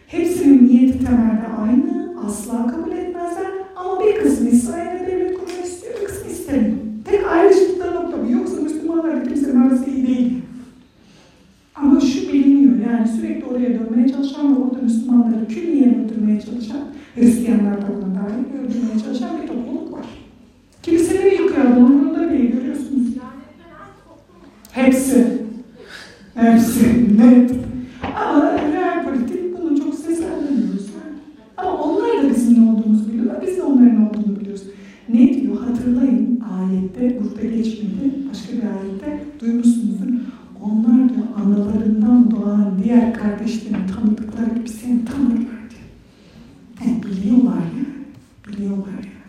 Hepsinin 0.08 0.68
niyeti 0.68 1.06
temelde 1.06 1.48
aynı. 1.62 2.16
Asla 2.28 2.68
kabul 2.68 2.92
etmezler. 2.92 3.52
Ama 3.76 4.00
bir 4.00 4.16
kısmı 4.16 4.50
İsrail'e 4.50 5.08
devlet 5.08 5.40
kurmak 5.40 5.66
istiyor, 5.66 5.94
bir 6.02 6.06
kısmı 6.06 6.32
istemiyor. 6.32 6.78
Tek 7.06 7.28
ayrıştıkları 7.28 7.96
nokta 7.96 8.18
bu. 8.26 8.32
Yoksa 8.32 8.62
Müslümanlarla 8.62 9.24
kimsenin 9.24 9.62
arası 9.62 9.90
iyi 9.90 10.08
değil. 10.08 10.34
Ama 11.76 12.00
şu 12.00 12.34
biliniyor 12.34 12.81
yani 12.92 13.08
sürekli 13.08 13.46
oraya 13.46 13.80
dönmeye 13.80 14.10
çalışan 14.10 14.56
ve 14.56 14.60
orada 14.60 14.82
Müslümanları 14.82 15.48
külliyen 15.48 16.04
öldürmeye 16.04 16.42
çalışan, 16.42 16.82
Hristiyanlar 17.16 17.82
da 17.82 17.86
buna 17.88 18.16
dahil 18.16 18.66
öldürmeye 18.66 19.00
çalışan 19.06 19.30
bir 19.42 19.48
topluluk 19.48 19.94
var. 19.94 20.06
Kiliseleri 20.84 21.36
yıkıyor 21.36 21.66
adamlar 21.66 22.16
da 22.20 22.34
bile 22.34 22.46
görüyorsunuz. 22.46 23.08
Hepsi. 24.72 25.42
Net. 27.18 27.52
Ama 28.16 28.54
real 28.74 29.04
politik 29.04 29.58
bunu 29.58 29.78
çok 29.78 29.96
seslendirmiyoruz. 29.96 30.86
yani. 30.86 31.18
Ama 31.58 31.84
onlar 31.84 32.24
da 32.24 32.30
bizim 32.30 32.66
ne 32.66 32.72
olduğumuzu 32.72 33.12
biliyorlar. 33.12 33.42
Biz 33.48 33.58
de 33.58 33.64
onların 33.64 34.04
ne 34.04 34.10
olduğunu 34.10 34.40
biliyoruz. 34.40 34.64
Ne 35.10 35.34
diyor? 35.34 35.58
Hatırlayın 35.58 36.44
ayette, 36.60 37.20
burada 37.20 37.56
geçmedi. 37.56 38.14
Başka 38.30 38.54
bir 38.54 38.62
ayette 38.62 39.24
duymuşsunuzdur. 39.40 40.08
Onlar 40.64 41.10
diyor 41.10 41.28
analarından 41.46 42.32
doğan 42.32 42.80
diğer 42.84 43.14
kardeşlerin 43.14 43.88
tanıdıkları 43.96 44.56
gibi 44.56 44.70
seni 44.70 45.06
tanırlar 45.06 45.62
diyor. 45.70 45.90
Yani 46.82 47.04
biliyorlar 47.04 47.56
ya. 47.56 47.86
Biliyorlar 48.48 49.04
ya. 49.04 49.22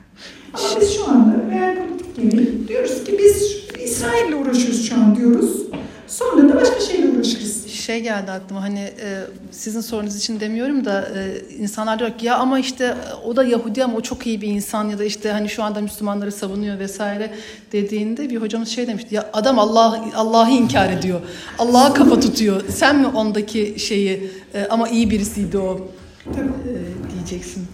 Ama 0.55 0.81
biz 0.81 0.95
şu 0.97 1.11
anda 1.11 1.51
real 1.51 1.77
politik 1.89 2.17
gereği 2.17 2.69
diyoruz 2.69 3.05
ki 3.05 3.17
biz 3.19 3.63
İsrail'le 3.85 4.41
uğraşıyoruz 4.41 4.89
şu 4.89 4.95
an 4.97 5.17
diyoruz. 5.17 5.63
Sonra 6.07 6.49
da 6.49 6.55
başka 6.57 6.81
şeyle 6.81 7.09
uğraşırız. 7.09 7.67
Şey 7.67 8.02
geldi 8.13 8.31
aklıma 8.31 8.63
hani 8.63 8.81
e, 8.81 9.21
sizin 9.51 9.81
sorunuz 9.81 10.17
için 10.17 10.41
demiyorum 10.41 10.85
da 10.85 11.09
e, 11.17 11.41
insanlar 11.59 11.99
diyor 11.99 12.19
ki 12.19 12.27
ya 12.27 12.37
ama 12.37 12.59
işte 12.59 12.85
e, 12.85 13.15
o 13.15 13.37
da 13.37 13.45
Yahudi 13.45 13.85
ama 13.85 13.97
o 13.97 14.01
çok 14.01 14.27
iyi 14.27 14.41
bir 14.41 14.49
insan 14.49 14.89
ya 14.89 14.99
da 14.99 15.05
işte 15.05 15.33
hani 15.33 15.49
şu 15.49 15.63
anda 15.63 15.81
Müslümanları 15.81 16.33
savunuyor 16.33 16.79
vesaire 16.79 17.35
dediğinde 17.73 18.31
bir 18.31 18.37
hocamız 18.37 18.69
şey 18.69 18.87
demişti 18.87 19.15
ya 19.15 19.31
adam 19.33 19.59
Allah 19.59 20.05
Allah'ı 20.15 20.51
inkar 20.51 20.91
ediyor. 20.91 21.21
Allah'a 21.59 21.95
kafa 21.95 22.21
tutuyor. 22.21 22.63
Sen 22.69 22.97
mi 22.99 23.07
ondaki 23.07 23.75
şeyi 23.79 24.31
e, 24.55 24.67
ama 24.71 24.89
iyi 24.89 25.11
birisiydi 25.11 25.59
o 25.59 25.89
e, 26.27 26.41
diyeceksin. 27.15 27.69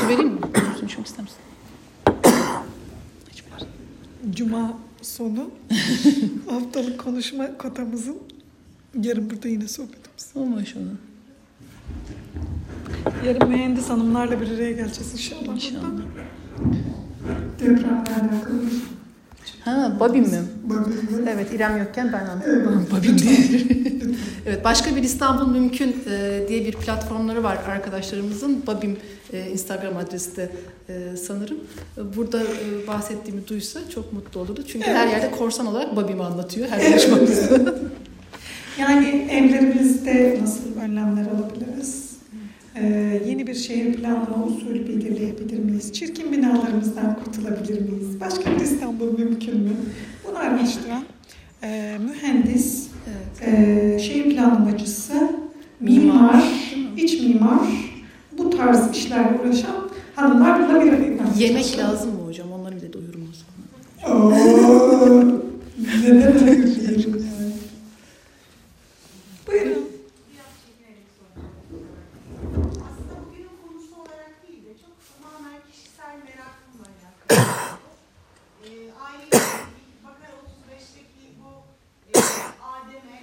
Su 0.00 0.08
vereyim 0.08 0.28
mi? 0.28 0.38
Su 0.80 0.86
içmek 0.86 1.06
ister 1.06 1.24
misin? 1.24 1.38
Hiç 3.32 3.42
var. 3.52 3.62
Cuma 4.50 4.72
sonu 5.02 5.50
haftalık 6.50 7.00
konuşma 7.00 7.58
kotamızın 7.58 8.16
yarın 9.02 9.30
burada 9.30 9.48
yine 9.48 9.68
sohbetimiz. 9.68 10.30
Oh 10.34 10.46
maşallah. 10.46 10.84
Yarın 13.26 13.48
mühendis 13.48 13.88
hanımlarla 13.88 14.40
bir 14.40 14.50
araya 14.50 14.72
geleceğiz 14.72 15.12
inşallah. 15.12 15.54
İnşallah. 15.54 15.90
Depremle 17.60 17.86
alakalı. 17.86 18.64
Ha, 19.64 19.96
Babim 20.00 20.22
mi? 20.24 20.38
Bakın. 20.64 20.94
Evet, 21.28 21.52
İrem 21.52 21.78
yokken 21.78 22.12
ben 22.12 22.26
anladım. 22.26 22.86
Babim 22.92 23.18
diye. 23.18 23.36
evet, 24.46 24.64
başka 24.64 24.96
bir 24.96 25.02
İstanbul 25.02 25.46
Mümkün 25.46 25.96
e, 26.10 26.44
diye 26.48 26.64
bir 26.66 26.72
platformları 26.72 27.42
var 27.42 27.58
arkadaşlarımızın. 27.68 28.62
Babim 28.66 28.96
e, 29.32 29.50
Instagram 29.50 29.96
adresi 29.96 30.36
de 30.36 30.50
e, 30.88 31.16
sanırım. 31.16 31.58
Burada 32.16 32.42
bahsettiğimi 32.86 33.48
duysa 33.48 33.80
çok 33.94 34.12
mutlu 34.12 34.40
olurdu. 34.40 34.64
Çünkü 34.68 34.90
her 34.90 35.06
yerde 35.08 35.30
korsan 35.30 35.66
olarak 35.66 35.96
Babim'i 35.96 36.22
anlatıyor 36.22 36.68
her 36.68 36.80
yarışmamızda. 36.80 37.74
Yani 38.78 39.28
evlerimizde 39.30 40.38
nasıl 40.42 40.80
önlemler 40.80 41.22
alabiliriz? 41.22 42.09
Ee, 42.76 43.20
yeni 43.26 43.46
bir 43.46 43.54
şehir 43.54 43.94
planlama 43.94 44.44
usulü 44.46 44.88
belirleyebilir 44.88 45.58
miyiz? 45.58 45.92
Çirkin 45.92 46.32
binalarımızdan 46.32 47.18
kurtulabilir 47.24 47.80
miyiz? 47.80 48.20
Başka 48.20 48.50
bir 48.50 48.60
İstanbul 48.60 49.18
mümkün 49.18 49.60
mü? 49.60 49.70
Bunu 50.28 50.38
araştıran 50.38 51.02
e, 51.62 51.98
mühendis, 52.00 52.88
evet. 53.06 53.48
e, 53.58 53.98
şehir 53.98 54.34
planlamacısı, 54.34 55.32
mimar, 55.80 56.44
iç 56.96 57.20
mimar, 57.20 57.60
bu 58.38 58.50
tarz 58.50 58.96
işlerle 58.96 59.38
uğraşan 59.44 59.90
hanımlarla 60.16 60.84
bir 60.84 60.92
araya 60.92 61.10
Yemek 61.38 61.78
lazım 61.78 62.10
mı 62.10 62.26
hocam? 62.26 62.52
Onları 62.52 62.76
bir 62.76 62.80
de 62.80 62.92
doyurmaz. 62.92 63.46
Neden 66.02 66.38
hayır 66.38 66.76
diyelim 66.76 67.14
yani. 67.14 67.52
Buyurun. 69.46 69.88
Aslında 72.86 73.14
bugünün 73.26 73.50
konusu 73.62 73.94
olarak 74.00 74.34
değil 74.48 74.64
de 74.64 74.72
çok 74.84 74.94
tamamen 75.08 75.60
kişisel 75.70 76.16
merakımla 76.26 76.86
alakalı. 76.92 77.78
ee, 78.64 78.68
aile 79.06 79.44
Bakara 80.04 80.36
35'teki 80.46 81.24
bu 81.40 81.50
e, 82.08 82.22
Adem'e 82.62 83.20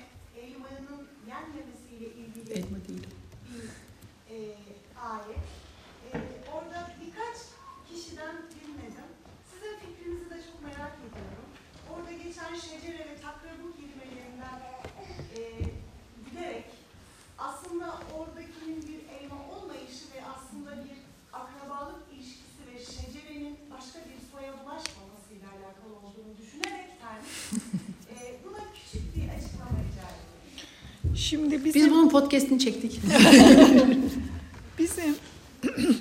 Şimdi 31.30 31.66
bizim, 31.66 31.86
Biz 31.86 31.92
bunun 31.92 32.10
podcast'ini 32.10 32.60
çektik. 32.60 33.00
bizim 34.80 35.16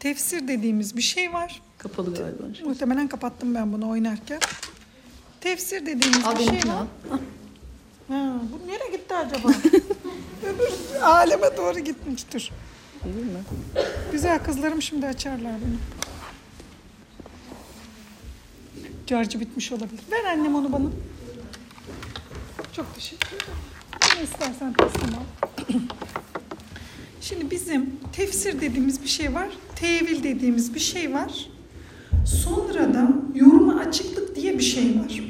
tefsir 0.00 0.48
dediğimiz 0.48 0.96
bir 0.96 1.02
şey 1.02 1.32
var. 1.32 1.62
Kapalı 1.78 2.14
galiba. 2.14 2.42
Muhtemelen 2.64 3.08
kapattım 3.08 3.54
ben 3.54 3.72
bunu 3.72 3.88
oynarken. 3.88 4.40
Tefsir 5.40 5.86
dediğimiz 5.86 6.24
Al 6.24 6.38
bir 6.38 6.44
şey 6.44 6.72
var. 6.72 6.86
Ha, 8.08 8.40
bu 8.52 8.68
nereye 8.68 8.96
gitti 8.96 9.14
acaba? 9.14 9.48
Öbür 10.46 11.00
aleme 11.02 11.56
doğru 11.56 11.78
gitmiştir. 11.78 12.52
Değil 13.04 13.26
mi? 13.26 13.42
Güzel 14.12 14.44
kızlarım 14.44 14.82
şimdi 14.82 15.06
açarlar 15.06 15.54
bunu. 15.66 15.76
Carcı 19.06 19.40
bitmiş 19.40 19.72
olabilir. 19.72 20.02
Ver 20.10 20.24
annem 20.24 20.54
onu 20.54 20.72
bana. 20.72 20.88
Çok 22.78 22.94
teşekkür 22.94 23.36
ederim. 23.36 23.58
Ne 24.16 24.24
istersen 24.24 24.72
teslim 24.72 25.14
al. 25.14 25.50
Şimdi 27.20 27.50
bizim 27.50 27.90
tefsir 28.12 28.60
dediğimiz 28.60 29.02
bir 29.02 29.08
şey 29.08 29.34
var. 29.34 29.48
Tevil 29.76 30.22
dediğimiz 30.22 30.74
bir 30.74 30.80
şey 30.80 31.12
var. 31.14 31.48
Sonradan 32.26 33.32
yoruma 33.34 33.80
açıklık 33.80 34.36
diye 34.36 34.58
bir 34.58 34.62
şey 34.62 34.84
var. 34.84 35.22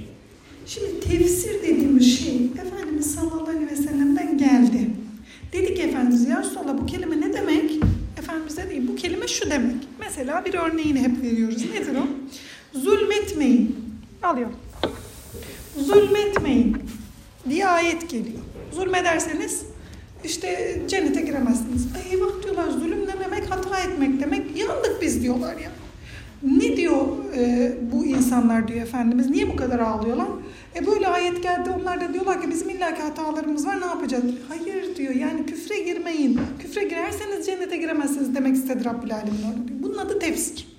Şimdi 0.66 1.00
tefsir 1.00 1.62
dediğimiz 1.62 2.18
şey 2.24 2.36
Efendimiz 2.66 3.14
sallallahu 3.14 3.50
aleyhi 3.50 3.66
ve 3.66 3.76
sellem'den 3.76 4.38
geldi. 4.38 4.90
Dedi 5.52 5.74
ki 5.74 5.82
Efendimiz 5.82 6.28
ya 6.28 6.40
Resulallah 6.40 6.78
bu 6.78 6.86
kelime 6.86 7.20
ne 7.20 7.32
demek? 7.32 7.70
Efendimiz 8.18 8.56
dedi 8.56 8.88
bu 8.88 8.96
kelime 8.96 9.28
şu 9.28 9.50
demek. 9.50 9.76
Mesela 9.98 10.44
bir 10.44 10.54
örneğini 10.54 11.00
hep 11.00 11.22
veriyoruz. 11.22 11.64
Nedir 11.64 11.96
o? 11.96 12.06
Zulmetmeyin. 12.78 13.76
Alıyorum. 14.22 14.56
Zulmetmeyin 15.78 16.76
diye 17.50 17.66
ayet 17.66 18.10
geliyor. 18.10 18.38
Zulmederseniz 18.72 19.62
işte 20.24 20.80
cennete 20.88 21.20
giremezsiniz. 21.20 21.86
Ay 21.96 22.12
eyvah 22.12 22.42
diyorlar 22.42 22.70
zulüm 22.70 23.06
ne 23.06 23.24
demek? 23.24 23.50
Hata 23.50 23.80
etmek 23.80 24.20
demek. 24.20 24.56
Yandık 24.56 25.02
biz 25.02 25.22
diyorlar 25.22 25.56
ya. 25.56 25.70
Ne 26.42 26.76
diyor 26.76 27.06
e, 27.36 27.72
bu 27.92 28.04
insanlar 28.04 28.68
diyor 28.68 28.80
Efendimiz. 28.80 29.30
Niye 29.30 29.48
bu 29.48 29.56
kadar 29.56 29.78
ağlıyorlar? 29.78 30.26
E 30.76 30.86
böyle 30.86 31.08
ayet 31.08 31.42
geldi 31.42 31.70
onlar 31.80 32.00
da 32.00 32.14
diyorlar 32.14 32.42
ki 32.42 32.50
bizim 32.50 32.70
illaki 32.70 33.02
hatalarımız 33.02 33.66
var 33.66 33.80
ne 33.80 33.86
yapacağız? 33.86 34.24
Hayır 34.48 34.96
diyor 34.96 35.14
yani 35.14 35.46
küfre 35.46 35.80
girmeyin. 35.80 36.40
Küfre 36.58 36.84
girerseniz 36.84 37.46
cennete 37.46 37.76
giremezsiniz 37.76 38.34
demek 38.34 38.56
istedi 38.56 38.84
Rabbül 38.84 39.07
Alemin 39.18 39.42
orada. 39.42 39.82
Bunun 39.82 39.98
adı 39.98 40.18
tefsir. 40.18 40.78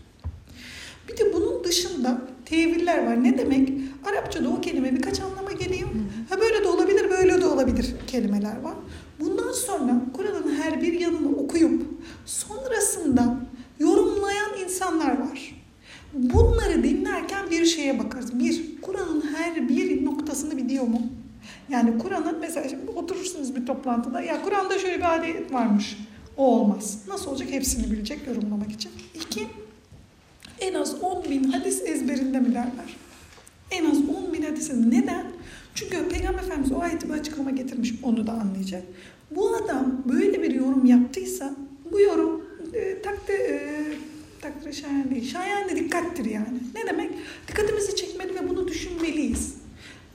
Bir 1.08 1.18
de 1.18 1.34
bunun 1.34 1.64
dışında 1.64 2.22
teviller 2.46 3.06
var. 3.06 3.24
Ne 3.24 3.38
demek? 3.38 3.70
Arapçada 4.06 4.50
o 4.50 4.62
kelime 4.62 4.96
birkaç 4.96 5.20
anlama 5.20 5.52
geliyor. 5.52 5.90
Ha 6.30 6.40
böyle 6.42 6.64
de 6.64 6.68
olabilir, 6.68 7.10
böyle 7.10 7.42
de 7.42 7.46
olabilir 7.46 7.96
kelimeler 8.08 8.62
var. 8.62 8.74
Bundan 9.20 9.52
sonra 9.52 10.02
Kur'an'ın 10.14 10.56
her 10.56 10.82
bir 10.82 11.00
yanını 11.00 11.36
okuyup 11.36 11.82
sonrasında 12.26 13.38
yorumlayan 13.80 14.50
insanlar 14.64 15.20
var. 15.20 15.56
Bunları 16.14 16.84
dinlerken 16.84 17.50
bir 17.52 17.66
şeye 17.66 18.00
bakarız. 18.00 18.40
Bir, 18.40 18.82
Kur'an'ın 18.82 19.22
her 19.36 19.70
bir 19.70 20.06
noktasını 20.06 20.58
biliyor 20.58 20.84
mu? 20.84 21.02
Yani 21.70 21.98
Kur'an'ın 21.98 22.40
mesela 22.40 22.70
şimdi 22.70 22.92
oturursunuz 22.92 23.56
bir 23.56 23.66
toplantıda 23.66 24.22
ya 24.22 24.42
Kur'an'da 24.44 24.80
şöyle 24.80 24.98
bir 24.98 25.22
ayet 25.22 25.54
varmış. 25.54 25.98
O 26.40 26.44
olmaz. 26.44 27.00
Nasıl 27.08 27.32
olacak? 27.32 27.52
Hepsini 27.52 27.92
bilecek 27.92 28.28
yorumlamak 28.28 28.72
için. 28.72 28.92
İki, 29.16 29.48
en 30.60 30.74
az 30.74 31.04
10 31.04 31.24
bin 31.24 31.44
hadis 31.44 31.82
ezberinde 31.82 32.40
mi 32.40 32.50
derler? 32.50 32.98
En 33.72 33.86
az 33.86 33.98
10 33.98 34.34
bin 34.34 34.42
hadis. 34.42 34.72
Neden? 34.74 35.26
Çünkü 35.76 36.10
Peygamber 36.10 36.44
Efendimiz 36.44 36.72
o 36.72 36.80
ayeti 36.80 37.10
bir 37.10 37.14
açıklama 37.14 37.52
getirmiş. 37.52 37.94
Onu 38.04 38.28
da 38.28 38.32
anlayacak. 38.32 38.84
Bu 39.32 39.56
adam 39.56 40.04
böyle 40.06 40.44
bir 40.44 40.52
yorum 40.52 40.86
yaptıysa 40.86 41.56
bu 41.92 42.00
yorum 42.00 42.46
e, 42.74 43.02
takdir, 43.02 43.40
e, 43.40 43.84
takdir 44.42 44.74
şayan 44.74 45.12
değil. 45.12 45.32
Şayan 45.32 45.70
da 45.70 45.76
dikkattir 45.76 46.26
yani. 46.26 46.60
Ne 46.76 46.88
demek? 46.88 47.12
Dikkatimizi 47.48 47.96
çekmeli 47.96 48.36
ve 48.36 48.50
bunu 48.50 48.68
düşünmeliyiz. 48.68 49.56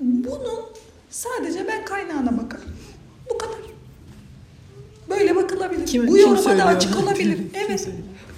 Bunun 0.01 0.61
sadece 1.11 1.67
ben 1.69 1.85
kaynağına 1.85 2.39
bakarım. 2.39 2.71
Bu 3.31 3.39
kadar. 3.39 3.74
Böyle 5.21 5.37
bakılabilir. 5.37 5.87
Kim- 5.87 6.07
bu 6.07 6.13
kim 6.13 6.21
yoruma 6.21 6.37
da 6.39 6.43
söylüyor? 6.43 6.67
açık 6.67 6.97
olabilir. 7.03 7.37
Kim 7.37 7.51
evet. 7.69 7.89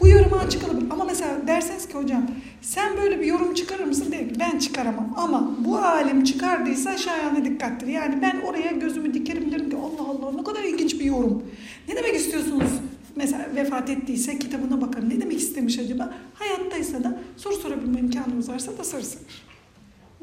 Bu 0.01 0.09
yoruma 0.09 0.36
açık 0.36 0.65
olabilir. 0.69 0.86
Ama 0.90 1.05
mesela 1.05 1.47
derseniz 1.47 1.89
ki 1.89 1.94
hocam 1.94 2.27
sen 2.62 2.97
böyle 2.97 3.20
bir 3.20 3.27
yorum 3.27 3.55
çıkarır 3.55 3.85
mısın? 3.85 4.12
Değil. 4.12 4.32
Ben 4.40 4.59
çıkaramam. 4.59 5.15
Ama 5.16 5.51
bu 5.59 5.78
alim 5.78 6.24
çıkardıysa 6.24 6.97
şayane 6.98 7.44
dikkattir. 7.44 7.86
Yani 7.86 8.23
ben 8.23 8.40
oraya 8.40 8.70
gözümü 8.73 9.15
dikerim 9.15 9.53
derim 9.53 9.70
ki 9.70 9.77
Allah 9.77 10.09
Allah 10.11 10.32
ne 10.36 10.44
kadar 10.44 10.62
ilginç 10.65 11.01
bir 11.01 11.05
yorum. 11.05 11.43
Ne 11.89 11.97
demek 11.97 12.15
istiyorsunuz? 12.15 12.70
Mesela 13.16 13.47
vefat 13.55 13.90
ettiyse 13.90 14.39
kitabına 14.39 14.81
bakarım. 14.81 15.09
Ne 15.11 15.20
demek 15.20 15.39
istemiş 15.40 15.78
acaba? 15.78 16.15
Hayattaysa 16.35 17.05
da 17.05 17.19
soru 17.36 17.55
sorabilme 17.55 18.01
imkanımız 18.01 18.48
varsa 18.48 18.78
da 18.78 18.85
sorusun. 18.85 19.20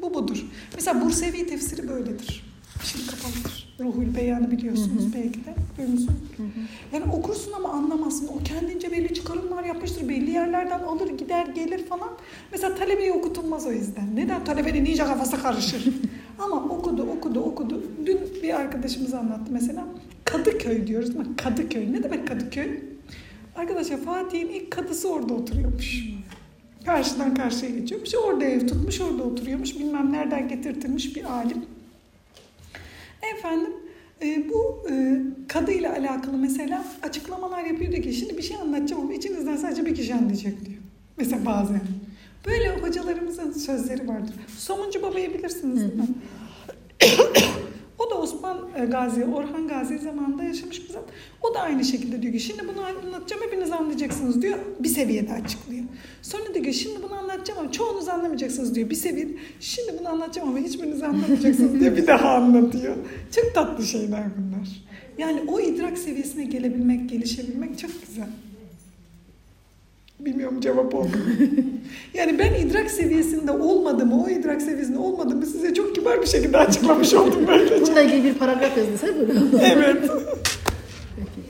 Bu 0.02 0.14
budur. 0.14 0.44
Mesela 0.74 1.00
Bursevi 1.00 1.46
tefsiri 1.46 1.88
böyledir. 1.88 2.53
Şimdi 2.82 3.06
kapalıdır. 3.06 3.74
Ruhul 3.80 4.16
Beyan'ı 4.16 4.50
biliyorsunuz 4.50 5.14
belki 5.14 5.44
de. 5.44 5.54
Duymuşsunuz. 5.78 6.18
Yani 6.92 7.04
okursun 7.12 7.52
ama 7.52 7.68
anlamazsın. 7.68 8.28
O 8.28 8.38
kendince 8.44 8.92
belli 8.92 9.14
çıkarımlar 9.14 9.64
yapmıştır. 9.64 10.08
Belli 10.08 10.30
yerlerden 10.30 10.80
alır 10.80 11.18
gider 11.18 11.46
gelir 11.46 11.86
falan. 11.86 12.08
Mesela 12.52 12.74
talebeye 12.74 13.12
okutulmaz 13.12 13.66
o 13.66 13.72
yüzden. 13.72 14.16
Neden? 14.16 14.44
Talebenin 14.44 14.84
iyice 14.84 15.04
kafası 15.04 15.42
karışır. 15.42 15.84
ama 16.38 16.56
okudu 16.56 17.02
okudu 17.02 17.40
okudu. 17.40 17.82
Dün 18.06 18.18
bir 18.42 18.54
arkadaşımız 18.54 19.14
anlattı 19.14 19.52
mesela. 19.52 19.84
Kadıköy 20.24 20.86
diyoruz 20.86 21.10
ama 21.16 21.24
Kadıköy. 21.36 21.92
Ne 21.92 22.02
demek 22.02 22.28
Kadıköy? 22.28 22.80
Arkadaşlar 23.56 23.96
Fatih'in 23.96 24.48
ilk 24.48 24.70
kadısı 24.70 25.08
orada 25.08 25.34
oturuyormuş. 25.34 26.04
Karşıdan 26.86 27.34
karşıya 27.34 27.70
geçiyormuş. 27.70 28.14
Orada 28.14 28.44
ev 28.44 28.66
tutmuş, 28.66 29.00
orada 29.00 29.22
oturuyormuş. 29.22 29.78
Bilmem 29.78 30.12
nereden 30.12 30.48
getirtilmiş 30.48 31.16
bir 31.16 31.24
alim. 31.24 31.73
Efendim 33.32 33.72
e, 34.22 34.48
bu 34.48 34.86
e, 34.90 35.22
kadıyla 35.48 35.92
alakalı 35.92 36.38
mesela 36.38 36.84
açıklamalar 37.02 37.64
yapıyordu 37.64 37.96
ki 37.96 38.12
şimdi 38.12 38.38
bir 38.38 38.42
şey 38.42 38.56
anlatacağım 38.56 39.02
ama 39.02 39.14
içinizden 39.14 39.56
sadece 39.56 39.86
bir 39.86 39.94
kişi 39.94 40.14
anlayacak 40.14 40.64
diyor. 40.64 40.78
Mesela 41.16 41.46
bazen. 41.46 41.80
Böyle 42.46 42.68
hocalarımızın 42.80 43.52
sözleri 43.52 44.08
vardır. 44.08 44.34
Somuncu 44.58 45.02
Baba'yı 45.02 45.34
bilirsiniz 45.34 45.80
değil 45.80 45.94
mi? 45.94 46.06
o 48.06 48.10
da 48.10 48.14
Osman 48.14 48.58
e, 48.76 48.84
Gazi, 48.84 49.24
Orhan 49.24 49.68
Gazi 49.68 49.98
zamanında 49.98 50.44
yaşamış 50.44 50.88
bir 50.88 50.92
zat. 50.92 51.04
O 51.42 51.54
da 51.54 51.60
aynı 51.60 51.84
şekilde 51.84 52.22
diyor 52.22 52.32
ki 52.32 52.40
şimdi 52.40 52.62
bunu 52.68 52.84
anlatacağım 52.84 53.42
hepiniz 53.42 53.72
anlayacaksınız 53.72 54.42
diyor. 54.42 54.58
Bir 54.80 54.88
seviyede 54.88 55.32
açıklıyor. 55.32 55.84
Sonra 56.22 56.54
diyor 56.54 56.64
ki 56.64 56.74
şimdi 56.74 57.02
bunu 57.02 57.14
anlatacağım 57.14 57.60
ama 57.60 57.72
çoğunuz 57.72 58.08
anlamayacaksınız 58.08 58.74
diyor. 58.74 58.90
Bir 58.90 58.94
seviyede 58.94 59.32
şimdi 59.60 59.98
bunu 60.00 60.08
anlatacağım 60.08 60.48
ama 60.48 60.58
hiçbiriniz 60.58 61.02
anlamayacaksınız 61.02 61.80
diyor. 61.80 61.96
Bir 61.96 62.06
daha 62.06 62.34
anlatıyor. 62.34 62.96
Çok 63.34 63.54
tatlı 63.54 63.84
şeyler 63.84 64.24
bunlar. 64.36 64.68
Yani 65.18 65.42
o 65.48 65.60
idrak 65.60 65.98
seviyesine 65.98 66.44
gelebilmek, 66.44 67.10
gelişebilmek 67.10 67.78
çok 67.78 67.90
güzel. 68.06 68.28
Bilmiyorum 70.20 70.60
cevap 70.60 70.94
oldu. 70.94 71.08
yani 72.14 72.38
ben 72.38 72.54
idrak 72.54 72.90
seviyesinde 72.90 73.52
olmadığımı, 73.52 74.24
o 74.24 74.28
idrak 74.28 74.62
seviyesinde 74.62 74.98
olmadığımı 74.98 75.46
size 75.46 75.74
çok 75.74 75.94
kibar 75.94 76.22
bir 76.22 76.26
şekilde 76.26 76.58
açıklamış 76.58 77.14
oldum 77.14 77.44
böylece. 77.48 77.80
Bununla 77.86 78.00
ilgili 78.00 78.24
bir 78.24 78.34
paragraf 78.34 78.76
yazdın 78.78 78.96
sen 78.96 79.14
böyle. 79.20 79.32
evet. 79.66 80.10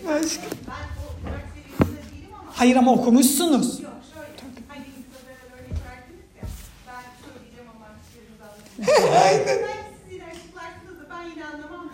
Başka. 0.07 0.43
Ben 0.67 0.85
o 1.01 1.07
dört 1.27 1.45
seviyesinde 1.55 2.13
değilim 2.13 2.29
ama 2.33 2.51
Hayır 2.55 2.77
ama 2.77 2.93
okumuşsunuz. 2.93 3.81
yok 3.81 3.93
şöyle. 4.15 4.29
Hani 4.69 4.85
Instagram'a 4.99 5.57
örnek 5.57 5.79
verdiniz 5.87 6.29
ya. 6.37 6.47
Ben 6.87 7.05
söyleyeceğim 7.25 7.69
ama 7.77 7.87
siz 8.11 8.89
Aynen. 9.25 9.47
Belki 9.47 9.89
siz 10.03 10.13
yine 10.13 10.25
açıklarsınız 10.25 10.97
da 11.01 11.05
ben 11.11 11.23
yine 11.31 11.45
anlamam. 11.45 11.89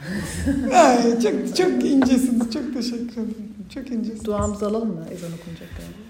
Ay, 0.74 1.20
çok, 1.22 1.56
çok 1.56 1.84
incesiniz. 1.90 2.50
Çok 2.52 2.74
teşekkür 2.74 3.12
ederim. 3.12 3.54
Çok 3.74 3.90
incesiniz. 3.90 4.24
Duamızı 4.24 4.66
alalım 4.66 4.88
mı? 4.88 5.04
Ezan 5.12 5.30
okunacak 5.32 5.68
galiba. 5.78 6.09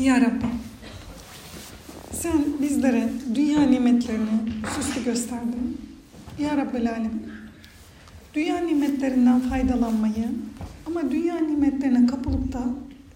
Ya 0.00 0.20
Rabbi, 0.20 0.46
sen 2.12 2.44
bizlere 2.62 3.08
dünya 3.34 3.60
nimetlerini 3.60 4.28
süslü 4.76 5.04
gösterdin. 5.04 5.76
Ya 6.38 6.56
Rabbel 6.56 6.90
Alemin, 6.90 7.22
dünya 8.34 8.58
nimetlerinden 8.58 9.40
faydalanmayı 9.40 10.28
ama 10.86 11.10
dünya 11.10 11.38
nimetlerine 11.38 12.06
kapılıp 12.06 12.52
da 12.52 12.62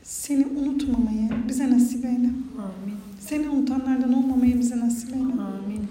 seni 0.02 0.46
unutmamayı 0.46 1.30
bize 1.48 1.70
nasip 1.70 2.04
eyle. 2.04 2.30
Amin. 2.58 2.96
Seni 3.20 3.48
unutanlardan 3.48 4.12
olmamayı 4.12 4.58
bize 4.58 4.80
nasip 4.80 5.12
eyle. 5.12 5.22
Amin. 5.22 5.88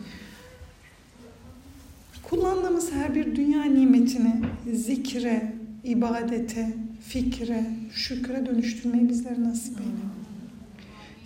Kullandığımız 2.23 2.91
her 2.91 3.15
bir 3.15 3.35
dünya 3.35 3.63
nimetini 3.63 4.35
zikre, 4.73 5.53
ibadete, 5.83 6.73
fikre, 7.07 7.65
şükre 7.93 8.45
dönüştürmeyi 8.45 9.09
bizlere 9.09 9.43
nasip 9.43 9.79
eyle. 9.79 10.20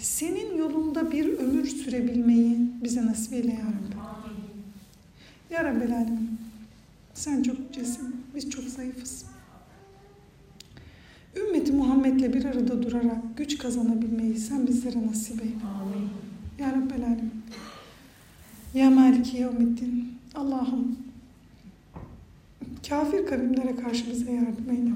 Senin 0.06 0.58
yolunda 0.58 1.12
bir 1.12 1.38
ömür 1.38 1.66
sürebilmeyi 1.66 2.58
bize 2.84 3.06
nasip 3.06 3.34
eyle 3.34 3.52
ya 3.52 3.60
Rabbi. 3.60 3.96
Ya 5.54 5.64
Rabbel 5.64 5.96
Alemin. 5.96 6.40
Sen 7.14 7.44
çok 7.44 7.60
yücesin. 7.60 8.16
Biz 8.36 8.50
çok 8.50 8.64
zayıfız. 8.64 9.26
Ümmeti 11.36 11.72
Muhammed'le 11.72 12.34
bir 12.34 12.46
arada 12.46 12.84
durarak 12.84 13.38
güç 13.38 13.58
kazanabilmeyi 13.58 14.38
sen 14.38 14.68
bizlere 14.68 15.08
nasip 15.08 15.42
eyle. 15.42 15.56
Amin. 15.82 16.10
Ya 16.60 16.72
Rabbel 16.72 17.04
Alemin. 17.06 17.44
Ya 18.74 18.90
Maliki 18.90 19.38
Yevmiddin. 19.38 20.14
Allah'ım 20.36 21.00
kafir 22.90 23.26
kavimlere 23.26 23.76
karşı 23.76 24.12
bize 24.12 24.32
yardım 24.32 24.70
eyle. 24.70 24.92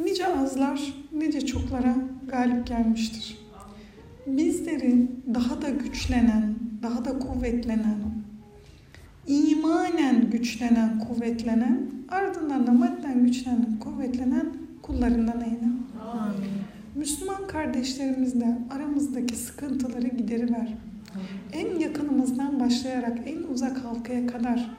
Nice 0.00 0.26
azlar, 0.26 0.94
nice 1.12 1.46
çoklara 1.46 1.96
galip 2.28 2.66
gelmiştir. 2.66 3.38
Bizleri 4.26 5.08
daha 5.34 5.62
da 5.62 5.68
güçlenen, 5.68 6.54
daha 6.82 7.04
da 7.04 7.18
kuvvetlenen, 7.18 7.98
imanen 9.26 10.30
güçlenen, 10.30 10.98
kuvvetlenen, 10.98 11.90
ardından 12.08 12.66
da 12.66 12.72
madden 12.72 13.26
güçlenen, 13.26 13.78
kuvvetlenen 13.80 14.52
kullarından 14.82 15.40
eyle. 15.40 15.68
Amin. 16.12 16.50
Müslüman 16.94 17.46
kardeşlerimizle 17.46 18.58
aramızdaki 18.70 19.36
sıkıntıları 19.36 20.08
gideriver. 20.08 20.74
En 21.52 21.80
yakınımızdan 21.80 22.60
başlayarak 22.60 23.18
en 23.26 23.52
uzak 23.52 23.84
halkaya 23.84 24.26
kadar 24.26 24.76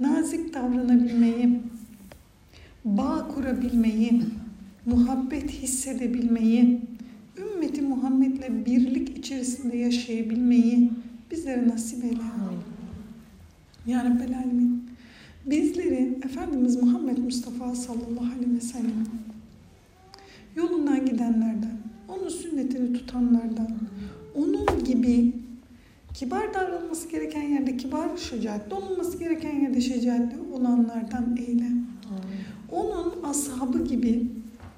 nazik 0.00 0.54
davranabilmeyi, 0.54 1.60
bağ 2.84 3.28
kurabilmeyi, 3.34 4.22
muhabbet 4.86 5.50
hissedebilmeyi, 5.50 6.80
ümmeti 7.38 7.82
Muhammed'le 7.82 8.66
birlik 8.66 9.18
içerisinde 9.18 9.76
yaşayabilmeyi 9.76 10.90
bizlere 11.30 11.68
nasip 11.68 12.04
eyle. 12.04 12.16
Ya 13.86 14.04
Rabbel 14.04 14.38
Alemin. 14.38 14.90
Bizleri 15.46 16.18
Efendimiz 16.24 16.82
Muhammed 16.82 17.18
Mustafa 17.18 17.74
sallallahu 17.74 18.34
aleyhi 18.36 18.56
ve 18.56 18.60
sellem 18.60 19.06
yolundan 20.56 21.06
gidenlerden, 21.06 21.78
onun 22.08 22.28
sünnetini 22.28 22.92
tutanlardan, 22.92 23.68
onun 24.34 24.84
gibi 24.84 25.32
kibar 26.14 26.54
davranılması 26.54 27.08
gereken 27.08 27.42
yerde 27.42 27.76
kibar, 27.76 28.16
şecaatli 28.16 28.74
olunması 28.74 29.18
gereken 29.18 29.60
yerde 29.60 29.80
şecaatli 29.80 30.36
olanlardan 30.52 31.36
eyle. 31.36 31.66
Onun 32.72 33.22
ashabı 33.22 33.84
gibi 33.84 34.26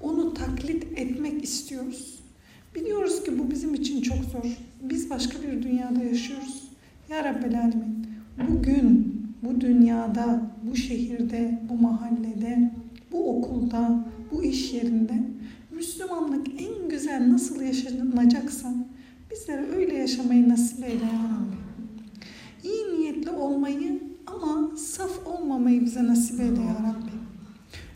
onu 0.01 0.35
taklit 0.35 0.85
etmek 0.99 1.45
istiyoruz. 1.45 2.19
Biliyoruz 2.75 3.25
ki 3.25 3.39
bu 3.39 3.51
bizim 3.51 3.75
için 3.75 4.03
çok 4.03 4.19
zor. 4.19 4.59
Biz 4.83 5.11
başka 5.11 5.43
bir 5.43 5.63
dünyada 5.63 6.05
yaşıyoruz. 6.05 6.69
Ya 7.11 7.25
Rabbel 7.25 7.59
Alemin 7.59 8.07
bugün 8.49 9.17
bu 9.43 9.61
dünyada, 9.61 10.51
bu 10.71 10.77
şehirde, 10.77 11.61
bu 11.69 11.75
mahallede, 11.75 12.71
bu 13.13 13.39
okulda, 13.39 14.05
bu 14.33 14.45
iş 14.45 14.73
yerinde 14.73 15.23
Müslümanlık 15.71 16.47
en 16.63 16.89
güzel 16.89 17.33
nasıl 17.33 17.61
yaşanacaksa 17.61 18.75
bizlere 19.31 19.67
öyle 19.77 19.95
yaşamayı 19.95 20.49
nasip 20.49 20.85
eyle 20.85 21.05
ya 21.05 21.25
Rabbi. 21.25 21.57
İyi 22.69 22.99
niyetli 22.99 23.31
olmayı 23.31 24.01
ama 24.27 24.77
saf 24.77 25.27
olmamayı 25.27 25.85
bize 25.85 26.07
nasip 26.07 26.41
eyle 26.41 26.61
ya 26.61 26.75
Rabbi. 26.75 27.12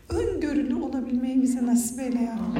Öngörülü 0.09 0.75
olabilmeyi 0.75 1.41
bize 1.41 1.65
nasip 1.65 1.99
eyle 1.99 2.21
ya 2.21 2.33
Rabbi. 2.33 2.59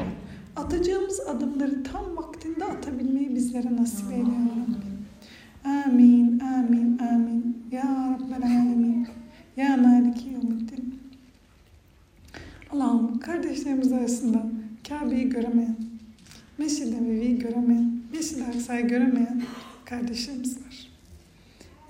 Atacağımız 0.56 1.20
adımları 1.20 1.82
tam 1.82 2.16
vaktinde 2.16 2.64
atabilmeyi 2.64 3.34
bizlere 3.34 3.76
nasip 3.76 4.12
eyle 4.12 4.20
ya 4.20 4.48
Rabbi. 4.56 4.88
Amin, 5.64 6.38
amin, 6.38 6.98
amin. 6.98 7.56
Ya 7.70 8.18
Rabbel 8.20 8.46
Alemin. 8.46 9.08
Ya 9.56 9.76
Maliki 9.76 10.28
Yevmiddin. 10.28 10.98
Allah'ım 12.72 13.18
kardeşlerimiz 13.18 13.92
arasında 13.92 14.46
Kabe'yi 14.88 15.28
göremeyen, 15.28 15.76
Mescid-i 16.58 17.04
Nebevi'yi 17.04 17.38
göremeyen, 17.38 17.92
Mescid-i 18.12 18.44
Aksa'yı 18.44 18.88
göremeyen 18.88 19.42
kardeşlerimiz 19.84 20.56
var. 20.56 20.88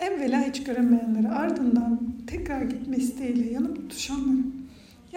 Evvela 0.00 0.48
hiç 0.48 0.64
göremeyenleri 0.64 1.28
ardından 1.28 2.00
tekrar 2.26 2.62
gitme 2.62 2.96
isteğiyle 2.96 3.50
yanıp 3.50 3.76
tutuşanları 3.76 4.57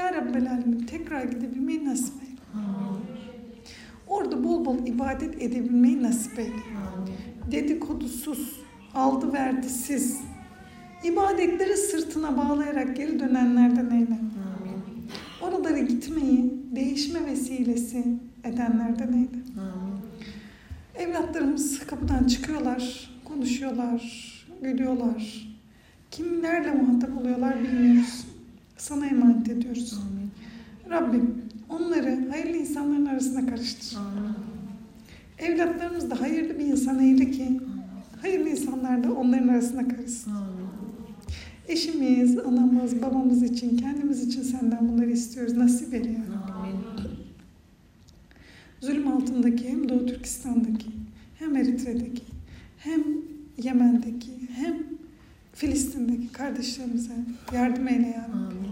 Ya 0.02 0.14
Rabbel 0.14 0.52
Alemin 0.52 0.80
tekrar 0.80 1.24
gidebilmeyi 1.24 1.86
nasip 1.86 2.14
eyle. 2.24 2.42
Orada 4.08 4.44
bol 4.44 4.66
bol 4.66 4.88
ibadet 4.88 5.42
edebilmeyi 5.42 6.04
nasip 6.04 6.40
eyle. 6.40 6.56
Dedikodusuz, 7.52 8.60
aldı 8.94 9.34
verdisiz, 9.34 10.20
ibadetleri 11.04 11.78
sırtına 11.78 12.38
bağlayarak 12.38 12.96
geri 12.96 13.20
dönenlerden 13.20 13.90
eyle. 13.90 14.18
Oralara 15.42 15.80
gitmeyi 15.80 16.54
değişme 16.76 17.26
vesilesi 17.26 18.06
edenlerden 18.44 19.14
eyle. 19.14 19.42
Evlatlarımız 20.96 21.80
kapıdan 21.80 22.24
çıkıyorlar, 22.28 23.10
konuşuyorlar, 23.26 24.02
gülüyorlar. 24.62 25.48
Kimlerle 26.12 26.72
muhatap 26.72 27.18
oluyorlar 27.18 27.64
bilmiyoruz. 27.64 28.31
Sana 28.82 29.06
emanet 29.06 29.50
ediyoruz. 29.50 30.00
Rabbim 30.90 31.42
onları 31.70 32.30
hayırlı 32.30 32.58
insanların 32.58 33.06
arasına 33.06 33.46
karıştır. 33.46 33.98
Evlatlarımız 35.40 36.12
da 36.12 36.22
hayırlı 36.22 36.60
bir 36.60 36.66
insan 36.66 37.00
eyle 37.00 37.32
ki 37.32 37.60
hayırlı 38.22 38.50
insanlar 38.50 39.04
da 39.04 39.14
onların 39.14 39.48
arasına 39.48 39.88
karışsın. 39.88 40.32
Eşimiz, 41.68 42.38
anamız, 42.40 43.02
babamız 43.02 43.44
için, 43.44 43.78
kendimiz 43.78 44.28
için 44.28 44.42
senden 44.42 44.90
bunları 44.90 45.12
istiyoruz. 45.12 45.58
Nasip 45.58 45.94
eyle 45.94 46.12
ya 46.12 46.20
Rabbi. 46.20 47.08
Zulüm 48.80 49.08
altındaki 49.08 49.70
hem 49.70 49.90
Doğu 49.90 50.06
Türkistan'daki 50.06 50.88
hem 51.40 51.56
Eritre'deki 51.56 52.24
hem 52.78 53.04
Yemen'deki 53.64 54.32
hem 54.56 54.74
Filistin'deki 55.54 56.32
kardeşlerimize 56.32 57.14
yardım 57.54 57.88
eyle 57.88 58.08
ya 58.08 58.30
Rabbi. 58.30 58.71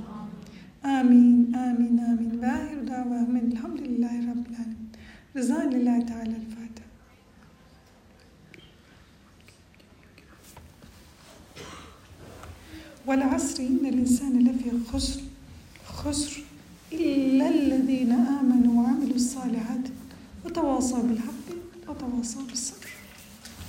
آمين 0.85 1.55
آمين 1.55 1.99
آمين. 1.99 2.39
باهر 2.41 2.79
دعوة 2.83 3.21
من 3.29 3.51
الحمد 3.51 3.79
لله 3.81 4.31
رب 4.31 4.45
العالمين. 4.49 4.89
رضوان 5.35 5.69
لله 5.69 6.01
تعالى 6.01 6.35
الفاتحة 6.35 6.89
والعصر 13.05 13.63
إن 13.63 13.85
الإنسان 13.85 14.39
لفي 14.39 14.71
خسر 14.91 15.21
خسر 15.85 16.43
إلا 16.93 17.49
الذين 17.49 18.11
آمنوا 18.11 18.83
وعملوا 18.83 19.15
الصالحات 19.15 19.85
وتواصوا 20.45 21.03
بالحق 21.03 21.47
وتواصوا 21.87 22.41
بالصبر. 22.49 22.78